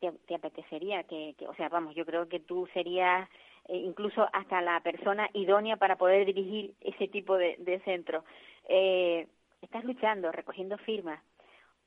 te, 0.00 0.34
apetecería 0.34 1.04
que, 1.04 1.34
o 1.46 1.54
sea, 1.54 1.68
vamos, 1.68 1.94
yo 1.94 2.04
creo 2.04 2.28
que 2.28 2.40
tú 2.40 2.66
serías 2.74 3.28
eh, 3.68 3.76
incluso 3.76 4.28
hasta 4.32 4.60
la 4.62 4.80
persona 4.80 5.30
idónea 5.32 5.76
para 5.76 5.96
poder 5.96 6.26
dirigir 6.26 6.74
ese 6.80 7.06
tipo 7.06 7.36
de, 7.36 7.56
de 7.58 7.78
centro. 7.80 8.24
Eh, 8.68 9.28
estás 9.62 9.84
luchando, 9.84 10.32
recogiendo 10.32 10.76
firmas, 10.78 11.22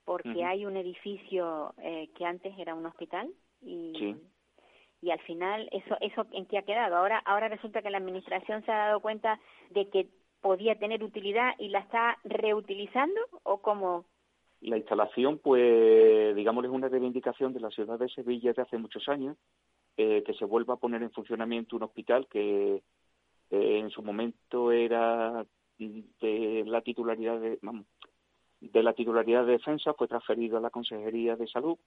porque 0.05 0.43
hay 0.45 0.65
un 0.65 0.77
edificio 0.77 1.73
eh, 1.81 2.09
que 2.15 2.25
antes 2.25 2.57
era 2.57 2.73
un 2.73 2.85
hospital 2.85 3.29
y, 3.61 4.15
y 5.01 5.11
al 5.11 5.19
final 5.21 5.69
eso 5.71 5.97
eso 6.01 6.25
en 6.31 6.45
qué 6.45 6.57
ha 6.57 6.63
quedado. 6.63 6.95
Ahora 6.97 7.19
ahora 7.25 7.47
resulta 7.47 7.81
que 7.81 7.89
la 7.89 7.97
administración 7.97 8.63
se 8.65 8.71
ha 8.71 8.87
dado 8.87 8.99
cuenta 8.99 9.39
de 9.69 9.89
que 9.89 10.07
podía 10.43 10.77
tener 10.77 11.03
utilidad 11.03 11.55
y 11.57 11.69
la 11.69 11.79
está 11.79 12.19
reutilizando 12.25 13.19
o 13.43 13.57
cómo? 13.61 14.05
La 14.61 14.77
instalación, 14.77 15.39
pues, 15.39 16.35
digamos, 16.35 16.63
es 16.65 16.69
una 16.69 16.89
reivindicación 16.89 17.53
de 17.53 17.61
la 17.61 17.71
ciudad 17.71 17.97
de 17.97 18.09
Sevilla 18.09 18.53
de 18.53 18.61
hace 18.61 18.77
muchos 18.77 19.07
años, 19.09 19.37
eh, 19.97 20.21
que 20.25 20.33
se 20.33 20.45
vuelva 20.45 20.75
a 20.75 20.77
poner 20.77 21.01
en 21.01 21.11
funcionamiento 21.11 21.75
un 21.75 21.83
hospital 21.83 22.27
que 22.29 22.75
eh, 22.75 23.79
en 23.79 23.89
su 23.89 24.03
momento 24.03 24.71
era 24.71 25.45
de 25.77 26.63
la 26.65 26.81
titularidad 26.81 27.39
de, 27.39 27.57
vamos, 27.61 27.85
de 28.59 28.83
la 28.83 28.93
titularidad 28.93 29.45
de 29.45 29.53
defensa, 29.53 29.93
fue 29.93 30.07
transferido 30.07 30.57
a 30.57 30.61
la 30.61 30.69
Consejería 30.69 31.35
de 31.35 31.47
Salud 31.47 31.77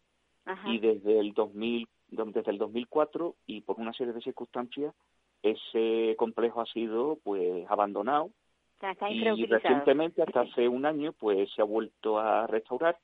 y 0.66 0.78
desde 0.78 1.18
el 1.18 1.32
2000, 1.32 1.88
desde 2.09 2.50
el 2.50 2.59
2004 2.59 3.34
y 3.46 3.62
por 3.62 3.80
una 3.80 3.92
serie 3.92 4.12
de 4.12 4.20
circunstancias 4.20 4.94
ese 5.42 6.14
complejo 6.16 6.61
ha 6.61 6.66
sido 6.66 7.18
pues 7.22 7.64
abandonado 7.68 8.30
y 9.37 9.47
recientemente, 9.47 10.22
hasta 10.22 10.41
hace 10.41 10.68
un 10.68 10.85
año, 10.87 11.12
pues 11.12 11.51
se 11.55 11.62
ha 11.62 11.64
vuelto 11.64 12.18
a 12.18 12.47
restaurar. 12.47 12.99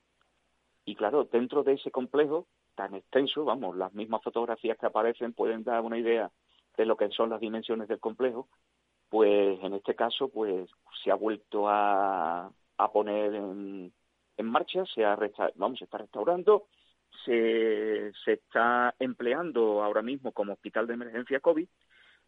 Y 0.85 0.95
claro, 0.95 1.25
dentro 1.31 1.63
de 1.63 1.73
ese 1.73 1.91
complejo 1.91 2.47
tan 2.75 2.95
extenso, 2.95 3.45
vamos, 3.45 3.77
las 3.77 3.93
mismas 3.93 4.23
fotografías 4.23 4.77
que 4.77 4.85
aparecen 4.85 5.33
pueden 5.33 5.63
dar 5.63 5.81
una 5.81 5.97
idea 5.97 6.31
de 6.75 6.85
lo 6.85 6.97
que 6.97 7.09
son 7.09 7.29
las 7.29 7.39
dimensiones 7.39 7.87
del 7.87 7.99
complejo, 7.99 8.47
pues 9.09 9.59
en 9.63 9.73
este 9.73 9.95
caso, 9.95 10.29
pues 10.29 10.69
se 11.03 11.11
ha 11.11 11.15
vuelto 11.15 11.69
a, 11.69 12.51
a 12.77 12.91
poner 12.91 13.35
en, 13.35 13.93
en 14.37 14.45
marcha, 14.45 14.85
se 14.85 15.05
ha 15.05 15.15
vamos, 15.55 15.77
se 15.77 15.85
está 15.85 15.99
restaurando, 15.99 16.65
se, 17.25 18.11
se 18.25 18.33
está 18.33 18.95
empleando 18.99 19.83
ahora 19.83 20.01
mismo 20.01 20.31
como 20.31 20.53
hospital 20.53 20.87
de 20.87 20.95
emergencia 20.95 21.39
COVID 21.39 21.67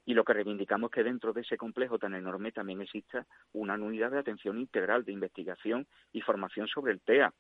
y 0.06 0.14
lo 0.14 0.24
que 0.24 0.34
reivindicamos 0.34 0.90
es 0.90 0.96
que 0.96 1.04
dentro 1.04 1.34
de 1.34 1.42
ese 1.42 1.58
complejo 1.58 1.98
tan 1.98 2.14
enorme 2.14 2.52
también 2.52 2.82
exista 2.82 3.26
una 3.54 3.74
unidad 3.74 4.12
de 4.12 4.20
atención 4.20 4.60
integral 4.60 5.04
de 5.04 5.12
investigación 5.12 5.88
y 6.14 6.22
formación 6.22 6.68
sobre 6.68 6.94
el 6.94 7.02
TEA. 7.02 7.34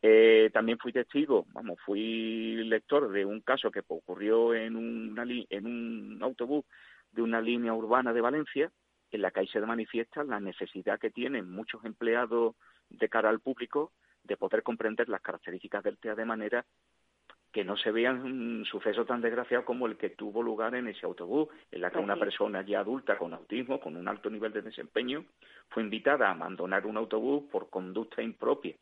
Eh, 0.00 0.50
también 0.52 0.78
fui 0.78 0.92
testigo, 0.92 1.46
vamos, 1.52 1.80
fui 1.84 2.56
lector 2.64 3.10
de 3.10 3.24
un 3.24 3.40
caso 3.40 3.70
que 3.70 3.82
ocurrió 3.86 4.54
en, 4.54 4.76
una 4.76 5.24
en 5.24 5.66
un 5.66 6.18
autobús 6.22 6.64
de 7.10 7.22
una 7.22 7.40
línea 7.40 7.72
urbana 7.72 8.12
de 8.12 8.20
Valencia, 8.20 8.70
en 9.10 9.22
la 9.22 9.30
que 9.30 9.40
ahí 9.40 9.48
se 9.48 9.60
manifiesta 9.60 10.22
la 10.24 10.40
necesidad 10.40 10.98
que 10.98 11.10
tienen 11.10 11.50
muchos 11.50 11.84
empleados 11.84 12.54
de 12.90 13.08
cara 13.08 13.30
al 13.30 13.40
público 13.40 13.92
de 14.24 14.36
poder 14.36 14.62
comprender 14.62 15.08
las 15.08 15.20
características 15.20 15.82
del 15.82 15.98
TEA 15.98 16.14
de 16.14 16.24
manera 16.24 16.66
que 17.54 17.64
no 17.64 17.76
se 17.76 17.92
vean 17.92 18.20
un 18.20 18.64
suceso 18.64 19.04
tan 19.04 19.20
desgraciado 19.20 19.64
como 19.64 19.86
el 19.86 19.96
que 19.96 20.10
tuvo 20.10 20.42
lugar 20.42 20.74
en 20.74 20.88
ese 20.88 21.06
autobús, 21.06 21.48
en 21.70 21.82
la 21.82 21.90
que 21.92 22.00
una 22.00 22.16
persona 22.16 22.62
ya 22.62 22.80
adulta 22.80 23.16
con 23.16 23.32
autismo, 23.32 23.78
con 23.78 23.96
un 23.96 24.08
alto 24.08 24.28
nivel 24.28 24.52
de 24.52 24.60
desempeño, 24.60 25.24
fue 25.68 25.84
invitada 25.84 26.26
a 26.26 26.32
abandonar 26.32 26.84
un 26.84 26.96
autobús 26.96 27.44
por 27.52 27.70
conducta 27.70 28.20
impropia. 28.22 28.74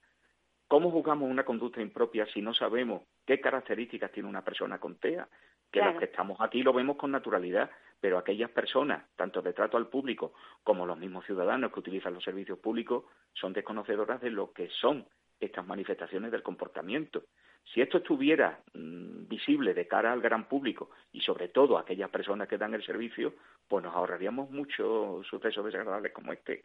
¿Cómo 0.68 0.90
juzgamos 0.90 1.30
una 1.30 1.44
conducta 1.44 1.82
impropia 1.82 2.24
si 2.32 2.40
no 2.40 2.54
sabemos 2.54 3.02
qué 3.26 3.42
características 3.42 4.10
tiene 4.10 4.30
una 4.30 4.42
persona 4.42 4.78
con 4.78 4.94
TEA? 4.94 5.28
Que 5.70 5.82
los 5.82 5.98
que 5.98 6.06
estamos 6.06 6.40
aquí 6.40 6.62
lo 6.62 6.72
vemos 6.72 6.96
con 6.96 7.10
naturalidad, 7.10 7.70
pero 8.00 8.16
aquellas 8.16 8.50
personas, 8.50 9.04
tanto 9.16 9.42
de 9.42 9.52
trato 9.52 9.76
al 9.76 9.88
público 9.88 10.32
como 10.64 10.86
los 10.86 10.96
mismos 10.96 11.26
ciudadanos 11.26 11.72
que 11.74 11.80
utilizan 11.80 12.14
los 12.14 12.24
servicios 12.24 12.58
públicos, 12.58 13.04
son 13.34 13.52
desconocedoras 13.52 14.22
de 14.22 14.30
lo 14.30 14.50
que 14.54 14.70
son 14.80 15.06
estas 15.38 15.66
manifestaciones 15.66 16.32
del 16.32 16.42
comportamiento. 16.42 17.24
Si 17.64 17.80
esto 17.80 17.98
estuviera 17.98 18.60
mm, 18.74 19.28
visible 19.28 19.74
de 19.74 19.86
cara 19.86 20.12
al 20.12 20.20
gran 20.20 20.48
público 20.48 20.90
y 21.12 21.20
sobre 21.20 21.48
todo 21.48 21.76
a 21.76 21.82
aquellas 21.82 22.10
personas 22.10 22.48
que 22.48 22.58
dan 22.58 22.74
el 22.74 22.84
servicio, 22.84 23.34
pues 23.68 23.84
nos 23.84 23.94
ahorraríamos 23.94 24.50
muchos 24.50 25.26
sucesos 25.26 25.64
desagradables 25.64 26.12
como 26.12 26.32
este. 26.32 26.62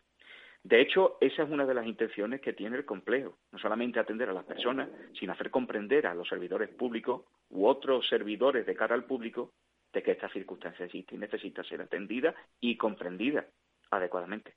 De 0.64 0.82
hecho, 0.82 1.18
esa 1.22 1.44
es 1.44 1.50
una 1.50 1.66
de 1.66 1.74
las 1.74 1.86
intenciones 1.86 2.42
que 2.42 2.54
tiene 2.54 2.78
el 2.78 2.86
complejo, 2.86 3.38
no 3.52 3.60
solamente 3.60 4.00
atender 4.00 4.30
a 4.30 4.34
las 4.34 4.44
personas, 4.44 4.90
sino 5.18 5.32
hacer 5.32 5.50
comprender 5.50 6.08
a 6.08 6.14
los 6.14 6.28
servidores 6.28 6.70
públicos 6.70 7.24
u 7.50 7.68
otros 7.68 8.08
servidores 8.10 8.66
de 8.66 8.76
cara 8.76 8.96
al 8.96 9.06
público 9.06 9.54
de 9.94 10.04
que 10.04 10.12
esta 10.12 10.28
circunstancia 10.30 10.86
existe 10.86 11.16
y 11.16 11.20
necesita 11.20 11.64
ser 11.64 11.82
atendida 11.82 12.36
y 12.60 12.76
comprendida 12.76 13.46
adecuadamente. 13.92 14.56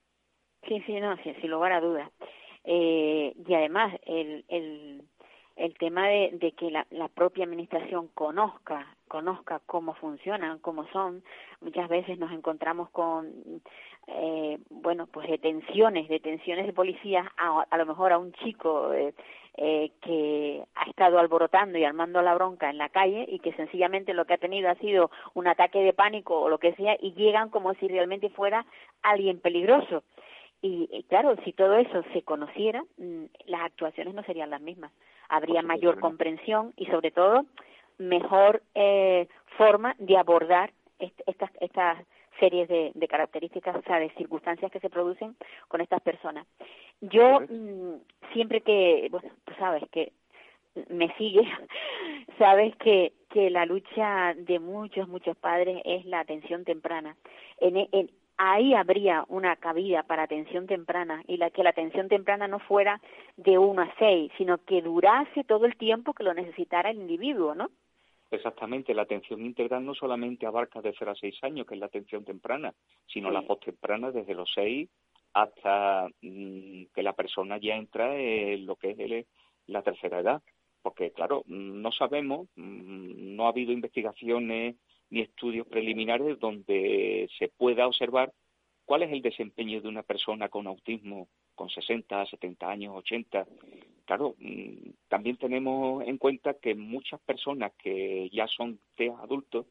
Sí, 0.66 0.82
sí, 0.86 0.98
no, 1.00 1.16
sin 1.22 1.50
lugar 1.50 1.72
a 1.72 1.80
dudas. 1.80 2.10
Eh, 2.64 3.32
y 3.46 3.54
además, 3.54 3.94
el, 4.04 4.44
el, 4.48 5.02
el 5.60 5.74
tema 5.76 6.08
de, 6.08 6.30
de 6.32 6.52
que 6.52 6.70
la, 6.70 6.86
la, 6.90 7.08
propia 7.08 7.44
administración 7.44 8.08
conozca 8.14 8.86
conozca 9.08 9.60
cómo 9.66 9.94
funcionan, 9.94 10.60
cómo 10.60 10.86
son. 10.92 11.22
Muchas 11.60 11.88
veces 11.88 12.16
nos 12.18 12.30
encontramos 12.30 12.88
con, 12.90 13.28
eh, 14.06 14.58
bueno, 14.70 15.08
pues 15.08 15.28
detenciones, 15.28 16.08
detenciones 16.08 16.66
de 16.66 16.72
policías 16.72 17.26
a, 17.36 17.66
a 17.68 17.76
lo 17.76 17.86
mejor 17.86 18.12
a 18.12 18.18
un 18.18 18.32
chico 18.34 18.92
eh, 18.94 19.12
eh, 19.56 19.90
que 20.00 20.64
ha 20.76 20.88
estado 20.88 21.18
alborotando 21.18 21.76
y 21.76 21.84
armando 21.84 22.22
la 22.22 22.34
bronca 22.34 22.70
en 22.70 22.78
la 22.78 22.88
calle 22.88 23.26
y 23.28 23.40
que 23.40 23.52
sencillamente 23.54 24.14
lo 24.14 24.24
que 24.24 24.34
ha 24.34 24.38
tenido 24.38 24.70
ha 24.70 24.76
sido 24.76 25.10
un 25.34 25.48
ataque 25.48 25.80
de 25.80 25.92
pánico 25.92 26.40
o 26.40 26.48
lo 26.48 26.58
que 26.58 26.72
sea 26.74 26.96
y 27.00 27.12
llegan 27.14 27.50
como 27.50 27.74
si 27.74 27.88
realmente 27.88 28.30
fuera 28.30 28.64
alguien 29.02 29.40
peligroso. 29.40 30.04
Y, 30.62 31.04
claro, 31.08 31.36
si 31.44 31.52
todo 31.52 31.76
eso 31.76 32.02
se 32.12 32.22
conociera, 32.22 32.84
mm, 32.98 33.24
las 33.46 33.62
actuaciones 33.62 34.14
no 34.14 34.22
serían 34.24 34.50
las 34.50 34.60
mismas. 34.60 34.92
Habría 35.28 35.62
mayor 35.62 36.00
comprensión 36.00 36.72
y 36.76 36.86
sobre 36.86 37.10
todo 37.10 37.46
mejor 37.98 38.62
eh, 38.74 39.28
forma 39.56 39.94
de 39.98 40.16
abordar 40.16 40.72
estas, 40.98 41.50
estas 41.60 41.98
series 42.38 42.68
de, 42.68 43.08
características, 43.08 43.76
o 43.76 43.82
sea, 43.82 43.98
de 43.98 44.10
circunstancias 44.10 44.70
que 44.70 44.80
se 44.80 44.90
producen 44.90 45.36
con 45.68 45.80
estas 45.80 46.00
personas. 46.00 46.46
Yo 47.00 47.40
mm, 47.40 48.00
siempre 48.32 48.60
que, 48.60 49.08
bueno, 49.10 49.30
tú 49.44 49.54
sabes 49.58 49.82
que 49.90 50.12
me 50.88 51.14
sigue, 51.16 51.42
sabes 52.38 52.74
que, 52.76 53.12
que 53.30 53.50
la 53.50 53.66
lucha 53.66 54.34
de 54.34 54.58
muchos, 54.58 55.08
muchos 55.08 55.36
padres 55.36 55.80
es 55.84 56.04
la 56.04 56.20
atención 56.20 56.64
temprana. 56.64 57.16
En, 57.60 57.76
en, 57.76 58.10
ahí 58.42 58.72
habría 58.72 59.26
una 59.28 59.54
cabida 59.56 60.02
para 60.02 60.22
atención 60.22 60.66
temprana 60.66 61.22
y 61.28 61.36
la 61.36 61.50
que 61.50 61.62
la 61.62 61.70
atención 61.70 62.08
temprana 62.08 62.48
no 62.48 62.58
fuera 62.58 62.98
de 63.36 63.58
uno 63.58 63.82
a 63.82 63.94
seis, 63.98 64.32
sino 64.38 64.56
que 64.64 64.80
durase 64.80 65.44
todo 65.44 65.66
el 65.66 65.76
tiempo 65.76 66.14
que 66.14 66.24
lo 66.24 66.32
necesitara 66.32 66.88
el 66.90 66.96
individuo, 66.96 67.54
¿no? 67.54 67.70
Exactamente, 68.30 68.94
la 68.94 69.02
atención 69.02 69.44
integral 69.44 69.84
no 69.84 69.94
solamente 69.94 70.46
abarca 70.46 70.80
de 70.80 70.94
0 70.96 71.10
a 71.10 71.14
6 71.16 71.42
años, 71.42 71.66
que 71.66 71.74
es 71.74 71.80
la 71.80 71.86
atención 71.86 72.24
temprana, 72.24 72.72
sino 73.06 73.28
la 73.30 73.42
postemprana 73.42 74.12
desde 74.12 74.34
los 74.34 74.50
6 74.54 74.88
hasta 75.34 76.08
mm, 76.22 76.84
que 76.94 77.02
la 77.02 77.12
persona 77.12 77.58
ya 77.58 77.74
entra 77.74 78.16
en 78.16 78.66
lo 78.66 78.76
que 78.76 78.92
es 78.96 79.26
la 79.66 79.82
tercera 79.82 80.20
edad. 80.20 80.42
Porque, 80.80 81.10
claro, 81.10 81.42
no 81.46 81.90
sabemos, 81.92 82.48
mm, 82.54 83.34
no 83.36 83.46
ha 83.46 83.48
habido 83.48 83.72
investigaciones 83.72 84.76
ni 85.10 85.20
estudios 85.20 85.66
preliminares 85.66 86.38
donde 86.38 87.28
se 87.38 87.48
pueda 87.48 87.86
observar 87.86 88.32
cuál 88.84 89.02
es 89.02 89.12
el 89.12 89.22
desempeño 89.22 89.80
de 89.80 89.88
una 89.88 90.02
persona 90.02 90.48
con 90.48 90.66
autismo 90.66 91.28
con 91.54 91.68
60, 91.68 92.26
70 92.26 92.70
años, 92.70 92.96
80. 92.96 93.46
Claro, 94.06 94.34
mm, 94.38 94.90
también 95.08 95.36
tenemos 95.36 96.02
en 96.06 96.16
cuenta 96.16 96.54
que 96.54 96.74
muchas 96.74 97.20
personas 97.20 97.72
que 97.76 98.30
ya 98.32 98.46
son 98.48 98.80
de 98.96 99.10
adultos, 99.10 99.66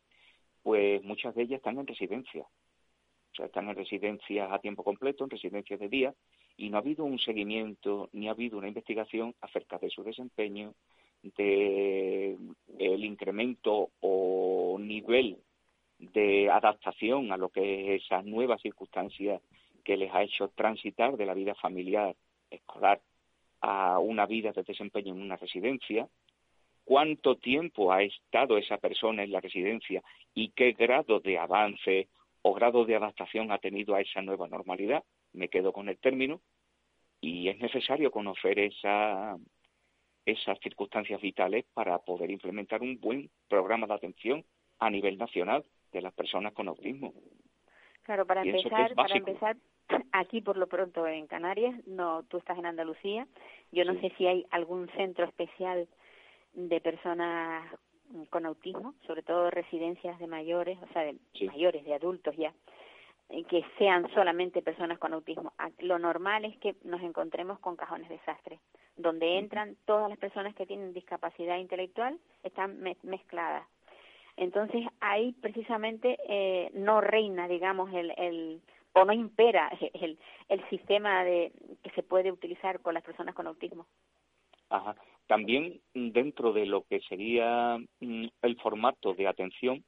pues 0.61 1.01
muchas 1.03 1.33
de 1.33 1.43
ellas 1.43 1.57
están 1.57 1.79
en 1.79 1.87
residencia. 1.87 2.43
O 2.43 3.35
sea, 3.35 3.47
están 3.47 3.69
en 3.69 3.75
residencias 3.75 4.51
a 4.51 4.59
tiempo 4.59 4.83
completo, 4.83 5.23
en 5.23 5.31
residencias 5.31 5.79
de 5.79 5.89
día, 5.89 6.13
y 6.57 6.69
no 6.69 6.77
ha 6.77 6.81
habido 6.81 7.05
un 7.05 7.17
seguimiento 7.19 8.09
ni 8.13 8.27
ha 8.27 8.31
habido 8.31 8.57
una 8.57 8.67
investigación 8.67 9.33
acerca 9.41 9.79
de 9.79 9.89
su 9.89 10.03
desempeño, 10.03 10.75
de 11.23 12.37
el 12.77 13.05
incremento 13.05 13.89
o 13.99 14.77
nivel 14.79 15.37
de 15.99 16.49
adaptación 16.49 17.31
a 17.31 17.37
lo 17.37 17.49
que 17.49 17.95
es 17.95 18.03
esas 18.03 18.23
nuevas 18.25 18.61
circunstancias 18.61 19.41
que 19.83 19.97
les 19.97 20.13
ha 20.13 20.23
hecho 20.23 20.49
transitar 20.49 21.17
de 21.17 21.25
la 21.25 21.33
vida 21.33 21.55
familiar, 21.55 22.15
escolar, 22.49 23.01
a 23.61 23.99
una 23.99 24.25
vida 24.25 24.53
de 24.53 24.63
desempeño 24.63 25.13
en 25.13 25.21
una 25.21 25.35
residencia, 25.35 26.07
cuánto 26.85 27.35
tiempo 27.35 27.91
ha 27.91 28.03
estado 28.03 28.57
esa 28.57 28.77
persona 28.77 29.23
en 29.23 29.31
la 29.31 29.41
residencia 29.41 30.01
y 30.33 30.49
qué 30.49 30.71
grado 30.71 31.19
de 31.19 31.37
avance 31.37 32.07
o 32.41 32.53
grado 32.53 32.85
de 32.85 32.95
adaptación 32.95 33.51
ha 33.51 33.57
tenido 33.57 33.95
a 33.95 34.01
esa 34.01 34.21
nueva 34.21 34.47
normalidad. 34.47 35.03
Me 35.33 35.49
quedo 35.49 35.73
con 35.73 35.89
el 35.89 35.97
término 35.97 36.41
y 37.19 37.49
es 37.49 37.59
necesario 37.59 38.11
conocer 38.11 38.59
esa, 38.59 39.37
esas 40.29 40.59
circunstancias 40.59 41.21
vitales 41.21 41.65
para 41.73 41.97
poder 41.99 42.31
implementar 42.31 42.81
un 42.81 42.99
buen 42.99 43.29
programa 43.47 43.87
de 43.87 43.93
atención 43.93 44.45
a 44.79 44.89
nivel 44.89 45.17
nacional 45.17 45.63
de 45.91 46.01
las 46.01 46.13
personas 46.13 46.53
con 46.53 46.67
autismo. 46.67 47.13
Claro, 48.03 48.25
para 48.25 48.41
empezar, 48.41 48.95
para 48.95 49.15
empezar, 49.15 49.57
aquí 50.13 50.41
por 50.41 50.57
lo 50.57 50.67
pronto 50.67 51.05
en 51.07 51.27
Canarias, 51.27 51.75
no, 51.85 52.23
tú 52.23 52.37
estás 52.37 52.57
en 52.57 52.65
Andalucía. 52.65 53.27
Yo 53.71 53.85
no 53.85 53.99
sé 54.01 54.11
si 54.17 54.25
hay 54.25 54.45
algún 54.51 54.89
centro 54.97 55.25
especial 55.25 55.87
de 56.53 56.81
personas 56.81 57.69
con 58.29 58.45
autismo, 58.45 58.95
sobre 59.05 59.21
todo 59.21 59.51
residencias 59.51 60.17
de 60.19 60.27
mayores, 60.27 60.77
o 60.81 60.87
sea, 60.93 61.03
de 61.03 61.15
mayores, 61.45 61.85
de 61.85 61.93
adultos 61.93 62.35
ya, 62.35 62.53
que 63.47 63.63
sean 63.77 64.09
solamente 64.13 64.61
personas 64.63 64.97
con 64.97 65.13
autismo. 65.13 65.53
Lo 65.79 65.99
normal 65.99 66.45
es 66.45 66.57
que 66.57 66.75
nos 66.83 67.01
encontremos 67.01 67.59
con 67.59 67.75
cajones 67.75 68.09
desastres, 68.09 68.59
donde 69.01 69.37
entran 69.37 69.75
todas 69.85 70.09
las 70.09 70.19
personas 70.19 70.55
que 70.55 70.65
tienen 70.65 70.93
discapacidad 70.93 71.57
intelectual, 71.57 72.19
están 72.43 72.79
mezcladas 73.03 73.65
entonces 74.39 74.85
ahí 75.01 75.33
precisamente 75.33 76.17
eh, 76.29 76.71
no 76.73 77.01
reina, 77.01 77.45
digamos, 77.49 77.93
el, 77.93 78.13
el 78.17 78.61
o 78.93 79.03
no 79.03 79.11
impera 79.11 79.69
el, 79.93 80.17
el 80.47 80.69
sistema 80.69 81.25
de, 81.25 81.51
que 81.83 81.89
se 81.91 82.03
puede 82.03 82.31
utilizar 82.31 82.79
con 82.79 82.93
las 82.93 83.03
personas 83.03 83.35
con 83.35 83.47
autismo. 83.47 83.85
Ajá. 84.69 84.95
También 85.27 85.81
dentro 85.93 86.53
de 86.53 86.65
lo 86.65 86.83
que 86.83 87.01
sería 87.01 87.77
mm, 87.99 88.27
el 88.41 88.55
formato 88.61 89.13
de 89.13 89.27
atención, 89.27 89.83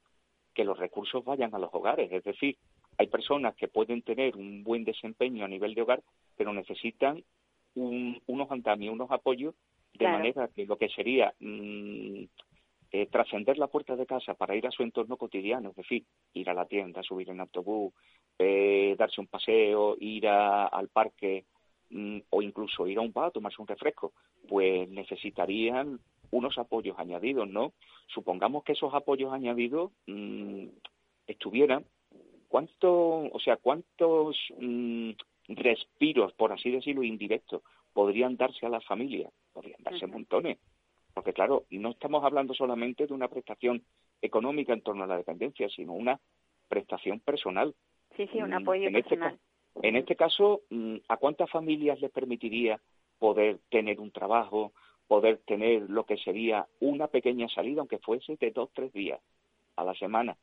que 0.52 0.64
los 0.64 0.78
recursos 0.78 1.24
vayan 1.24 1.54
a 1.54 1.58
los 1.58 1.72
hogares. 1.72 2.12
Es 2.12 2.22
decir, 2.22 2.58
hay 2.98 3.06
personas 3.06 3.56
que 3.56 3.68
pueden 3.68 4.02
tener 4.02 4.36
un 4.36 4.62
buen 4.62 4.84
desempeño 4.84 5.46
a 5.46 5.48
nivel 5.48 5.74
de 5.74 5.80
hogar, 5.80 6.02
pero 6.36 6.52
necesitan 6.52 7.24
un, 7.74 8.20
unos 8.26 8.50
andamios, 8.50 8.94
unos 8.94 9.10
apoyos, 9.10 9.54
de 9.94 10.08
manera 10.08 10.48
que 10.48 10.66
lo 10.66 10.76
que 10.76 10.88
sería 10.88 11.32
mm, 11.40 12.24
eh, 12.92 13.06
trascender 13.06 13.58
la 13.58 13.68
puerta 13.68 13.96
de 13.96 14.06
casa 14.06 14.34
para 14.34 14.54
ir 14.56 14.66
a 14.66 14.70
su 14.70 14.82
entorno 14.82 15.16
cotidiano, 15.16 15.70
es 15.70 15.76
decir, 15.76 16.04
ir 16.34 16.50
a 16.50 16.54
la 16.54 16.66
tienda, 16.66 17.02
subir 17.02 17.30
en 17.30 17.40
autobús, 17.40 17.92
eh, 18.38 18.94
darse 18.98 19.20
un 19.20 19.26
paseo, 19.26 19.96
ir 19.98 20.26
al 20.28 20.88
parque 20.88 21.44
mm, 21.90 22.18
o 22.30 22.42
incluso 22.42 22.86
ir 22.86 22.98
a 22.98 23.02
un 23.02 23.12
bar 23.12 23.26
a 23.26 23.30
tomarse 23.30 23.60
un 23.60 23.68
refresco, 23.68 24.12
pues 24.48 24.88
necesitarían 24.88 26.00
unos 26.30 26.58
apoyos 26.58 26.98
añadidos, 26.98 27.48
¿no? 27.48 27.72
Supongamos 28.08 28.64
que 28.64 28.72
esos 28.72 28.92
apoyos 28.94 29.32
añadidos 29.32 29.92
mm, 30.06 30.66
estuvieran, 31.26 31.84
¿cuánto, 32.48 33.20
o 33.24 33.40
sea, 33.40 33.56
cuántos 33.56 34.36
respiros, 35.48 36.32
por 36.34 36.52
así 36.52 36.70
decirlo, 36.70 37.02
indirectos, 37.02 37.62
podrían 37.92 38.36
darse 38.36 38.66
a 38.66 38.70
la 38.70 38.80
familia? 38.80 39.30
Podrían 39.52 39.82
darse 39.82 40.06
montones 40.06 40.58
porque 41.14 41.32
claro, 41.32 41.64
no 41.70 41.90
estamos 41.90 42.24
hablando 42.24 42.54
solamente 42.54 43.06
de 43.06 43.14
una 43.14 43.28
prestación 43.28 43.82
económica 44.20 44.72
en 44.72 44.82
torno 44.82 45.04
a 45.04 45.06
la 45.06 45.16
dependencia, 45.16 45.68
sino 45.68 45.92
una 45.92 46.18
prestación 46.68 47.20
personal. 47.20 47.74
Sí, 48.16 48.26
sí, 48.32 48.40
un 48.40 48.50
mm, 48.50 48.54
apoyo 48.54 48.88
en 48.88 48.96
este 48.96 49.10
personal. 49.10 49.38
Este, 49.74 49.88
en 49.88 49.96
este 49.96 50.16
caso, 50.16 50.62
mm, 50.70 50.96
¿a 51.08 51.16
cuántas 51.18 51.50
familias 51.50 52.00
les 52.00 52.10
permitiría 52.10 52.80
poder 53.18 53.60
tener 53.70 54.00
un 54.00 54.10
trabajo, 54.10 54.72
poder 55.06 55.38
tener 55.46 55.82
lo 55.90 56.04
que 56.04 56.16
sería 56.16 56.66
una 56.80 57.08
pequeña 57.08 57.48
salida, 57.48 57.80
aunque 57.80 57.98
fuese 57.98 58.36
de 58.36 58.50
dos, 58.50 58.70
tres 58.72 58.92
días 58.92 59.20
a 59.76 59.84
la 59.84 59.94
semana, 59.94 60.36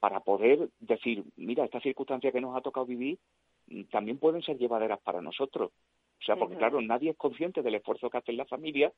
para 0.00 0.20
poder 0.20 0.70
decir, 0.80 1.24
mira, 1.36 1.64
estas 1.64 1.82
circunstancias 1.82 2.32
que 2.32 2.40
nos 2.40 2.56
ha 2.56 2.60
tocado 2.60 2.86
vivir 2.86 3.18
también 3.90 4.18
pueden 4.18 4.42
ser 4.42 4.58
llevaderas 4.58 5.00
para 5.00 5.20
nosotros. 5.20 5.72
O 6.20 6.24
sea, 6.24 6.36
porque 6.36 6.56
claro, 6.56 6.80
nadie 6.80 7.10
es 7.10 7.16
consciente 7.16 7.62
del 7.62 7.74
esfuerzo 7.74 8.08
que 8.08 8.18
hacen 8.18 8.36
las 8.36 8.48
familias 8.48 8.92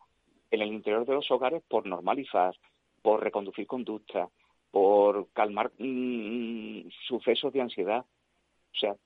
en 0.50 0.62
el 0.62 0.72
interior 0.72 1.04
de 1.06 1.14
los 1.14 1.30
hogares 1.30 1.62
por 1.68 1.86
normalizar, 1.86 2.54
por 3.02 3.22
reconducir 3.22 3.66
conducta, 3.66 4.28
por 4.70 5.28
calmar 5.32 5.72
mm, 5.78 6.88
sucesos 7.06 7.52
de 7.52 7.60
ansiedad. 7.60 8.04
O 8.72 8.78
sea, 8.78 8.96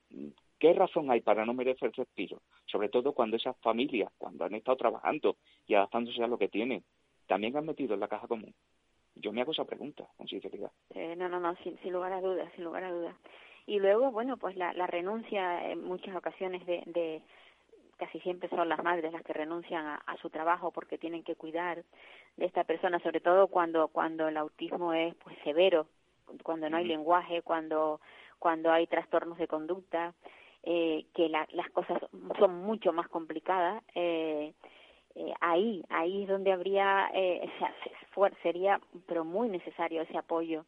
¿qué 0.59 0.73
razón 0.75 1.11
hay 1.11 1.21
para 1.21 1.45
no 1.45 1.55
merecer 1.55 1.93
respiro? 1.97 2.43
Sobre 2.67 2.89
todo 2.89 3.13
cuando 3.13 3.37
esas 3.37 3.57
familias, 3.59 4.13
cuando 4.19 4.45
han 4.45 4.55
estado 4.55 4.77
trabajando 4.77 5.37
y 5.67 5.75
adaptándose 5.75 6.23
a 6.23 6.27
lo 6.27 6.39
que 6.39 6.49
tienen, 6.49 6.85
también 7.27 7.57
han 7.57 7.67
metido 7.67 7.95
en 7.95 8.01
la 8.01 8.09
caja 8.09 8.27
común. 8.27 8.55
Yo 9.15 9.33
me 9.33 9.41
hago 9.43 9.53
esa 9.53 9.65
pregunta, 9.65 10.09
con 10.17 10.27
sinceridad. 10.29 10.71
Eh, 10.95 11.15
no, 11.17 11.29
no, 11.29 11.41
no, 11.41 11.55
sin, 11.57 11.93
lugar 11.93 12.13
a 12.13 12.21
dudas, 12.21 12.51
sin 12.55 12.65
lugar 12.65 12.85
a 12.85 12.93
dudas. 12.93 13.15
Y 13.71 13.79
luego, 13.79 14.11
bueno, 14.11 14.37
pues 14.37 14.57
la, 14.57 14.73
la 14.73 14.89
renuncia 14.89 15.71
en 15.71 15.85
muchas 15.85 16.17
ocasiones 16.17 16.67
de, 16.67 16.83
de 16.87 17.23
casi 17.99 18.19
siempre 18.19 18.49
son 18.49 18.69
las 18.69 18.83
madres 18.83 19.13
las 19.13 19.23
que 19.23 19.33
renuncian 19.33 19.87
a, 19.87 20.17
su 20.21 20.29
trabajo 20.29 20.73
porque 20.73 20.99
tienen 20.99 21.23
que 21.23 21.37
cuidar 21.37 21.85
de 22.37 22.47
esta 22.47 22.65
persona, 22.65 22.99
sobre 22.99 23.21
todo 23.21 23.47
cuando 23.47 23.87
cuando 23.87 24.27
el 24.27 24.37
autismo 24.39 24.93
es 24.93 25.15
pues 25.23 25.37
severo, 25.45 25.87
cuando 26.43 26.69
no 26.69 26.79
hay 26.79 26.85
lenguaje, 26.85 27.43
cuando 27.43 28.01
cuando 28.41 28.73
hay 28.73 28.89
trastornos 28.89 29.39
de 29.39 29.47
conducta, 29.47 30.15
eh, 30.65 31.07
que 31.15 31.29
las 31.29 31.71
cosas 31.71 32.03
son 32.41 32.63
mucho 32.65 32.93
más 32.93 33.07
complicadas. 33.07 33.85
Eh, 33.95 34.53
eh, 35.15 35.33
ahí 35.41 35.85
ahí 35.91 36.25
es 36.25 36.29
donde 36.29 36.51
habría 36.51 37.09
eh, 37.15 37.49
sería 38.43 38.81
pero 39.07 39.25
muy 39.25 39.49
necesario 39.49 40.03
ese 40.03 40.19
apoyo 40.19 40.65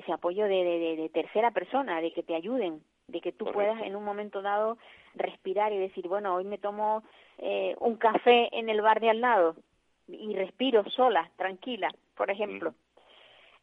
ese 0.00 0.12
apoyo 0.12 0.44
de, 0.44 0.64
de, 0.64 0.96
de 0.96 1.08
tercera 1.08 1.50
persona 1.50 2.00
de 2.00 2.12
que 2.12 2.22
te 2.22 2.34
ayuden 2.34 2.82
de 3.10 3.20
que 3.20 3.32
tú 3.32 3.46
puedas 3.46 3.80
en 3.82 3.96
un 3.96 4.04
momento 4.04 4.42
dado 4.42 4.78
respirar 5.14 5.72
y 5.72 5.78
decir, 5.78 6.08
bueno, 6.08 6.34
hoy 6.34 6.44
me 6.44 6.58
tomo 6.58 7.02
eh, 7.38 7.76
un 7.80 7.96
café 7.96 8.48
en 8.56 8.68
el 8.68 8.80
bar 8.80 9.00
de 9.00 9.10
al 9.10 9.20
lado 9.20 9.56
y 10.06 10.34
respiro 10.34 10.88
sola, 10.90 11.30
tranquila, 11.36 11.92
por 12.16 12.30
ejemplo. 12.30 12.74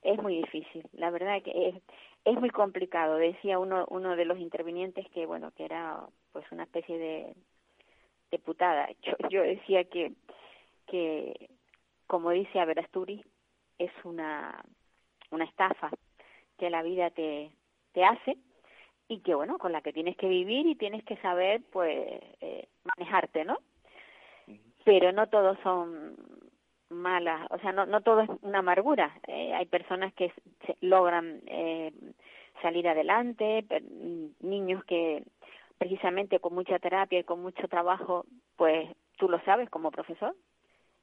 Es 0.04 0.22
muy 0.22 0.38
difícil, 0.38 0.84
la 0.94 1.10
verdad 1.10 1.42
que 1.42 1.70
es, 1.70 1.76
es 2.24 2.40
muy 2.40 2.50
complicado. 2.50 3.16
Decía 3.16 3.60
uno 3.60 3.86
uno 3.90 4.16
de 4.16 4.26
los 4.26 4.38
intervinientes 4.38 5.10
que 5.10 5.26
bueno 5.26 5.52
que 5.52 5.66
era 5.66 6.06
pues 6.32 6.46
una 6.52 6.64
especie 6.64 6.98
de, 6.98 7.34
de 8.32 8.40
putada. 8.40 8.88
Yo, 9.02 9.14
yo 9.30 9.42
decía 9.42 9.84
que 9.86 10.14
que 10.86 11.50
como 12.06 12.30
dice 12.30 12.60
Averasturi 12.60 13.24
es 13.80 13.92
una 14.06 14.64
una 15.32 15.46
estafa 15.46 15.90
que 16.58 16.70
la 16.70 16.84
vida 16.84 17.10
te 17.12 17.52
te 17.94 18.04
hace 18.04 18.38
y 19.08 19.22
que 19.22 19.34
bueno, 19.34 19.58
con 19.58 19.72
la 19.72 19.82
que 19.82 19.94
tienes 19.94 20.18
que 20.18 20.28
vivir 20.28 20.68
y 20.68 20.76
tienes 20.76 21.04
que 21.04 21.18
saber 21.18 21.62
pues 21.72 22.22
eh, 22.42 22.68
manejarte, 22.84 23.46
¿no? 23.46 23.58
Pero 24.84 25.12
no 25.12 25.28
todos 25.28 25.58
son 25.64 26.16
malas, 26.90 27.48
o 27.50 27.58
sea, 27.60 27.72
no, 27.72 27.86
no 27.86 28.02
todo 28.02 28.22
es 28.22 28.30
una 28.42 28.60
amargura. 28.60 29.20
Eh, 29.28 29.54
hay 29.54 29.66
personas 29.66 30.14
que 30.14 30.32
logran 30.82 31.42
eh, 31.48 31.92
salir 32.62 32.88
adelante, 32.88 33.66
niños 34.42 34.84
que 34.86 35.24
precisamente 35.78 36.40
con 36.40 36.54
mucha 36.54 36.80
terapia 36.80 37.20
y 37.20 37.24
con 37.24 37.42
mucho 37.42 37.68
trabajo, 37.68 38.26
pues 38.56 38.90
tú 39.18 39.30
lo 39.30 39.40
sabes 39.42 39.70
como 39.70 39.92
profesor. 39.92 40.36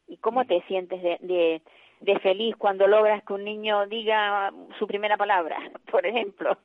¿Y 0.06 0.18
cómo 0.18 0.44
te 0.44 0.60
sientes 0.62 1.02
de, 1.02 1.18
de, 1.20 1.62
de 2.04 2.18
feliz 2.20 2.54
cuando 2.56 2.86
logras 2.86 3.24
que 3.24 3.32
un 3.32 3.44
niño 3.44 3.86
diga 3.86 4.52
su 4.78 4.86
primera 4.86 5.16
palabra, 5.16 5.58
por 5.90 6.06
ejemplo? 6.06 6.56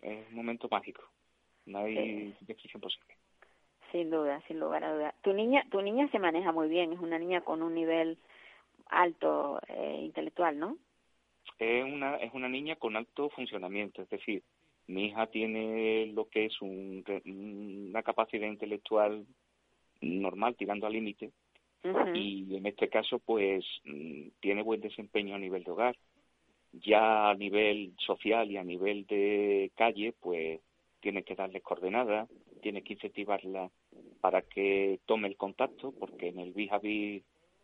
Es 0.00 0.28
un 0.30 0.34
momento 0.34 0.68
mágico. 0.70 1.02
No 1.66 1.78
hay 1.78 2.34
descripción 2.40 2.80
posible. 2.80 3.14
Sin 3.92 4.10
duda, 4.10 4.42
sin 4.48 4.58
lugar 4.58 4.82
a 4.84 4.94
duda. 4.94 5.14
Tu 5.22 5.32
niña, 5.32 5.64
tu 5.70 5.80
niña 5.80 6.08
se 6.10 6.18
maneja 6.18 6.50
muy 6.50 6.68
bien, 6.68 6.92
es 6.92 6.98
una 6.98 7.18
niña 7.18 7.42
con 7.42 7.62
un 7.62 7.74
nivel 7.74 8.18
alto 8.86 9.60
eh, 9.68 10.00
intelectual, 10.02 10.58
¿no? 10.58 10.76
Es 11.58 11.84
una, 11.84 12.16
es 12.16 12.32
una 12.34 12.48
niña 12.48 12.76
con 12.76 12.96
alto 12.96 13.28
funcionamiento, 13.30 14.02
es 14.02 14.08
decir, 14.08 14.42
mi 14.88 15.06
hija 15.06 15.26
tiene 15.28 16.06
lo 16.06 16.28
que 16.28 16.46
es 16.46 16.60
un, 16.60 17.04
una 17.24 18.02
capacidad 18.02 18.48
intelectual 18.48 19.24
normal, 20.00 20.56
tirando 20.56 20.86
al 20.86 20.94
límite, 20.94 21.30
y 22.14 22.56
en 22.56 22.66
este 22.66 22.88
caso, 22.88 23.18
pues, 23.18 23.64
mm, 23.84 24.28
tiene 24.40 24.62
buen 24.62 24.80
desempeño 24.80 25.34
a 25.34 25.38
nivel 25.38 25.64
de 25.64 25.70
hogar. 25.70 25.96
Ya 26.72 27.30
a 27.30 27.34
nivel 27.34 27.92
social 27.98 28.50
y 28.50 28.56
a 28.56 28.64
nivel 28.64 29.06
de 29.06 29.70
calle, 29.76 30.14
pues, 30.20 30.60
tiene 31.00 31.22
que 31.24 31.34
darle 31.34 31.60
coordenadas, 31.60 32.30
tiene 32.62 32.82
que 32.82 32.94
incentivarla 32.94 33.70
para 34.20 34.42
que 34.42 35.00
tome 35.06 35.28
el 35.28 35.36
contacto, 35.36 35.92
porque 35.98 36.28
en 36.28 36.38
el 36.38 36.52
vis 36.52 36.70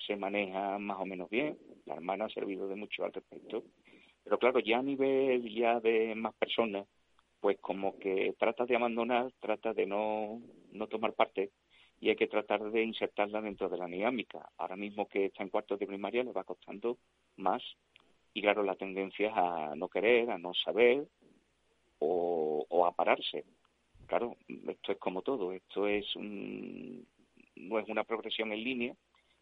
se 0.07 0.17
maneja 0.17 0.79
más 0.79 0.99
o 1.01 1.07
menos 1.07 1.31
bien. 1.31 1.57
La 1.87 1.95
hermana 1.95 2.27
ha 2.27 2.31
servido 2.31 2.69
de 2.69 2.77
mucho 2.77 3.05
al 3.05 3.13
respecto. 3.13 3.65
Pero 4.25 4.39
claro, 4.39 4.61
ya 4.61 4.79
a 4.79 4.83
nivel 4.83 5.49
ya 5.55 5.81
de 5.81 6.15
más 6.15 6.35
personas, 6.35 6.87
pues 7.41 7.59
como 7.61 7.99
que 7.99 8.35
trata 8.39 8.67
de 8.67 8.77
abandonar, 8.77 9.33
trata 9.41 9.73
de 9.73 9.87
no, 9.87 10.43
no 10.73 10.87
tomar 10.89 11.15
parte 11.15 11.51
y 12.01 12.11
hay 12.11 12.17
que 12.17 12.29
tratar 12.29 12.71
de 12.71 12.83
insertarla 12.83 13.41
dentro 13.41 13.69
de 13.69 13.79
la 13.79 13.87
dinámica. 13.87 14.49
Ahora 14.57 14.77
mismo 14.77 15.09
que 15.09 15.27
está 15.27 15.43
en 15.43 15.49
cuartos 15.49 15.79
de 15.79 15.87
primaria 15.87 16.23
le 16.23 16.33
va 16.33 16.45
costando 16.45 16.99
más. 17.37 17.63
Y 18.35 18.43
claro, 18.43 18.63
la 18.63 18.77
tendencia 18.77 19.29
es 19.29 19.37
a 19.37 19.75
no 19.75 19.89
querer, 19.89 20.31
a 20.31 20.39
no 20.39 20.55
saber 20.55 21.07
o, 21.99 22.65
o 22.69 22.87
a 22.87 22.93
pararse. 22.93 23.45
Claro, 24.07 24.37
esto 24.69 24.93
es 24.93 24.99
como 24.99 25.23
todo, 25.23 25.53
esto 25.53 25.87
es 25.87 26.17
un, 26.17 27.07
no 27.57 27.79
es 27.79 27.89
una 27.89 28.05
progresión 28.05 28.53
en 28.53 28.65
línea, 28.65 28.95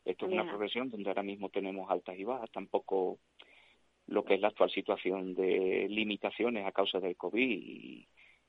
esto 0.05 0.27
es 0.27 0.33
una 0.33 0.45
progresión 0.45 0.91
donde 0.91 1.09
ahora 1.09 1.23
mismo 1.23 1.51
tenemos 1.51 1.91
altas 1.91 2.19
y 2.19 2.25
bajas, 2.25 2.51
tampoco 2.51 3.19
lo 4.07 4.25
que 4.25 4.35
es 4.35 4.41
la 4.41 4.49
actual 4.49 4.71
situación 4.71 5.35
de 5.35 5.87
limitaciones 5.89 6.67
a 6.67 6.73
causa 6.73 7.01
del 7.01 7.17
COVID 7.17 7.49
y, 7.49 8.09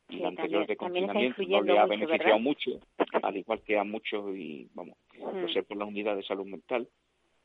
la 0.10 0.30
anterior 0.30 0.66
de 0.66 0.78
confinamiento 0.78 1.44
no 1.44 1.62
le 1.62 1.78
ha 1.78 1.86
beneficiado 1.86 2.40
mucho, 2.40 2.80
al 3.22 3.38
igual 3.38 3.62
que 3.62 3.78
a 3.78 3.84
muchos 3.84 4.36
y 4.36 4.70
vamos, 4.74 4.98
no 5.20 5.48
sé 5.50 5.64
por 5.64 5.78
la 5.78 5.86
unidad 5.86 6.16
de 6.16 6.24
salud 6.24 6.46
mental, 6.46 6.88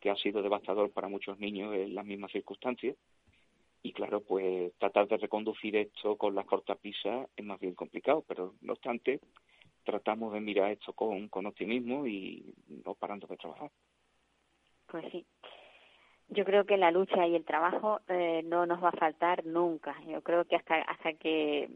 que 0.00 0.10
ha 0.10 0.16
sido 0.16 0.42
devastador 0.42 0.90
para 0.92 1.08
muchos 1.08 1.38
niños 1.38 1.74
en 1.74 1.94
las 1.94 2.04
mismas 2.04 2.32
circunstancias. 2.32 2.96
Y 3.84 3.92
claro, 3.92 4.20
pues 4.20 4.72
tratar 4.78 5.08
de 5.08 5.16
reconducir 5.16 5.74
esto 5.76 6.16
con 6.16 6.36
las 6.36 6.46
cortapisas 6.46 7.28
es 7.36 7.44
más 7.44 7.58
bien 7.58 7.74
complicado, 7.74 8.24
pero 8.28 8.54
no 8.60 8.74
obstante, 8.74 9.20
tratamos 9.82 10.32
de 10.32 10.40
mirar 10.40 10.70
esto 10.70 10.92
con, 10.92 11.28
con 11.28 11.46
optimismo 11.46 12.06
y 12.06 12.54
no 12.84 12.94
parando 12.94 13.26
de 13.26 13.36
trabajar. 13.36 13.70
Pues 14.86 15.04
sí 15.10 15.26
yo 16.32 16.44
creo 16.44 16.64
que 16.64 16.76
la 16.76 16.90
lucha 16.90 17.26
y 17.26 17.36
el 17.36 17.44
trabajo 17.44 18.00
eh, 18.08 18.42
no 18.44 18.66
nos 18.66 18.82
va 18.82 18.88
a 18.88 18.98
faltar 18.98 19.44
nunca. 19.44 19.94
Yo 20.06 20.22
creo 20.22 20.44
que 20.44 20.56
hasta 20.56 20.76
hasta 20.82 21.12
que 21.14 21.68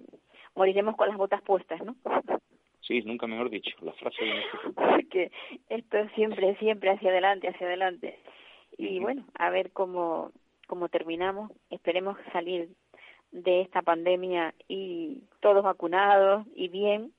moriremos 0.56 0.96
con 0.96 1.08
las 1.08 1.16
botas 1.16 1.42
puestas, 1.42 1.80
¿no? 1.84 1.96
Sí, 2.86 3.02
nunca 3.02 3.26
mejor 3.26 3.50
dicho, 3.50 3.76
la 3.80 3.92
frase 3.94 4.24
de 4.24 4.42
Porque 4.76 5.32
esto 5.68 5.98
siempre, 6.14 6.54
siempre 6.58 6.90
hacia 6.90 7.10
adelante, 7.10 7.48
hacia 7.48 7.66
adelante. 7.66 8.16
Y 8.78 9.00
bueno, 9.00 9.24
a 9.34 9.50
ver 9.50 9.72
cómo, 9.72 10.30
cómo 10.68 10.88
terminamos. 10.88 11.50
Esperemos 11.70 12.16
salir 12.32 12.68
de 13.32 13.62
esta 13.62 13.82
pandemia 13.82 14.54
y 14.68 15.24
todos 15.40 15.64
vacunados 15.64 16.46
y 16.54 16.68
bien 16.68 17.12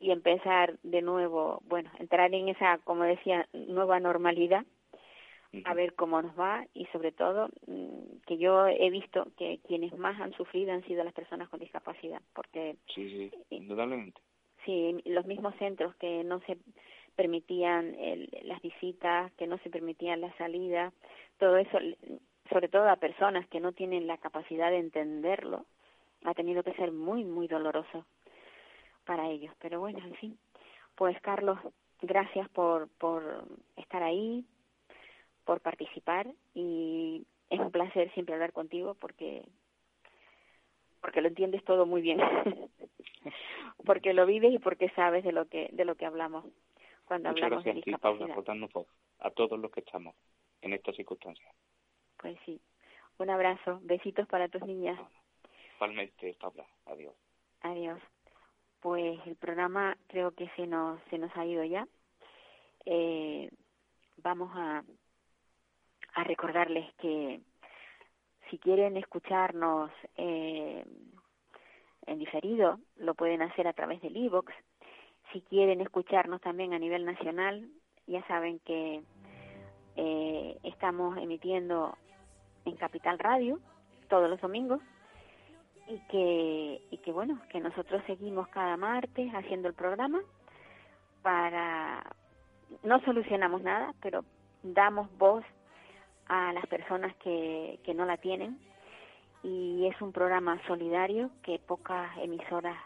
y 0.00 0.10
empezar 0.10 0.74
de 0.82 1.00
nuevo, 1.00 1.62
bueno, 1.66 1.90
entrar 1.98 2.34
en 2.34 2.50
esa, 2.50 2.76
como 2.84 3.04
decía, 3.04 3.48
nueva 3.54 4.00
normalidad 4.00 4.66
a 5.64 5.74
ver 5.74 5.94
cómo 5.94 6.22
nos 6.22 6.38
va 6.38 6.64
y 6.74 6.86
sobre 6.86 7.12
todo 7.12 7.48
mm, 8.34 8.38
que 8.38 8.38
yo 8.38 8.66
he 8.66 8.90
visto 8.90 9.26
que 9.36 9.60
quienes 9.66 9.96
más 9.98 10.20
han 10.20 10.32
sufrido 10.32 10.72
han 10.72 10.84
sido 10.84 11.04
las 11.04 11.14
personas 11.14 11.48
con 11.48 11.60
discapacidad 11.60 12.20
porque 12.34 12.76
sí, 12.94 13.30
sí 13.30 13.30
indudablemente. 13.50 14.20
sí 14.64 15.00
los 15.06 15.26
mismos 15.26 15.54
centros 15.56 15.94
que 15.96 16.24
no 16.24 16.40
se 16.40 16.58
permitían 17.16 17.96
las 18.44 18.62
visitas 18.62 19.32
que 19.32 19.46
no 19.46 19.58
se 19.58 19.70
permitían 19.70 20.20
la 20.20 20.32
salida 20.36 20.92
todo 21.38 21.56
eso 21.56 21.78
sobre 22.50 22.68
todo 22.68 22.88
a 22.88 22.96
personas 22.96 23.46
que 23.48 23.60
no 23.60 23.72
tienen 23.72 24.06
la 24.06 24.18
capacidad 24.18 24.70
de 24.70 24.78
entenderlo 24.78 25.66
ha 26.24 26.34
tenido 26.34 26.62
que 26.62 26.74
ser 26.74 26.92
muy 26.92 27.24
muy 27.24 27.48
doloroso 27.48 28.04
para 29.04 29.28
ellos. 29.28 29.52
Pero 29.60 29.80
bueno 29.80 29.98
en 29.98 30.14
fin. 30.14 30.38
Pues 30.94 31.20
Carlos 31.20 31.58
gracias 32.02 32.48
por 32.50 32.88
por 32.98 33.44
estar 33.76 34.02
ahí 34.02 34.44
por 35.44 35.60
participar 35.60 36.26
y 36.54 37.26
es 37.50 37.60
un 37.60 37.70
placer 37.70 38.12
siempre 38.14 38.34
hablar 38.34 38.52
contigo 38.52 38.94
porque 38.94 39.44
porque 41.00 41.20
lo 41.20 41.28
entiendes 41.28 41.64
todo 41.64 41.86
muy 41.86 42.02
bien 42.02 42.20
porque 43.84 44.12
lo 44.14 44.26
vives 44.26 44.52
y 44.52 44.58
porque 44.58 44.88
sabes 44.90 45.24
de 45.24 45.32
lo 45.32 45.46
que 45.46 45.68
de 45.72 45.84
lo 45.84 45.96
que 45.96 46.06
hablamos 46.06 46.44
cuando 47.04 47.30
Muchas 47.30 47.44
hablamos 47.44 47.64
gracias 47.64 47.84
de 47.84 47.98
Paula, 47.98 48.34
por 48.34 48.86
a 49.18 49.30
todos 49.32 49.58
los 49.58 49.70
que 49.72 49.80
estamos 49.80 50.14
en 50.62 50.74
estas 50.74 50.94
circunstancias. 50.94 51.52
Pues 52.18 52.38
sí. 52.46 52.60
Un 53.18 53.30
abrazo, 53.30 53.80
besitos 53.82 54.28
para 54.28 54.48
tus 54.48 54.62
niñas. 54.62 54.96
Igualmente, 55.74 56.36
Paula. 56.40 56.64
Adiós. 56.86 57.14
Adiós. 57.62 58.00
Pues 58.80 59.18
el 59.26 59.34
programa 59.34 59.96
creo 60.06 60.30
que 60.30 60.48
se 60.50 60.68
nos 60.68 61.02
se 61.10 61.18
nos 61.18 61.36
ha 61.36 61.44
ido 61.44 61.64
ya. 61.64 61.88
Eh, 62.86 63.50
vamos 64.18 64.50
a 64.54 64.84
a 66.14 66.24
recordarles 66.24 66.92
que 66.94 67.40
si 68.50 68.58
quieren 68.58 68.96
escucharnos 68.96 69.90
eh, 70.16 70.84
en 72.06 72.18
diferido, 72.18 72.78
lo 72.96 73.14
pueden 73.14 73.42
hacer 73.42 73.68
a 73.68 73.72
través 73.72 74.00
del 74.02 74.16
iVoox. 74.16 74.52
Si 75.32 75.40
quieren 75.42 75.80
escucharnos 75.80 76.40
también 76.40 76.72
a 76.72 76.78
nivel 76.78 77.04
nacional, 77.04 77.68
ya 78.06 78.26
saben 78.26 78.58
que 78.60 79.02
eh, 79.96 80.58
estamos 80.64 81.16
emitiendo 81.18 81.96
en 82.64 82.76
Capital 82.76 83.18
Radio 83.18 83.60
todos 84.08 84.28
los 84.28 84.40
domingos 84.40 84.80
y 85.88 85.98
que 86.08 86.82
y 86.90 86.98
que 86.98 87.12
bueno 87.12 87.40
que 87.48 87.60
nosotros 87.60 88.02
seguimos 88.06 88.48
cada 88.48 88.76
martes 88.76 89.32
haciendo 89.32 89.68
el 89.68 89.74
programa 89.74 90.20
para 91.22 92.04
no 92.82 93.00
solucionamos 93.00 93.62
nada 93.62 93.94
pero 94.00 94.24
damos 94.62 95.08
voz 95.18 95.44
a 96.30 96.52
las 96.52 96.64
personas 96.66 97.14
que, 97.16 97.80
que 97.84 97.92
no 97.92 98.06
la 98.06 98.16
tienen 98.16 98.56
y 99.42 99.86
es 99.86 100.00
un 100.00 100.12
programa 100.12 100.60
solidario 100.68 101.30
que 101.42 101.58
pocas 101.58 102.16
emisoras 102.18 102.76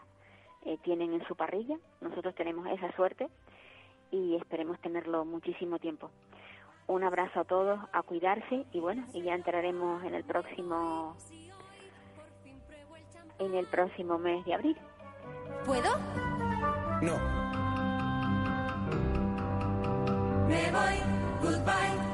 eh, 0.64 0.78
tienen 0.82 1.12
en 1.12 1.26
su 1.28 1.36
parrilla. 1.36 1.76
Nosotros 2.00 2.34
tenemos 2.34 2.66
esa 2.68 2.90
suerte 2.96 3.28
y 4.10 4.34
esperemos 4.36 4.80
tenerlo 4.80 5.26
muchísimo 5.26 5.78
tiempo. 5.78 6.10
Un 6.86 7.04
abrazo 7.04 7.40
a 7.40 7.44
todos, 7.44 7.78
a 7.92 8.02
cuidarse 8.02 8.64
y 8.72 8.80
bueno, 8.80 9.04
y 9.12 9.22
ya 9.22 9.34
entraremos 9.34 10.02
en 10.04 10.14
el 10.14 10.24
próximo 10.24 11.14
en 13.38 13.54
el 13.54 13.66
próximo 13.66 14.16
mes 14.18 14.42
de 14.46 14.54
abril. 14.54 14.76
¿Puedo? 15.66 15.96
No. 17.02 17.18
Me 20.48 20.70
voy, 20.70 20.98
goodbye 21.42 22.13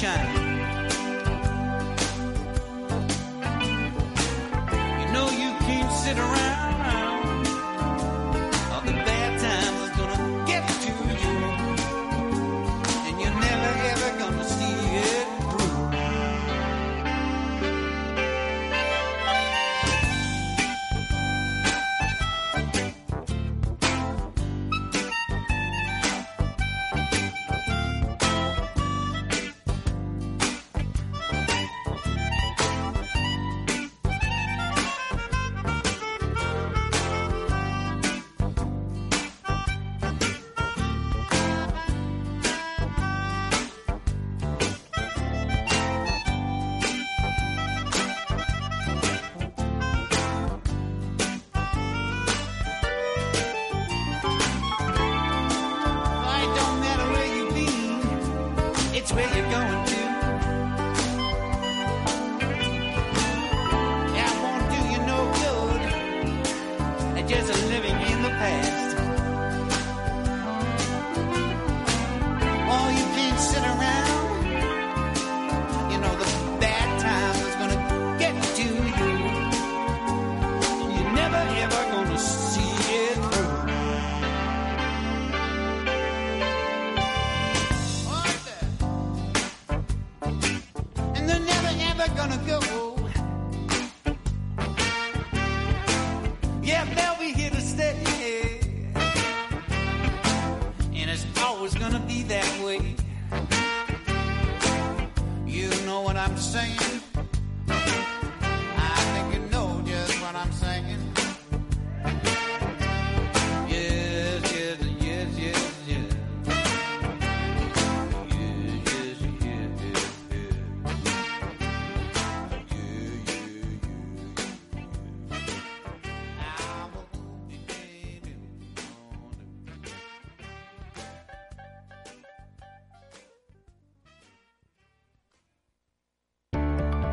Shine. 0.00 0.39